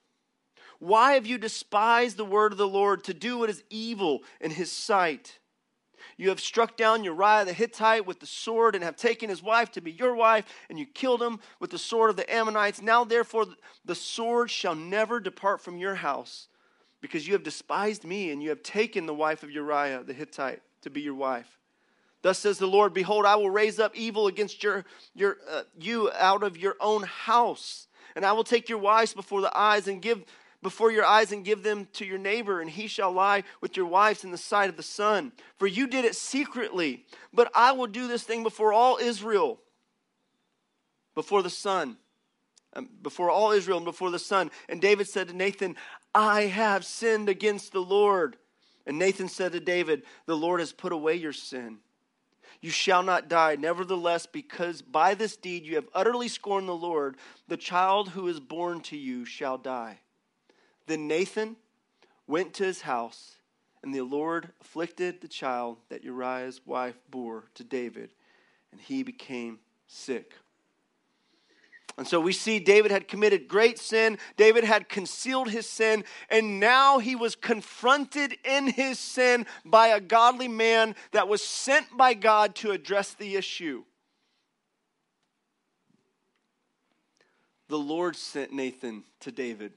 Why 0.78 1.12
have 1.12 1.26
you 1.26 1.38
despised 1.38 2.16
the 2.16 2.24
word 2.24 2.52
of 2.52 2.58
the 2.58 2.68
Lord 2.68 3.04
to 3.04 3.14
do 3.14 3.38
what 3.38 3.50
is 3.50 3.64
evil 3.70 4.22
in 4.40 4.52
his 4.52 4.70
sight? 4.70 5.38
You 6.16 6.28
have 6.28 6.40
struck 6.40 6.76
down 6.76 7.04
Uriah 7.04 7.44
the 7.44 7.52
Hittite 7.52 8.06
with 8.06 8.20
the 8.20 8.26
sword 8.26 8.74
and 8.74 8.84
have 8.84 8.96
taken 8.96 9.28
his 9.28 9.42
wife 9.42 9.70
to 9.72 9.80
be 9.80 9.92
your 9.92 10.14
wife, 10.14 10.44
and 10.68 10.78
you 10.78 10.86
killed 10.86 11.22
him 11.22 11.40
with 11.60 11.70
the 11.70 11.78
sword 11.78 12.10
of 12.10 12.16
the 12.16 12.32
Ammonites. 12.32 12.82
Now, 12.82 13.04
therefore, 13.04 13.46
the 13.84 13.94
sword 13.94 14.50
shall 14.50 14.74
never 14.74 15.20
depart 15.20 15.60
from 15.60 15.78
your 15.78 15.96
house, 15.96 16.48
because 17.00 17.26
you 17.26 17.32
have 17.32 17.42
despised 17.42 18.04
me, 18.04 18.30
and 18.30 18.42
you 18.42 18.50
have 18.50 18.62
taken 18.62 19.06
the 19.06 19.14
wife 19.14 19.42
of 19.42 19.50
Uriah 19.50 20.04
the 20.04 20.12
Hittite 20.12 20.62
to 20.82 20.90
be 20.90 21.00
your 21.00 21.14
wife. 21.14 21.58
Thus 22.22 22.38
says 22.38 22.58
the 22.58 22.66
Lord 22.66 22.94
Behold, 22.94 23.26
I 23.26 23.36
will 23.36 23.50
raise 23.50 23.80
up 23.80 23.96
evil 23.96 24.28
against 24.28 24.62
your, 24.62 24.84
your, 25.14 25.38
uh, 25.50 25.62
you 25.80 26.10
out 26.12 26.42
of 26.42 26.56
your 26.56 26.76
own 26.80 27.02
house, 27.02 27.88
and 28.14 28.24
I 28.24 28.32
will 28.32 28.44
take 28.44 28.68
your 28.68 28.78
wives 28.78 29.12
before 29.12 29.40
the 29.40 29.56
eyes 29.56 29.88
and 29.88 30.00
give 30.00 30.24
before 30.62 30.92
your 30.92 31.04
eyes 31.04 31.32
and 31.32 31.44
give 31.44 31.62
them 31.62 31.88
to 31.94 32.04
your 32.04 32.18
neighbor, 32.18 32.60
and 32.60 32.70
he 32.70 32.86
shall 32.86 33.12
lie 33.12 33.42
with 33.60 33.76
your 33.76 33.86
wives 33.86 34.24
in 34.24 34.30
the 34.30 34.38
sight 34.38 34.70
of 34.70 34.76
the 34.76 34.82
sun. 34.82 35.32
For 35.56 35.66
you 35.66 35.86
did 35.86 36.04
it 36.04 36.14
secretly, 36.14 37.04
but 37.32 37.50
I 37.54 37.72
will 37.72 37.88
do 37.88 38.06
this 38.06 38.22
thing 38.22 38.42
before 38.42 38.72
all 38.72 38.98
Israel, 38.98 39.60
before 41.14 41.42
the 41.42 41.50
sun, 41.50 41.96
um, 42.74 42.88
before 43.02 43.28
all 43.28 43.50
Israel 43.50 43.78
and 43.78 43.84
before 43.84 44.10
the 44.10 44.18
sun. 44.18 44.50
And 44.68 44.80
David 44.80 45.08
said 45.08 45.28
to 45.28 45.36
Nathan, 45.36 45.76
I 46.14 46.42
have 46.42 46.84
sinned 46.84 47.28
against 47.28 47.72
the 47.72 47.82
Lord. 47.82 48.36
And 48.86 48.98
Nathan 48.98 49.28
said 49.28 49.52
to 49.52 49.60
David, 49.60 50.02
The 50.26 50.36
Lord 50.36 50.60
has 50.60 50.72
put 50.72 50.92
away 50.92 51.16
your 51.16 51.32
sin. 51.32 51.78
You 52.60 52.70
shall 52.70 53.02
not 53.02 53.28
die. 53.28 53.56
Nevertheless, 53.56 54.26
because 54.26 54.82
by 54.82 55.14
this 55.14 55.36
deed 55.36 55.66
you 55.66 55.74
have 55.74 55.88
utterly 55.92 56.28
scorned 56.28 56.68
the 56.68 56.72
Lord, 56.72 57.16
the 57.48 57.56
child 57.56 58.10
who 58.10 58.28
is 58.28 58.38
born 58.38 58.80
to 58.82 58.96
you 58.96 59.24
shall 59.24 59.58
die. 59.58 59.98
Then 60.86 61.06
Nathan 61.06 61.56
went 62.26 62.54
to 62.54 62.64
his 62.64 62.82
house, 62.82 63.36
and 63.82 63.94
the 63.94 64.02
Lord 64.02 64.50
afflicted 64.60 65.20
the 65.20 65.28
child 65.28 65.78
that 65.88 66.04
Uriah's 66.04 66.60
wife 66.66 66.98
bore 67.10 67.44
to 67.54 67.64
David, 67.64 68.10
and 68.70 68.80
he 68.80 69.02
became 69.02 69.58
sick. 69.86 70.32
And 71.98 72.08
so 72.08 72.20
we 72.20 72.32
see 72.32 72.58
David 72.58 72.90
had 72.90 73.06
committed 73.06 73.48
great 73.48 73.78
sin. 73.78 74.18
David 74.36 74.64
had 74.64 74.88
concealed 74.88 75.50
his 75.50 75.68
sin, 75.68 76.04
and 76.30 76.58
now 76.58 76.98
he 76.98 77.14
was 77.14 77.36
confronted 77.36 78.38
in 78.44 78.68
his 78.68 78.98
sin 78.98 79.46
by 79.64 79.88
a 79.88 80.00
godly 80.00 80.48
man 80.48 80.94
that 81.12 81.28
was 81.28 81.42
sent 81.44 81.94
by 81.96 82.14
God 82.14 82.54
to 82.56 82.70
address 82.70 83.12
the 83.12 83.36
issue. 83.36 83.84
The 87.68 87.78
Lord 87.78 88.16
sent 88.16 88.52
Nathan 88.52 89.04
to 89.20 89.30
David 89.30 89.72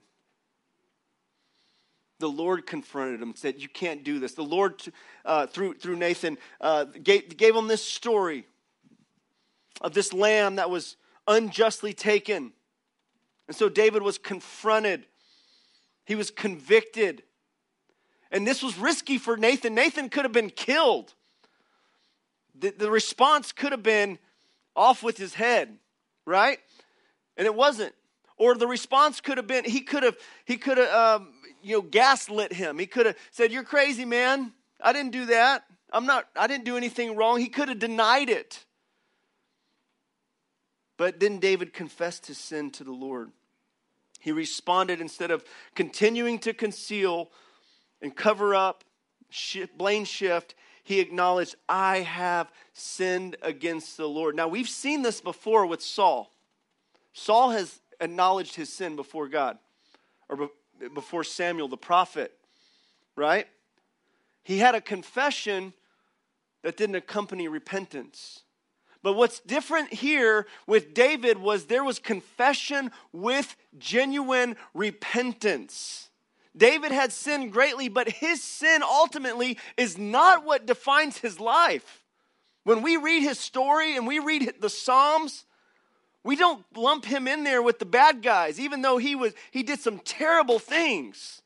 the 2.19 2.29
Lord 2.29 2.65
confronted 2.65 3.21
him 3.21 3.29
and 3.29 3.37
said, 3.37 3.61
You 3.61 3.69
can't 3.69 4.03
do 4.03 4.19
this. 4.19 4.33
The 4.33 4.43
Lord, 4.43 4.81
uh, 5.25 5.47
through, 5.47 5.75
through 5.75 5.97
Nathan, 5.97 6.37
uh, 6.61 6.85
gave, 6.85 7.35
gave 7.37 7.55
him 7.55 7.67
this 7.67 7.83
story 7.83 8.45
of 9.81 9.93
this 9.93 10.13
lamb 10.13 10.55
that 10.55 10.69
was 10.69 10.97
unjustly 11.27 11.93
taken. 11.93 12.53
And 13.47 13.55
so 13.55 13.69
David 13.69 14.01
was 14.01 14.17
confronted, 14.17 15.05
he 16.05 16.15
was 16.15 16.31
convicted. 16.31 17.23
And 18.31 18.45
this 18.45 18.63
was 18.63 18.77
risky 18.77 19.17
for 19.17 19.37
Nathan. 19.37 19.75
Nathan 19.75 20.09
could 20.09 20.25
have 20.25 20.33
been 20.33 20.49
killed. 20.49 21.13
The, 22.59 22.71
the 22.71 22.91
response 22.91 23.51
could 23.51 23.71
have 23.71 23.83
been 23.83 24.17
off 24.75 25.03
with 25.03 25.17
his 25.17 25.35
head, 25.35 25.77
right? 26.25 26.59
And 27.37 27.45
it 27.45 27.55
wasn't. 27.55 27.93
Or 28.37 28.55
the 28.55 28.67
response 28.67 29.21
could 29.21 29.37
have 29.37 29.47
been 29.47 29.63
he 29.63 29.81
could 29.81 30.03
have 30.03 30.17
he 30.43 30.57
could 30.57 30.77
have 30.77 31.21
um, 31.21 31.33
you 31.65 31.77
know, 31.77 31.81
gaslit 31.81 32.53
him. 32.53 32.77
He 32.77 32.85
could 32.85 33.07
have 33.07 33.17
said, 33.31 33.51
You're 33.51 33.63
crazy, 33.63 34.05
man. 34.05 34.53
I 34.81 34.93
didn't 34.93 35.11
do 35.11 35.25
that. 35.27 35.63
I'm 35.91 36.05
not, 36.05 36.27
I 36.35 36.47
didn't 36.47 36.65
do 36.65 36.77
anything 36.77 37.15
wrong. 37.15 37.39
He 37.39 37.47
could 37.47 37.69
have 37.69 37.79
denied 37.79 38.29
it. 38.29 38.65
But 40.97 41.19
then 41.19 41.39
David 41.39 41.73
confessed 41.73 42.27
his 42.27 42.37
sin 42.37 42.71
to 42.71 42.83
the 42.83 42.91
Lord. 42.91 43.31
He 44.19 44.31
responded 44.31 45.01
instead 45.01 45.31
of 45.31 45.43
continuing 45.75 46.39
to 46.39 46.53
conceal 46.53 47.31
and 48.01 48.15
cover 48.15 48.55
up, 48.55 48.83
blame 49.77 50.05
shift, 50.05 50.55
he 50.83 50.99
acknowledged, 50.99 51.55
I 51.67 51.99
have 51.99 52.51
sinned 52.73 53.37
against 53.41 53.97
the 53.97 54.07
Lord. 54.07 54.35
Now, 54.35 54.47
we've 54.47 54.69
seen 54.69 55.01
this 55.01 55.19
before 55.19 55.65
with 55.65 55.81
Saul. 55.81 56.31
Saul 57.13 57.51
has 57.51 57.81
acknowledged 57.99 58.55
his 58.55 58.71
sin 58.71 58.95
before 58.95 59.27
God, 59.27 59.57
or 60.29 60.49
before 60.93 61.23
Samuel 61.23 61.67
the 61.67 61.77
prophet, 61.77 62.33
right? 63.15 63.47
He 64.43 64.59
had 64.59 64.75
a 64.75 64.81
confession 64.81 65.73
that 66.63 66.77
didn't 66.77 66.95
accompany 66.95 67.47
repentance. 67.47 68.41
But 69.03 69.13
what's 69.13 69.39
different 69.39 69.93
here 69.93 70.47
with 70.65 70.93
David 70.95 71.37
was 71.37 71.65
there 71.65 71.83
was 71.83 71.99
confession 71.99 72.91
with 73.11 73.55
genuine 73.77 74.55
repentance. 74.73 76.09
David 76.57 76.91
had 76.91 77.11
sinned 77.11 77.51
greatly, 77.51 77.87
but 77.87 78.09
his 78.09 78.41
sin 78.41 78.81
ultimately 78.81 79.59
is 79.77 79.97
not 79.97 80.43
what 80.43 80.65
defines 80.65 81.17
his 81.17 81.39
life. 81.39 82.03
When 82.63 82.81
we 82.81 82.97
read 82.97 83.21
his 83.21 83.39
story 83.39 83.95
and 83.95 84.07
we 84.07 84.19
read 84.19 84.55
the 84.59 84.71
Psalms, 84.71 85.45
we 86.25 86.35
don't 86.35 86.65
lump 86.75 87.05
him 87.05 87.27
in 87.27 87.43
there 87.43 87.61
with 87.61 87.77
the 87.77 87.85
bad 87.85 88.23
guys, 88.23 88.59
even 88.59 88.81
though 88.81 88.97
he 88.97 89.15
was 89.15 89.33
he 89.51 89.61
did 89.61 89.79
some 89.79 89.99
terrible 89.99 90.57
things. 90.57 91.43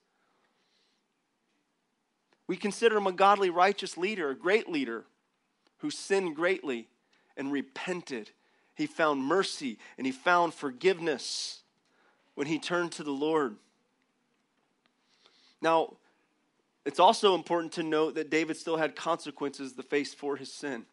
We 2.48 2.56
consider 2.56 2.98
him 2.98 3.06
a 3.06 3.12
godly, 3.12 3.50
righteous 3.50 3.98
leader, 3.98 4.30
a 4.30 4.36
great 4.36 4.70
leader 4.70 5.04
who 5.80 5.92
sinned 5.92 6.36
greatly 6.38 6.88
and 7.36 7.52
repented. 7.52 8.32
He 8.74 8.88
found 8.88 9.22
mercy 9.22 9.78
and 9.98 10.08
he 10.08 10.14
found 10.14 10.54
forgiveness 10.54 11.60
when 12.36 12.48
he 12.48 12.58
turned 12.58 12.94
to 12.94 13.04
the 13.04 13.12
Lord. 13.12 13.58
Now, 15.62 15.98
it's 16.86 17.02
also 17.02 17.36
important 17.36 17.74
to 17.74 17.84
note 17.84 18.16
that 18.16 18.30
David 18.30 18.56
still 18.56 18.78
had 18.78 18.96
consequences 18.96 19.74
to 19.74 19.84
face 19.84 20.14
for 20.14 20.38
his 20.38 20.52
sin. 20.52 20.86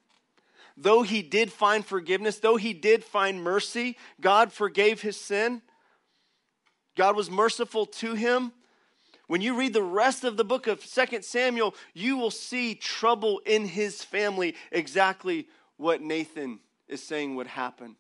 Though 0.77 1.03
he 1.03 1.23
did 1.23 1.51
find 1.51 1.85
forgiveness, 1.85 2.39
though 2.39 2.57
he 2.57 2.75
did 2.75 3.03
find 3.03 3.43
mercy, 3.43 3.97
God 4.21 4.53
forgave 4.53 5.01
his 5.01 5.19
sin. 5.19 5.63
God 6.97 7.17
was 7.17 7.31
merciful 7.31 7.87
to 7.87 8.15
him. 8.15 8.53
When 9.27 9.41
you 9.41 9.57
read 9.57 9.73
the 9.73 9.83
rest 9.83 10.23
of 10.23 10.37
the 10.37 10.45
book 10.45 10.67
of 10.67 10.85
2 10.85 11.23
Samuel, 11.23 11.75
you 11.95 12.17
will 12.17 12.31
see 12.31 12.75
trouble 12.75 13.41
in 13.45 13.67
his 13.67 14.05
family, 14.05 14.55
exactly 14.71 15.49
what 15.79 16.01
Nathan 16.01 16.61
is 16.89 17.03
saying 17.03 17.37
would 17.37 17.49
happen. 17.49 17.97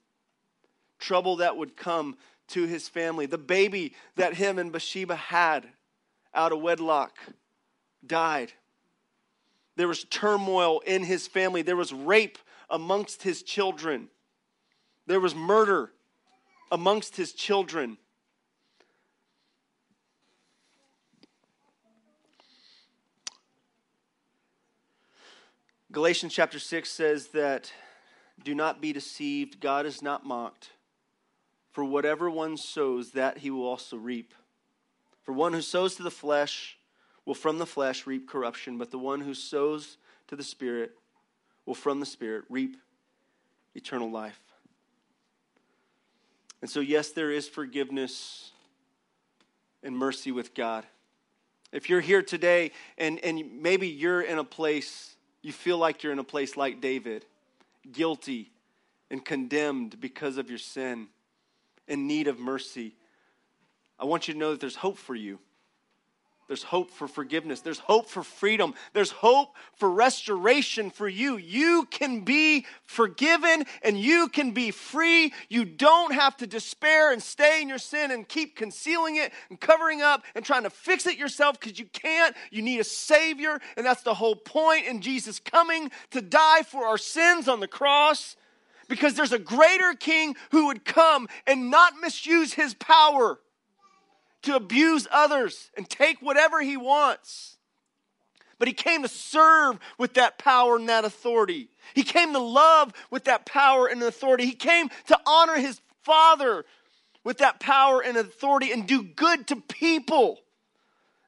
Trouble 0.98 1.36
that 1.36 1.56
would 1.56 1.76
come 1.76 2.16
to 2.48 2.64
his 2.64 2.88
family. 2.88 3.26
The 3.26 3.38
baby 3.38 3.94
that 4.14 4.34
him 4.34 4.58
and 4.58 4.70
Bathsheba 4.70 5.16
had 5.16 5.66
out 6.32 6.52
of 6.52 6.60
wedlock 6.60 7.18
died. 8.06 8.52
There 9.76 9.88
was 9.88 10.04
turmoil 10.04 10.80
in 10.80 11.02
his 11.02 11.26
family. 11.26 11.62
There 11.62 11.76
was 11.76 11.92
rape 11.92 12.38
amongst 12.68 13.22
his 13.22 13.42
children. 13.42 14.08
There 15.06 15.20
was 15.20 15.34
murder 15.34 15.92
amongst 16.70 17.16
his 17.16 17.32
children. 17.32 17.98
Galatians 25.92 26.34
chapter 26.34 26.58
6 26.58 26.90
says 26.90 27.28
that 27.28 27.72
do 28.44 28.54
not 28.54 28.82
be 28.82 28.92
deceived, 28.92 29.60
God 29.60 29.86
is 29.86 30.02
not 30.02 30.26
mocked. 30.26 30.70
For 31.70 31.84
whatever 31.84 32.28
one 32.28 32.56
sows, 32.56 33.12
that 33.12 33.38
he 33.38 33.50
will 33.50 33.66
also 33.66 33.96
reap. 33.96 34.34
For 35.22 35.32
one 35.32 35.52
who 35.52 35.62
sows 35.62 35.96
to 35.96 36.02
the 36.02 36.10
flesh 36.10 36.78
will 37.24 37.34
from 37.34 37.58
the 37.58 37.66
flesh 37.66 38.06
reap 38.06 38.28
corruption, 38.28 38.78
but 38.78 38.90
the 38.90 38.98
one 38.98 39.20
who 39.20 39.34
sows 39.34 39.96
to 40.28 40.36
the 40.36 40.44
Spirit 40.44 40.92
will 41.66 41.74
from 41.74 42.00
the 42.00 42.06
Spirit 42.06 42.44
reap 42.48 42.76
eternal 43.74 44.10
life. 44.10 44.40
And 46.62 46.70
so, 46.70 46.80
yes, 46.80 47.10
there 47.10 47.30
is 47.30 47.46
forgiveness 47.46 48.52
and 49.82 49.96
mercy 49.96 50.32
with 50.32 50.54
God. 50.54 50.86
If 51.72 51.90
you're 51.90 52.00
here 52.00 52.22
today 52.22 52.72
and, 52.96 53.18
and 53.20 53.60
maybe 53.60 53.88
you're 53.88 54.22
in 54.22 54.38
a 54.38 54.44
place, 54.44 55.16
you 55.42 55.52
feel 55.52 55.76
like 55.76 56.02
you're 56.02 56.12
in 56.12 56.18
a 56.18 56.24
place 56.24 56.56
like 56.56 56.80
David, 56.80 57.26
guilty 57.92 58.50
and 59.10 59.24
condemned 59.24 60.00
because 60.00 60.38
of 60.38 60.48
your 60.48 60.58
sin, 60.58 61.08
in 61.86 62.06
need 62.06 62.26
of 62.26 62.38
mercy, 62.38 62.94
I 63.98 64.04
want 64.04 64.28
you 64.28 64.34
to 64.34 64.40
know 64.40 64.50
that 64.50 64.60
there's 64.60 64.76
hope 64.76 64.98
for 64.98 65.14
you. 65.14 65.38
There's 66.48 66.62
hope 66.62 66.92
for 66.92 67.08
forgiveness. 67.08 67.60
There's 67.60 67.80
hope 67.80 68.08
for 68.08 68.22
freedom. 68.22 68.74
There's 68.92 69.10
hope 69.10 69.56
for 69.74 69.90
restoration 69.90 70.90
for 70.90 71.08
you. 71.08 71.36
You 71.36 71.88
can 71.90 72.20
be 72.20 72.66
forgiven 72.84 73.64
and 73.82 73.98
you 73.98 74.28
can 74.28 74.52
be 74.52 74.70
free. 74.70 75.32
You 75.48 75.64
don't 75.64 76.14
have 76.14 76.36
to 76.36 76.46
despair 76.46 77.12
and 77.12 77.20
stay 77.20 77.62
in 77.62 77.68
your 77.68 77.78
sin 77.78 78.12
and 78.12 78.28
keep 78.28 78.54
concealing 78.54 79.16
it 79.16 79.32
and 79.50 79.60
covering 79.60 80.02
up 80.02 80.22
and 80.36 80.44
trying 80.44 80.62
to 80.62 80.70
fix 80.70 81.06
it 81.06 81.18
yourself 81.18 81.58
because 81.58 81.80
you 81.80 81.86
can't. 81.86 82.36
You 82.52 82.62
need 82.62 82.78
a 82.78 82.84
Savior, 82.84 83.60
and 83.76 83.84
that's 83.84 84.02
the 84.02 84.14
whole 84.14 84.36
point 84.36 84.86
in 84.86 85.00
Jesus 85.00 85.40
coming 85.40 85.90
to 86.12 86.22
die 86.22 86.62
for 86.62 86.86
our 86.86 86.98
sins 86.98 87.48
on 87.48 87.58
the 87.58 87.66
cross 87.66 88.36
because 88.88 89.14
there's 89.14 89.32
a 89.32 89.38
greater 89.40 89.94
King 89.94 90.36
who 90.52 90.66
would 90.66 90.84
come 90.84 91.26
and 91.44 91.70
not 91.70 91.94
misuse 92.00 92.52
his 92.52 92.72
power 92.74 93.40
to 94.46 94.56
abuse 94.56 95.06
others 95.10 95.70
and 95.76 95.88
take 95.88 96.20
whatever 96.20 96.62
he 96.62 96.76
wants. 96.76 97.56
But 98.58 98.68
he 98.68 98.74
came 98.74 99.02
to 99.02 99.08
serve 99.08 99.78
with 99.98 100.14
that 100.14 100.38
power 100.38 100.76
and 100.76 100.88
that 100.88 101.04
authority. 101.04 101.68
He 101.94 102.02
came 102.02 102.32
to 102.32 102.38
love 102.38 102.92
with 103.10 103.24
that 103.24 103.44
power 103.44 103.86
and 103.86 104.02
authority. 104.02 104.46
He 104.46 104.52
came 104.52 104.88
to 105.08 105.20
honor 105.26 105.56
his 105.56 105.80
Father 106.02 106.64
with 107.22 107.38
that 107.38 107.60
power 107.60 108.00
and 108.00 108.16
authority 108.16 108.72
and 108.72 108.86
do 108.86 109.02
good 109.02 109.46
to 109.48 109.56
people. 109.56 110.38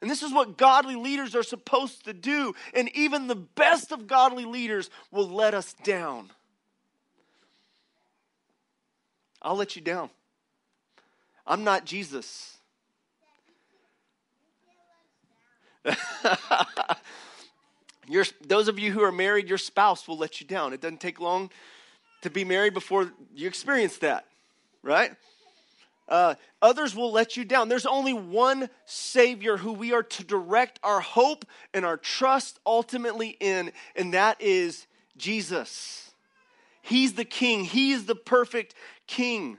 And 0.01 0.09
this 0.09 0.23
is 0.23 0.33
what 0.33 0.57
godly 0.57 0.95
leaders 0.95 1.35
are 1.35 1.43
supposed 1.43 2.05
to 2.05 2.13
do. 2.13 2.55
And 2.73 2.89
even 2.95 3.27
the 3.27 3.35
best 3.35 3.91
of 3.91 4.07
godly 4.07 4.45
leaders 4.45 4.91
will 5.11 5.29
let 5.29 5.55
us 5.55 5.75
down. 5.83 6.31
I'll 9.43 9.57
let 9.57 9.77
you 9.77 9.83
down. 9.83 10.11
I'm 11.47 11.65
not 11.65 11.85
Jesus. 11.85 12.58
your, 18.09 18.25
those 18.47 18.69
of 18.69 18.79
you 18.79 18.93
who 18.93 19.03
are 19.03 19.13
married, 19.13 19.49
your 19.49 19.59
spouse 19.59 20.09
will 20.09 20.19
let 20.19 20.41
you 20.41 20.47
down. 20.47 20.73
It 20.73 20.81
doesn't 20.81 21.01
take 21.01 21.21
long 21.21 21.51
to 22.23 22.31
be 22.31 22.45
married 22.45 22.75
before 22.75 23.13
you 23.35 23.47
experience 23.47 23.99
that, 23.99 24.27
right? 24.83 25.13
Uh, 26.09 26.35
others 26.63 26.95
will 26.95 27.13
let 27.13 27.37
you 27.37 27.45
down. 27.45 27.69
There's 27.69 27.87
only 27.87 28.15
one 28.15 28.71
Savior 28.87 29.59
who 29.59 29.73
we 29.73 29.93
are 29.93 30.03
to 30.03 30.25
direct 30.25 30.81
our 30.83 31.01
hope 31.01 31.45
and 31.75 31.85
our 31.85 31.99
trust 31.99 32.59
ultimately 32.65 33.37
in, 33.41 33.73
and 33.95 34.15
that 34.15 34.41
is 34.41 34.87
Jesus. 35.19 36.11
He's 36.81 37.13
the 37.13 37.27
King, 37.27 37.65
He 37.65 37.93
is 37.93 38.07
the 38.07 38.15
perfect 38.15 38.75
King. 39.07 39.59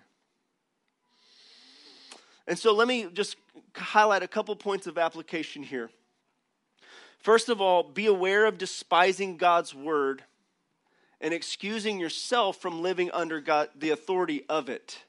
And 2.47 2.57
so 2.57 2.73
let 2.73 2.88
me 2.88 3.07
just 3.13 3.36
highlight 3.75 4.23
a 4.23 4.27
couple 4.27 4.55
points 4.55 4.88
of 4.88 4.97
application 4.97 5.61
here. 5.61 5.91
First 7.20 7.49
of 7.49 7.61
all, 7.61 7.84
be 7.84 8.05
aware 8.05 8.45
of 8.45 8.57
despising 8.57 9.38
God's 9.38 9.76
word 9.76 10.24
and 11.22 11.34
excusing 11.34 11.99
yourself 11.99 12.57
from 12.57 12.82
living 12.82 13.11
under 13.11 13.41
God, 13.41 13.70
the 13.78 13.89
authority 13.89 14.45
of 14.47 14.70
it. 14.70 15.03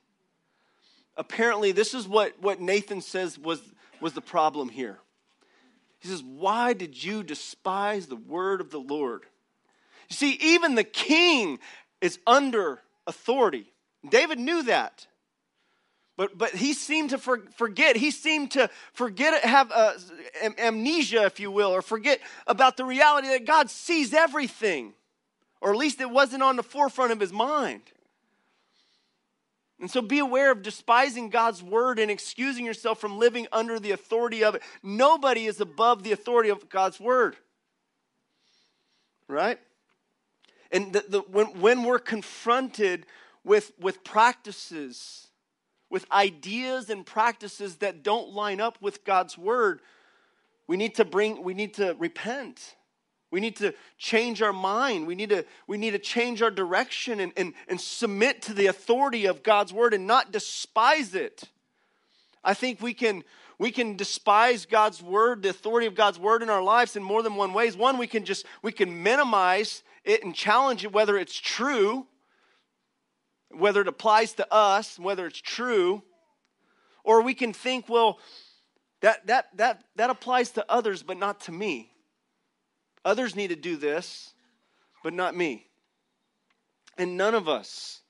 Apparently, 1.17 1.73
this 1.73 1.95
is 1.95 2.09
what, 2.09 2.41
what 2.41 2.61
Nathan 2.61 3.01
says 3.01 3.39
was, 3.39 3.61
was 4.01 4.13
the 4.13 4.21
problem 4.21 4.69
here. 4.69 4.99
He 6.01 6.09
says, 6.09 6.23
Why 6.23 6.73
did 6.73 7.03
you 7.03 7.23
despise 7.23 8.07
the 8.07 8.17
word 8.17 8.61
of 8.61 8.71
the 8.71 8.81
Lord? 8.81 9.25
You 10.09 10.17
see, 10.17 10.33
even 10.41 10.75
the 10.75 10.85
king 10.85 11.59
is 12.01 12.19
under 12.27 12.81
authority. 13.07 13.73
David 14.09 14.39
knew 14.39 14.65
that. 14.65 15.07
But, 16.21 16.37
but 16.37 16.51
he 16.51 16.75
seemed 16.75 17.11
to 17.11 17.19
for, 17.19 17.41
forget. 17.57 17.97
He 17.97 18.11
seemed 18.11 18.51
to 18.51 18.69
forget, 18.93 19.43
have 19.43 19.73
uh, 19.75 19.95
amnesia, 20.59 21.25
if 21.25 21.41
you 21.41 21.51
will, 21.51 21.71
or 21.71 21.81
forget 21.81 22.21
about 22.47 22.77
the 22.77 22.85
reality 22.85 23.29
that 23.29 23.47
God 23.47 23.71
sees 23.71 24.13
everything. 24.13 24.93
Or 25.63 25.71
at 25.71 25.79
least 25.79 25.99
it 25.99 26.11
wasn't 26.11 26.43
on 26.43 26.57
the 26.57 26.63
forefront 26.63 27.13
of 27.13 27.21
his 27.21 27.33
mind. 27.33 27.81
And 29.81 29.91
so 29.91 30.03
be 30.03 30.19
aware 30.19 30.51
of 30.53 30.61
despising 30.61 31.31
God's 31.31 31.63
word 31.63 31.99
and 31.99 32.11
excusing 32.11 32.67
yourself 32.67 33.01
from 33.01 33.19
living 33.19 33.47
under 33.51 33.81
the 33.81 33.93
authority 33.93 34.45
of 34.45 34.55
it. 34.55 34.63
Nobody 34.83 35.47
is 35.47 35.59
above 35.59 36.03
the 36.03 36.13
authority 36.13 36.51
of 36.51 36.69
God's 36.69 37.01
word. 37.01 37.35
Right? 39.27 39.59
And 40.71 40.93
the, 40.93 41.03
the, 41.09 41.21
when, 41.21 41.47
when 41.63 41.83
we're 41.83 41.99
confronted 41.99 43.07
with, 43.43 43.73
with 43.81 44.05
practices, 44.05 45.29
with 45.91 46.07
ideas 46.13 46.89
and 46.89 47.05
practices 47.05 47.77
that 47.77 48.03
don't 48.03 48.33
line 48.33 48.61
up 48.61 48.79
with 48.81 49.05
God's 49.05 49.37
word, 49.37 49.81
we 50.67 50.77
need 50.77 50.95
to 50.95 51.05
bring, 51.05 51.43
we 51.43 51.53
need 51.53 51.75
to 51.75 51.97
repent. 51.99 52.77
We 53.33 53.41
need 53.41 53.57
to 53.57 53.75
change 53.99 54.43
our 54.43 54.53
mind. 54.53 55.07
We 55.07 55.15
need 55.15 55.31
to, 55.31 55.45
we 55.67 55.79
need 55.79 55.93
to 55.93 55.99
change 55.99 56.43
our 56.43 56.51
direction 56.51 57.21
and, 57.21 57.33
and, 57.37 57.55
and 57.69 57.81
submit 57.81 58.43
to 58.43 58.55
the 58.55 58.67
authority 58.67 59.27
of 59.27 59.43
God's 59.43 59.73
word 59.73 59.95
and 59.95 60.07
not 60.07 60.33
despise 60.33 61.15
it. 61.15 61.45
I 62.43 62.55
think 62.55 62.81
we 62.81 62.95
can, 62.95 63.23
we 63.59 63.71
can 63.71 63.97
despise 63.97 64.67
God's 64.67 65.03
word, 65.03 65.43
the 65.43 65.51
authority 65.51 65.87
of 65.87 65.95
God's 65.95 66.19
word 66.19 66.43
in 66.43 66.51
our 66.51 66.63
lives 66.63 66.97
in 66.97 67.03
more 67.03 67.23
than 67.23 67.37
one 67.37 67.53
ways. 67.53 67.77
One, 67.77 67.99
we 67.99 68.07
can 68.07 68.25
just 68.25 68.47
we 68.63 68.73
can 68.73 69.03
minimize 69.03 69.83
it 70.05 70.25
and 70.25 70.35
challenge 70.35 70.85
it 70.85 70.93
whether 70.93 71.19
it's 71.19 71.39
true 71.39 72.07
whether 73.51 73.81
it 73.81 73.89
applies 73.89 74.33
to 74.35 74.53
us, 74.53 74.99
whether 74.99 75.27
it's 75.27 75.41
true, 75.41 76.03
or 77.05 77.23
we 77.23 77.35
can 77.35 77.53
think, 77.53 77.89
well, 77.89 78.19
that, 79.01 79.27
that, 79.27 79.49
that, 79.57 79.83
that 79.97 80.11
applies 80.11 80.51
to 80.51 80.65
others, 80.69 81.03
but 81.03 81.19
not 81.19 81.41
to 81.41 81.53
me. 81.53 81.93
Others 83.05 83.35
need 83.35 83.49
to 83.49 83.57
do 83.57 83.77
this, 83.77 84.35
but 85.03 85.15
not 85.15 85.35
me. 85.35 85.67
And 86.99 87.17
none 87.17 87.35
of 87.35 87.49
us, 87.49 88.03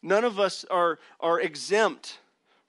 none 0.00 0.24
of 0.24 0.38
us 0.38 0.64
are, 0.70 0.98
are 1.18 1.40
exempt 1.40 2.18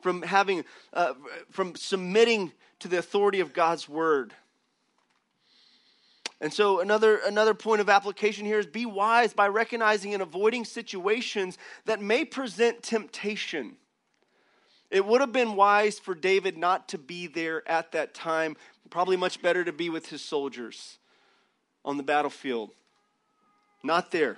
from 0.02 0.24
having, 0.24 0.66
uh, 0.94 1.14
from 1.52 1.76
submitting 1.76 2.52
to 2.80 2.88
the 2.88 2.98
authority 2.98 3.40
of 3.40 3.54
God's 3.54 3.88
word. 3.88 4.34
And 6.44 6.54
so 6.54 6.82
another 6.82 7.20
another 7.20 7.54
point 7.54 7.80
of 7.80 7.88
application 7.88 8.46
here 8.46 8.60
is 8.60 8.66
be 8.66 8.86
wise 8.86 9.34
by 9.34 9.48
recognizing 9.48 10.14
and 10.14 10.22
avoiding 10.22 10.66
situations 10.66 11.58
that 11.86 12.02
may 12.02 12.26
present 12.26 12.84
temptation. 12.84 13.78
It 14.92 15.06
would 15.06 15.22
have 15.22 15.32
been 15.32 15.56
wise 15.56 16.00
for 16.00 16.14
David 16.14 16.58
not 16.58 16.90
to 16.90 16.98
be 16.98 17.28
there 17.28 17.66
at 17.66 17.94
that 17.94 18.14
time. 18.14 18.58
Probably 18.90 19.16
much 19.16 19.42
better 19.42 19.64
to 19.64 19.72
be 19.72 19.90
with 19.90 20.10
his 20.10 20.22
soldiers 20.22 20.98
on 21.86 21.96
the 21.96 22.04
battlefield. 22.04 22.72
Not 23.82 24.12
there. 24.12 24.38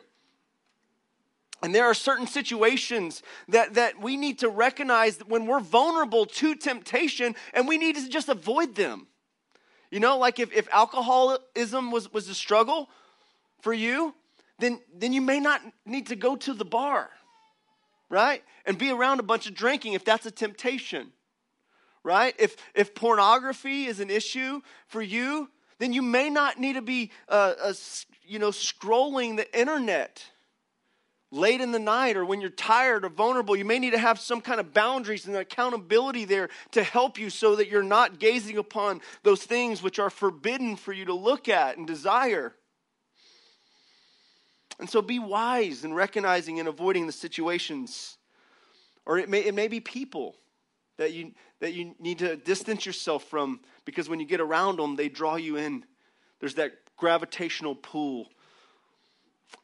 And 1.63 1.73
there 1.73 1.85
are 1.85 1.95
certain 1.95 2.27
situations 2.27 3.23
that, 3.47 3.73
that 3.73 3.99
we 3.99 4.15
need 4.15 4.37
to 4.39 4.49
recognize 4.49 5.17
when 5.21 5.47
we're 5.47 5.59
vulnerable 5.59 6.27
to 6.27 6.53
temptation 6.53 7.35
and 7.51 7.67
we 7.67 7.79
need 7.79 7.95
to 7.95 8.07
just 8.07 8.29
avoid 8.29 8.75
them. 8.75 9.07
You 9.95 10.01
know, 10.01 10.17
like 10.17 10.39
if, 10.41 10.51
if 10.51 10.67
alcoholism 10.73 11.89
was, 11.89 12.11
was 12.11 12.27
a 12.27 12.35
struggle 12.35 12.89
for 13.61 13.73
you, 13.73 14.13
then, 14.59 14.81
then 14.93 15.13
you 15.13 15.21
may 15.21 15.39
not 15.39 15.61
need 15.85 16.07
to 16.07 16.17
go 16.17 16.35
to 16.35 16.53
the 16.53 16.65
bar, 16.65 17.09
right? 18.09 18.43
And 18.65 18.77
be 18.77 18.91
around 18.91 19.21
a 19.21 19.23
bunch 19.23 19.47
of 19.47 19.55
drinking 19.55 19.93
if 19.93 20.03
that's 20.03 20.25
a 20.25 20.31
temptation, 20.31 21.13
right? 22.03 22.35
If, 22.37 22.57
if 22.73 22.93
pornography 22.93 23.85
is 23.85 24.01
an 24.01 24.09
issue 24.09 24.59
for 24.87 25.01
you, 25.01 25.49
then 25.79 25.93
you 25.93 26.01
may 26.01 26.29
not 26.29 26.59
need 26.59 26.73
to 26.73 26.81
be, 26.81 27.09
uh, 27.29 27.53
uh, 27.63 27.73
you 28.27 28.37
know, 28.37 28.49
scrolling 28.49 29.37
the 29.37 29.57
internet 29.57 30.25
late 31.31 31.61
in 31.61 31.71
the 31.71 31.79
night 31.79 32.17
or 32.17 32.25
when 32.25 32.41
you're 32.41 32.49
tired 32.49 33.03
or 33.03 33.09
vulnerable. 33.09 33.55
You 33.55 33.65
may 33.65 33.79
need 33.79 33.91
to 33.91 33.97
have 33.97 34.19
some 34.19 34.41
kind 34.41 34.59
of 34.59 34.73
boundaries 34.73 35.25
and 35.25 35.35
accountability 35.35 36.25
there 36.25 36.49
to 36.71 36.83
help 36.83 37.17
you 37.17 37.29
so 37.29 37.55
that 37.55 37.67
you're 37.67 37.83
not 37.83 38.19
gazing 38.19 38.57
upon 38.57 39.01
those 39.23 39.43
things 39.43 39.83
which 39.83 39.99
are 39.99 40.09
forbidden 40.09 40.75
for 40.75 40.93
you 40.93 41.05
to 41.05 41.13
look 41.13 41.49
at 41.49 41.77
and 41.77 41.87
desire. 41.87 42.55
And 44.79 44.89
so 44.89 45.01
be 45.01 45.19
wise 45.19 45.83
in 45.83 45.93
recognizing 45.93 46.59
and 46.59 46.67
avoiding 46.67 47.07
the 47.07 47.13
situations. 47.13 48.17
Or 49.05 49.17
it 49.17 49.29
may, 49.29 49.39
it 49.39 49.53
may 49.53 49.67
be 49.67 49.79
people 49.79 50.35
that 50.97 51.13
you, 51.13 51.33
that 51.59 51.73
you 51.73 51.95
need 51.99 52.19
to 52.19 52.35
distance 52.35 52.85
yourself 52.85 53.23
from 53.25 53.61
because 53.85 54.09
when 54.09 54.19
you 54.19 54.25
get 54.25 54.41
around 54.41 54.77
them, 54.77 54.95
they 54.95 55.09
draw 55.09 55.35
you 55.35 55.57
in. 55.57 55.85
There's 56.39 56.55
that 56.55 56.73
gravitational 56.97 57.75
pull 57.75 58.27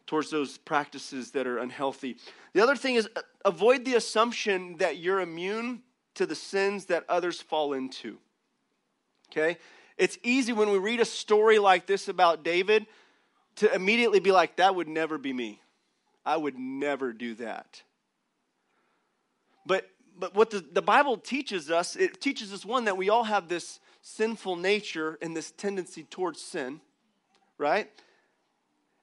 towards 0.05 0.29
those 0.29 0.57
practices 0.57 1.31
that 1.31 1.47
are 1.47 1.57
unhealthy. 1.57 2.17
The 2.53 2.61
other 2.61 2.75
thing 2.75 2.95
is 2.95 3.07
uh, 3.15 3.21
avoid 3.45 3.85
the 3.85 3.95
assumption 3.95 4.77
that 4.77 4.97
you're 4.97 5.21
immune 5.21 5.81
to 6.15 6.25
the 6.25 6.35
sins 6.35 6.85
that 6.85 7.05
others 7.07 7.41
fall 7.41 7.73
into. 7.73 8.17
Okay? 9.31 9.57
It's 9.97 10.17
easy 10.23 10.53
when 10.53 10.69
we 10.69 10.77
read 10.77 10.99
a 10.99 11.05
story 11.05 11.59
like 11.59 11.85
this 11.85 12.07
about 12.07 12.43
David 12.43 12.85
to 13.57 13.73
immediately 13.73 14.19
be 14.19 14.31
like, 14.31 14.57
that 14.57 14.75
would 14.75 14.87
never 14.87 15.17
be 15.17 15.31
me. 15.31 15.61
I 16.25 16.37
would 16.37 16.57
never 16.57 17.13
do 17.13 17.35
that. 17.35 17.81
But 19.65 19.87
but 20.21 20.35
what 20.35 20.51
the, 20.51 20.59
the 20.59 20.81
Bible 20.83 21.17
teaches 21.17 21.71
us, 21.71 21.95
it 21.95 22.21
teaches 22.21 22.53
us 22.53 22.63
one 22.63 22.85
that 22.85 22.95
we 22.95 23.09
all 23.09 23.23
have 23.23 23.47
this 23.47 23.79
sinful 24.01 24.55
nature 24.55 25.17
and 25.21 25.35
this 25.35 25.51
tendency 25.51 26.03
towards 26.03 26.39
sin, 26.39 26.79
right? 27.57 27.89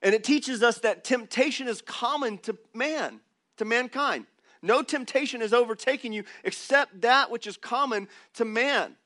And 0.03 0.15
it 0.15 0.25
teaches 0.25 0.63
us 0.63 0.79
that 0.81 1.05
temptation 1.05 1.67
is 1.69 1.83
common 1.83 2.39
to 2.39 2.57
man, 2.75 3.21
to 3.57 3.65
mankind. 3.65 4.27
No 4.63 4.83
temptation 4.83 5.41
has 5.41 5.53
overtaken 5.53 6.13
you 6.13 6.25
except 6.45 7.01
that 7.03 7.31
which 7.31 7.47
is 7.47 7.57
common 7.57 8.09
to 8.35 8.45
man. 8.45 8.97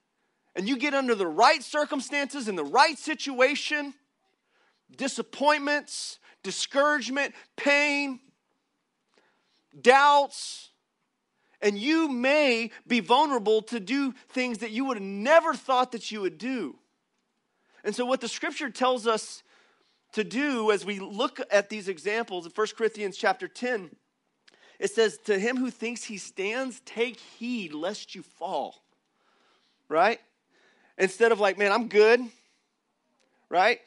And 0.54 0.68
you 0.68 0.76
get 0.76 0.94
under 0.94 1.14
the 1.14 1.26
right 1.26 1.62
circumstances 1.62 2.48
in 2.48 2.56
the 2.56 2.64
right 2.64 2.98
situation, 2.98 3.94
disappointments, 4.94 6.18
discouragement, 6.42 7.34
pain, 7.56 8.20
doubts, 9.80 10.70
and 11.62 11.78
you 11.78 12.08
may 12.08 12.70
be 12.86 13.00
vulnerable 13.00 13.62
to 13.62 13.78
do 13.80 14.12
things 14.28 14.58
that 14.58 14.72
you 14.72 14.84
would 14.86 14.96
have 14.96 15.04
never 15.04 15.54
thought 15.54 15.92
that 15.92 16.10
you 16.10 16.20
would 16.20 16.36
do. 16.36 16.76
And 17.84 17.94
so, 17.94 18.04
what 18.04 18.20
the 18.20 18.28
scripture 18.28 18.68
tells 18.68 19.06
us 19.06 19.42
to 20.12 20.24
do 20.24 20.70
as 20.70 20.84
we 20.84 20.98
look 20.98 21.40
at 21.50 21.68
these 21.68 21.88
examples 21.88 22.46
in 22.46 22.52
1 22.52 22.66
Corinthians 22.76 23.16
chapter 23.16 23.48
10, 23.48 23.90
it 24.78 24.90
says, 24.90 25.18
To 25.24 25.38
him 25.38 25.56
who 25.56 25.70
thinks 25.70 26.04
he 26.04 26.18
stands, 26.18 26.80
take 26.84 27.18
heed 27.18 27.72
lest 27.72 28.14
you 28.14 28.22
fall. 28.22 28.82
Right? 29.88 30.20
Instead 30.98 31.32
of 31.32 31.40
like, 31.40 31.58
man, 31.58 31.72
I'm 31.72 31.88
good. 31.88 32.20
Right? 33.48 33.80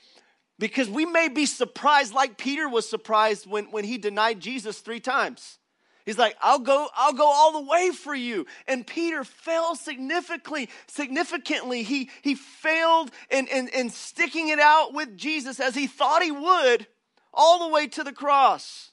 Because 0.58 0.90
we 0.90 1.06
may 1.06 1.28
be 1.28 1.46
surprised, 1.46 2.14
like 2.14 2.38
Peter 2.38 2.70
was 2.70 2.88
surprised 2.88 3.46
when, 3.46 3.66
when 3.72 3.84
he 3.84 3.98
denied 3.98 4.40
Jesus 4.40 4.80
three 4.80 5.00
times. 5.00 5.60
He's 6.06 6.20
like, 6.20 6.38
I'll 6.40 6.60
go, 6.60 6.88
I'll 6.96 7.14
go 7.14 7.26
all 7.26 7.54
the 7.54 7.68
way 7.68 7.90
for 7.90 8.14
you. 8.14 8.46
And 8.68 8.86
Peter 8.86 9.24
fell 9.24 9.76
significantly, 9.76 10.70
significantly. 10.88 11.82
He, 11.82 12.12
he 12.22 12.36
failed 12.36 13.10
in, 13.32 13.48
in, 13.48 13.70
in 13.70 13.90
sticking 13.90 14.50
it 14.50 14.60
out 14.60 14.94
with 14.94 15.18
Jesus 15.18 15.60
as 15.60 15.74
he 15.74 15.88
thought 15.88 16.22
he 16.22 16.32
would, 16.32 16.86
all 17.34 17.68
the 17.68 17.74
way 17.74 17.88
to 17.88 18.04
the 18.04 18.14
cross. 18.14 18.92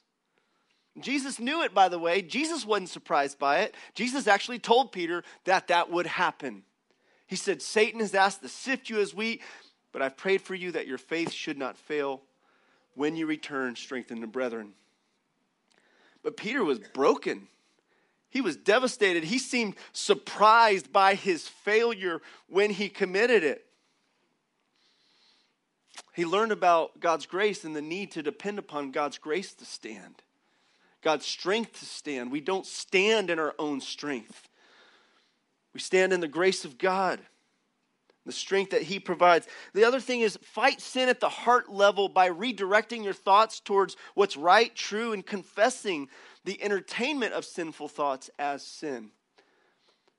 Jesus 0.99 1.39
knew 1.39 1.61
it, 1.63 1.73
by 1.73 1.87
the 1.87 1.99
way. 1.99 2.21
Jesus 2.21 2.65
wasn't 2.65 2.89
surprised 2.89 3.37
by 3.37 3.59
it. 3.59 3.75
Jesus 3.93 4.27
actually 4.27 4.59
told 4.59 4.91
Peter 4.91 5.23
that 5.45 5.67
that 5.67 5.91
would 5.91 6.07
happen. 6.07 6.63
He 7.27 7.35
said, 7.35 7.61
Satan 7.61 7.99
has 7.99 8.15
asked 8.15 8.41
to 8.41 8.49
sift 8.49 8.89
you 8.89 8.99
as 8.99 9.13
wheat, 9.13 9.41
but 9.91 10.01
I've 10.01 10.17
prayed 10.17 10.41
for 10.41 10.55
you 10.55 10.71
that 10.71 10.87
your 10.87 10.97
faith 10.97 11.31
should 11.31 11.57
not 11.57 11.77
fail. 11.77 12.21
When 12.95 13.15
you 13.15 13.25
return, 13.25 13.75
strengthen 13.75 14.21
the 14.21 14.27
brethren. 14.27 14.73
But 16.23 16.37
Peter 16.37 16.63
was 16.63 16.79
broken. 16.79 17.47
He 18.29 18.41
was 18.41 18.55
devastated. 18.55 19.25
He 19.25 19.37
seemed 19.37 19.75
surprised 19.91 20.91
by 20.91 21.15
his 21.15 21.47
failure 21.47 22.21
when 22.47 22.71
he 22.71 22.89
committed 22.89 23.43
it. 23.43 23.65
He 26.13 26.25
learned 26.25 26.51
about 26.51 26.99
God's 26.99 27.25
grace 27.25 27.63
and 27.63 27.75
the 27.75 27.81
need 27.81 28.11
to 28.11 28.23
depend 28.23 28.59
upon 28.59 28.91
God's 28.91 29.17
grace 29.17 29.53
to 29.55 29.65
stand, 29.65 30.21
God's 31.01 31.25
strength 31.25 31.79
to 31.79 31.85
stand. 31.85 32.31
We 32.31 32.41
don't 32.41 32.65
stand 32.65 33.29
in 33.29 33.39
our 33.39 33.53
own 33.59 33.81
strength, 33.81 34.47
we 35.73 35.79
stand 35.79 36.13
in 36.13 36.19
the 36.19 36.27
grace 36.27 36.65
of 36.65 36.77
God 36.77 37.19
the 38.25 38.31
strength 38.31 38.71
that 38.71 38.83
He 38.83 38.99
provides. 38.99 39.47
The 39.73 39.83
other 39.83 39.99
thing 39.99 40.21
is 40.21 40.37
fight 40.41 40.81
sin 40.81 41.09
at 41.09 41.19
the 41.19 41.29
heart 41.29 41.69
level 41.69 42.09
by 42.09 42.29
redirecting 42.29 43.03
your 43.03 43.13
thoughts 43.13 43.59
towards 43.59 43.97
what's 44.13 44.37
right, 44.37 44.73
true, 44.75 45.13
and 45.13 45.25
confessing 45.25 46.07
the 46.45 46.61
entertainment 46.61 47.33
of 47.33 47.45
sinful 47.45 47.89
thoughts 47.89 48.29
as 48.39 48.63
sin. 48.65 49.11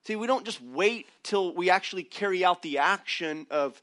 See, 0.06 0.16
we 0.16 0.26
don't 0.26 0.44
just 0.44 0.62
wait 0.62 1.06
till 1.22 1.54
we 1.54 1.70
actually 1.70 2.04
carry 2.04 2.44
out 2.44 2.62
the 2.62 2.78
action 2.78 3.46
of 3.50 3.80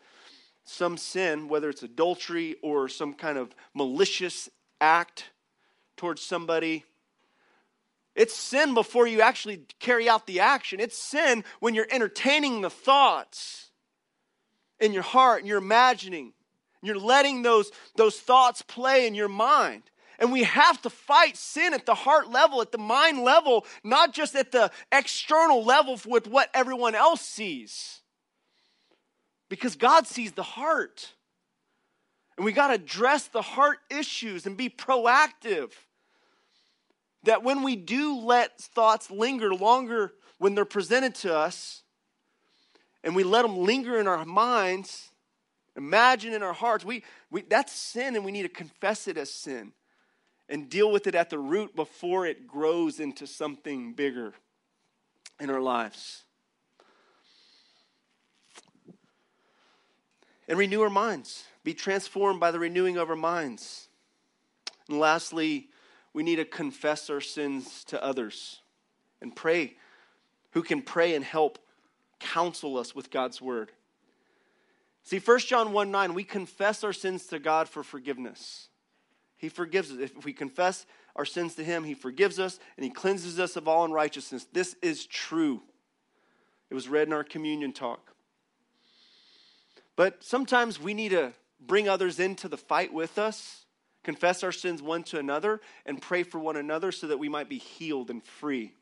some 0.64 0.98
sin, 0.98 1.48
whether 1.48 1.70
it's 1.70 1.82
adultery 1.82 2.58
or 2.62 2.88
some 2.88 3.16
kind 3.16 3.40
of 3.40 3.56
malicious 3.74 4.48
act 4.80 5.32
towards 5.98 6.22
somebody. 6.22 6.86
It's 8.16 8.36
sin 8.36 8.76
before 8.76 9.08
you 9.08 9.22
actually 9.22 9.66
carry 9.80 10.08
out 10.08 10.28
the 10.28 10.42
action. 10.42 10.80
It's 10.80 10.98
sin 10.98 11.44
when 11.60 11.74
you're 11.74 11.88
entertaining 11.90 12.62
the 12.62 12.70
thoughts 12.70 13.71
in 14.82 14.92
your 14.92 15.04
heart 15.04 15.40
and 15.40 15.48
you're 15.48 15.60
imagining. 15.60 16.34
You're 16.82 16.98
letting 16.98 17.44
those, 17.44 17.72
those 17.96 18.20
thoughts 18.20 18.62
play 18.64 19.08
in 19.08 19.16
your 19.16 19.30
mind. 19.30 19.84
And 20.20 20.32
we 20.32 20.44
have 20.44 20.82
to 20.82 20.90
fight 20.90 21.38
sin 21.38 21.74
at 21.74 21.86
the 21.86 21.96
heart 21.96 22.30
level, 22.30 22.62
at 22.62 22.72
the 22.72 22.78
mind 22.78 23.22
level, 23.24 23.66
not 23.84 24.14
just 24.14 24.36
at 24.36 24.52
the 24.52 24.72
external 24.92 25.64
level 25.64 26.00
with 26.06 26.28
what 26.28 26.50
everyone 26.54 26.96
else 26.96 27.22
sees. 27.22 28.02
Because 29.50 29.76
God 29.76 30.08
sees 30.08 30.32
the 30.34 30.44
heart. 30.44 31.14
And 32.38 32.46
we 32.46 32.52
got 32.52 32.68
to 32.68 32.76
address 32.76 33.28
the 33.28 33.42
heart 33.42 33.80
issues 33.90 34.46
and 34.46 34.58
be 34.58 34.70
proactive. 34.70 35.72
That 37.24 37.44
when 37.44 37.62
we 37.62 37.76
do 37.76 38.20
let 38.20 38.60
thoughts 38.60 39.12
linger 39.12 39.54
longer 39.54 40.14
when 40.38 40.56
they're 40.56 40.66
presented 40.66 41.14
to 41.16 41.36
us, 41.36 41.81
and 43.04 43.16
we 43.16 43.24
let 43.24 43.42
them 43.42 43.58
linger 43.58 44.00
in 44.00 44.08
our 44.08 44.26
minds, 44.26 45.10
imagine 45.76 46.34
in 46.34 46.44
our 46.44 46.54
hearts, 46.54 46.86
we, 46.86 47.04
we, 47.30 47.42
that's 47.42 47.72
sin 47.72 48.16
and 48.16 48.24
we 48.24 48.32
need 48.32 48.44
to 48.44 48.50
confess 48.50 49.08
it 49.08 49.18
as 49.18 49.30
sin 49.32 49.74
and 50.50 50.70
deal 50.70 50.92
with 50.92 51.08
it 51.08 51.16
at 51.16 51.30
the 51.30 51.40
root 51.40 51.76
before 51.76 52.26
it 52.26 52.46
grows 52.48 53.00
into 53.00 53.26
something 53.26 53.94
bigger 53.94 54.34
in 55.40 55.50
our 55.50 55.62
lives. 55.62 56.24
And 60.48 60.60
renew 60.60 60.82
our 60.82 60.90
minds. 60.90 61.46
Be 61.64 61.74
transformed 61.74 62.42
by 62.42 62.52
the 62.52 62.60
renewing 62.60 62.98
of 62.98 63.10
our 63.10 63.16
minds. 63.16 63.88
And 64.90 65.00
lastly, 65.00 65.70
we 66.14 66.24
need 66.24 66.36
to 66.36 66.46
confess 66.46 67.10
our 67.10 67.22
sins 67.22 67.86
to 67.86 68.04
others 68.04 68.60
and 69.22 69.34
pray. 69.34 69.78
Who 70.52 70.62
can 70.62 70.82
pray 70.82 71.16
and 71.16 71.24
help 71.24 71.60
counsel 72.22 72.78
us 72.78 72.96
with 72.96 73.12
God's 73.12 73.42
word. 73.42 73.72
See, 75.04 75.20
1 75.20 75.40
John 75.40 75.74
1 75.74 75.92
9, 75.92 76.14
we 76.14 76.24
confess 76.24 76.84
our 76.84 76.94
sins 76.94 77.26
to 77.28 77.40
God 77.40 77.68
for 77.68 77.84
forgiveness. 77.84 78.70
He 79.38 79.50
forgives 79.50 79.92
us. 79.92 79.98
If 80.00 80.24
we 80.24 80.34
confess 80.34 80.86
our 81.16 81.26
sins 81.26 81.56
to 81.56 81.64
Him, 81.64 81.84
He 81.84 81.96
forgives 81.96 82.40
us 82.40 82.60
and 82.78 82.84
He 82.84 82.92
cleanses 82.92 83.40
us 83.40 83.56
of 83.56 83.68
all 83.68 83.84
unrighteousness. 83.86 84.46
This 84.54 84.76
is 84.82 85.06
true. 85.06 85.62
It 86.70 86.76
was 86.76 86.88
read 86.88 87.08
in 87.08 87.14
our 87.14 87.24
communion 87.24 87.74
talk. 87.74 88.14
But 89.96 90.24
sometimes 90.24 90.80
we 90.80 90.94
need 90.94 91.10
to 91.10 91.34
bring 91.60 91.90
others 91.90 92.20
into 92.20 92.48
the 92.48 92.58
fight 92.58 92.94
with 92.94 93.20
us, 93.20 93.66
confess 94.04 94.44
our 94.44 94.52
sins 94.52 94.82
one 94.82 95.04
to 95.04 95.20
another, 95.20 95.60
and 95.86 96.02
pray 96.02 96.24
for 96.24 96.40
one 96.40 96.56
another 96.56 96.92
so 96.92 97.08
that 97.08 97.20
we 97.20 97.30
might 97.30 97.50
be 97.50 97.58
healed 97.58 98.10
and 98.10 98.24
free. 98.24 98.74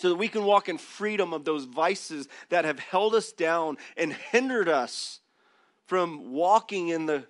So 0.00 0.08
that 0.08 0.14
we 0.14 0.28
can 0.28 0.44
walk 0.44 0.70
in 0.70 0.78
freedom 0.78 1.34
of 1.34 1.44
those 1.44 1.66
vices 1.66 2.26
that 2.48 2.64
have 2.64 2.78
held 2.78 3.14
us 3.14 3.32
down 3.32 3.76
and 3.98 4.14
hindered 4.14 4.66
us 4.66 5.20
from 5.84 6.32
walking 6.32 6.88
in 6.88 7.04
the 7.04 7.26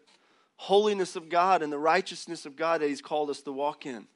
holiness 0.55 1.17
of 1.17 1.29
God 1.29 1.63
and 1.63 1.73
the 1.73 1.81
righteousness 1.81 2.47
of 2.47 2.55
God 2.55 2.81
that 2.81 2.89
He's 2.89 3.03
called 3.03 3.29
us 3.29 3.43
to 3.43 3.51
walk 3.51 3.87
in. 3.87 4.07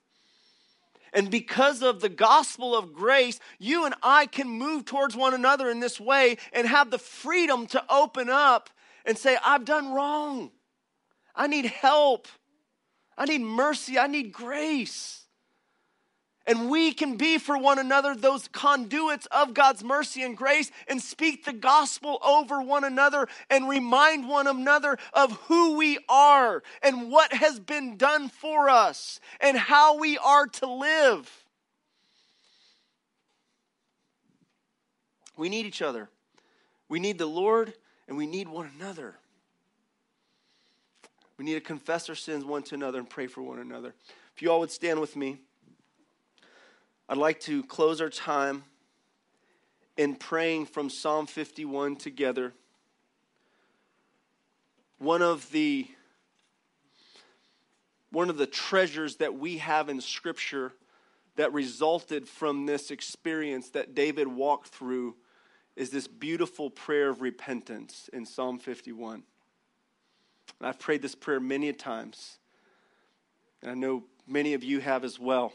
And 1.12 1.32
because 1.32 1.82
of 1.82 2.00
the 2.00 2.08
gospel 2.08 2.76
of 2.76 2.92
grace, 2.92 3.40
you 3.58 3.86
and 3.86 3.94
I 4.04 4.26
can 4.26 4.48
move 4.48 4.84
towards 4.84 5.16
one 5.16 5.34
another 5.34 5.68
in 5.68 5.80
this 5.80 5.98
way 5.98 6.36
and 6.52 6.68
have 6.68 6.92
the 6.92 6.98
freedom 6.98 7.66
to 7.68 7.82
open 7.90 8.30
up 8.30 8.70
and 9.04 9.18
say, 9.18 9.36
I've 9.44 9.64
done 9.64 9.92
wrong. 9.92 10.52
I 11.34 11.48
need 11.48 11.66
help. 11.66 12.28
I 13.18 13.24
need 13.24 13.40
mercy. 13.40 13.98
I 13.98 14.06
need 14.06 14.32
grace. 14.32 15.23
And 16.46 16.68
we 16.68 16.92
can 16.92 17.16
be 17.16 17.38
for 17.38 17.56
one 17.56 17.78
another 17.78 18.14
those 18.14 18.48
conduits 18.48 19.26
of 19.30 19.54
God's 19.54 19.82
mercy 19.82 20.22
and 20.22 20.36
grace 20.36 20.70
and 20.86 21.00
speak 21.00 21.44
the 21.44 21.54
gospel 21.54 22.18
over 22.22 22.60
one 22.60 22.84
another 22.84 23.28
and 23.48 23.68
remind 23.68 24.28
one 24.28 24.46
another 24.46 24.98
of 25.14 25.32
who 25.46 25.76
we 25.76 25.98
are 26.08 26.62
and 26.82 27.10
what 27.10 27.32
has 27.32 27.58
been 27.58 27.96
done 27.96 28.28
for 28.28 28.68
us 28.68 29.20
and 29.40 29.56
how 29.56 29.98
we 29.98 30.18
are 30.18 30.46
to 30.46 30.66
live. 30.66 31.44
We 35.36 35.48
need 35.48 35.64
each 35.64 35.82
other. 35.82 36.10
We 36.88 37.00
need 37.00 37.18
the 37.18 37.26
Lord 37.26 37.72
and 38.06 38.18
we 38.18 38.26
need 38.26 38.48
one 38.48 38.70
another. 38.78 39.14
We 41.38 41.44
need 41.44 41.54
to 41.54 41.60
confess 41.60 42.08
our 42.08 42.14
sins 42.14 42.44
one 42.44 42.62
to 42.64 42.74
another 42.74 42.98
and 42.98 43.08
pray 43.08 43.26
for 43.26 43.42
one 43.42 43.58
another. 43.58 43.94
If 44.36 44.42
you 44.42 44.52
all 44.52 44.60
would 44.60 44.70
stand 44.70 45.00
with 45.00 45.16
me. 45.16 45.38
I'd 47.06 47.18
like 47.18 47.40
to 47.40 47.62
close 47.64 48.00
our 48.00 48.08
time 48.08 48.64
in 49.98 50.14
praying 50.14 50.66
from 50.66 50.88
Psalm 50.88 51.26
51 51.26 51.96
together. 51.96 52.54
One 54.98 55.20
of 55.20 55.50
the 55.50 55.86
one 58.10 58.30
of 58.30 58.38
the 58.38 58.46
treasures 58.46 59.16
that 59.16 59.34
we 59.34 59.58
have 59.58 59.88
in 59.88 60.00
scripture 60.00 60.72
that 61.36 61.52
resulted 61.52 62.28
from 62.28 62.64
this 62.64 62.90
experience 62.90 63.70
that 63.70 63.94
David 63.94 64.28
walked 64.28 64.68
through 64.68 65.16
is 65.76 65.90
this 65.90 66.06
beautiful 66.06 66.70
prayer 66.70 67.10
of 67.10 67.20
repentance 67.20 68.08
in 68.12 68.24
Psalm 68.24 68.58
51. 68.60 69.24
And 70.60 70.68
I've 70.68 70.78
prayed 70.78 71.02
this 71.02 71.16
prayer 71.16 71.40
many 71.40 71.72
times. 71.72 72.38
And 73.60 73.70
I 73.72 73.74
know 73.74 74.04
many 74.28 74.54
of 74.54 74.62
you 74.62 74.78
have 74.78 75.02
as 75.04 75.18
well. 75.18 75.52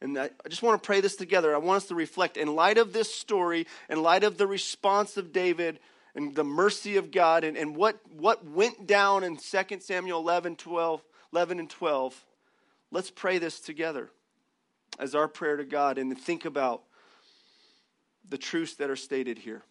And 0.00 0.18
I 0.18 0.30
just 0.48 0.62
want 0.62 0.80
to 0.82 0.86
pray 0.86 1.00
this 1.00 1.16
together. 1.16 1.54
I 1.54 1.58
want 1.58 1.78
us 1.78 1.88
to 1.88 1.94
reflect 1.94 2.36
in 2.36 2.54
light 2.54 2.78
of 2.78 2.92
this 2.92 3.12
story, 3.14 3.66
in 3.88 4.02
light 4.02 4.24
of 4.24 4.36
the 4.36 4.46
response 4.46 5.16
of 5.16 5.32
David 5.32 5.80
and 6.14 6.34
the 6.34 6.44
mercy 6.44 6.96
of 6.96 7.10
God, 7.10 7.44
and, 7.44 7.56
and 7.56 7.76
what, 7.76 8.00
what 8.10 8.44
went 8.44 8.86
down 8.86 9.24
in 9.24 9.36
2 9.36 9.80
Samuel 9.80 10.20
11, 10.20 10.56
12, 10.56 11.02
11 11.32 11.58
and 11.58 11.70
12. 11.70 12.24
Let's 12.90 13.10
pray 13.10 13.38
this 13.38 13.60
together 13.60 14.10
as 14.98 15.14
our 15.14 15.28
prayer 15.28 15.56
to 15.56 15.64
God 15.64 15.98
and 15.98 16.18
think 16.18 16.44
about 16.44 16.82
the 18.28 18.38
truths 18.38 18.74
that 18.76 18.90
are 18.90 18.96
stated 18.96 19.38
here. 19.38 19.62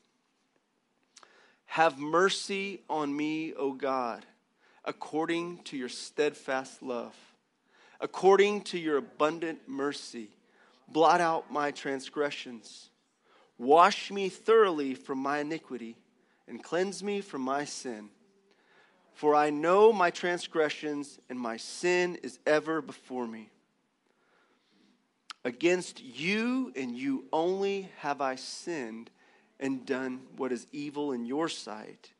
Have 1.65 1.97
mercy 1.97 2.81
on 2.89 3.15
me, 3.15 3.53
O 3.53 3.73
God, 3.73 4.25
according 4.83 5.63
to 5.63 5.77
your 5.77 5.89
steadfast 5.89 6.81
love 6.81 7.15
according 7.99 8.61
to 8.61 8.79
your 8.79 8.97
abundant 8.97 9.59
mercy. 9.67 10.29
Blot 10.87 11.21
out 11.21 11.51
my 11.51 11.71
transgressions. 11.71 12.89
Wash 13.57 14.11
me 14.11 14.29
thoroughly 14.29 14.93
from 14.93 15.19
my 15.19 15.39
iniquity 15.39 15.95
and 16.47 16.63
cleanse 16.63 17.03
me 17.03 17.21
from 17.21 17.41
my 17.41 17.65
sin. 17.65 18.09
For 19.13 19.33
I 19.33 19.49
know 19.49 19.93
my 19.93 20.11
transgressions 20.11 21.19
and 21.29 21.39
my 21.39 21.57
sin 21.57 22.17
is 22.21 22.39
ever 22.45 22.81
before 22.81 23.27
me. 23.27 23.49
Against 25.45 26.03
you 26.03 26.73
and 26.75 26.97
you 26.97 27.25
only 27.31 27.89
have 27.99 28.19
I 28.19 28.35
sinned 28.35 29.09
and 29.59 29.85
done 29.85 30.21
what 30.35 30.51
is 30.51 30.67
evil 30.71 31.13
in 31.13 31.25
your 31.25 31.47
sight 31.47 32.11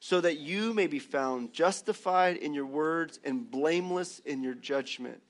so 0.00 0.20
that 0.20 0.38
you 0.38 0.74
may 0.74 0.86
be 0.86 0.98
found 0.98 1.52
justified 1.52 2.36
in 2.36 2.54
your 2.54 2.66
words 2.66 3.18
and 3.24 3.50
blameless 3.50 4.20
in 4.20 4.42
your 4.42 4.54
judgment. 4.54 5.20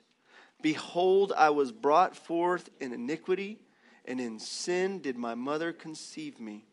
Behold, 0.63 1.33
I 1.37 1.51
was 1.51 1.73
brought 1.73 2.17
forth 2.17 2.71
in 2.81 2.93
iniquity, 2.93 3.59
and 4.05 4.21
in 4.21 4.39
sin 4.39 5.01
did 5.01 5.17
my 5.17 5.35
mother 5.35 5.73
conceive 5.73 6.41
me. 6.41 6.65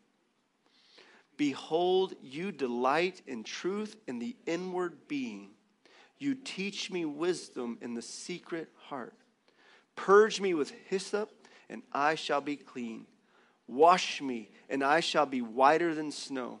Behold, 1.36 2.14
you 2.22 2.52
delight 2.52 3.22
in 3.26 3.42
truth 3.42 3.96
in 4.06 4.18
the 4.18 4.36
inward 4.46 5.08
being. 5.08 5.50
You 6.18 6.34
teach 6.34 6.90
me 6.90 7.04
wisdom 7.04 7.78
in 7.80 7.94
the 7.94 8.02
secret 8.02 8.68
heart. 8.86 9.14
Purge 9.96 10.40
me 10.40 10.54
with 10.54 10.72
hyssop, 10.88 11.30
and 11.68 11.82
I 11.92 12.14
shall 12.14 12.40
be 12.40 12.56
clean. 12.56 13.06
Wash 13.66 14.20
me, 14.20 14.50
and 14.68 14.84
I 14.84 15.00
shall 15.00 15.26
be 15.26 15.42
whiter 15.42 15.94
than 15.94 16.12
snow. 16.12 16.60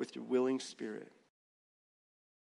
with 0.00 0.16
your 0.16 0.24
willing 0.24 0.58
spirit. 0.58 1.12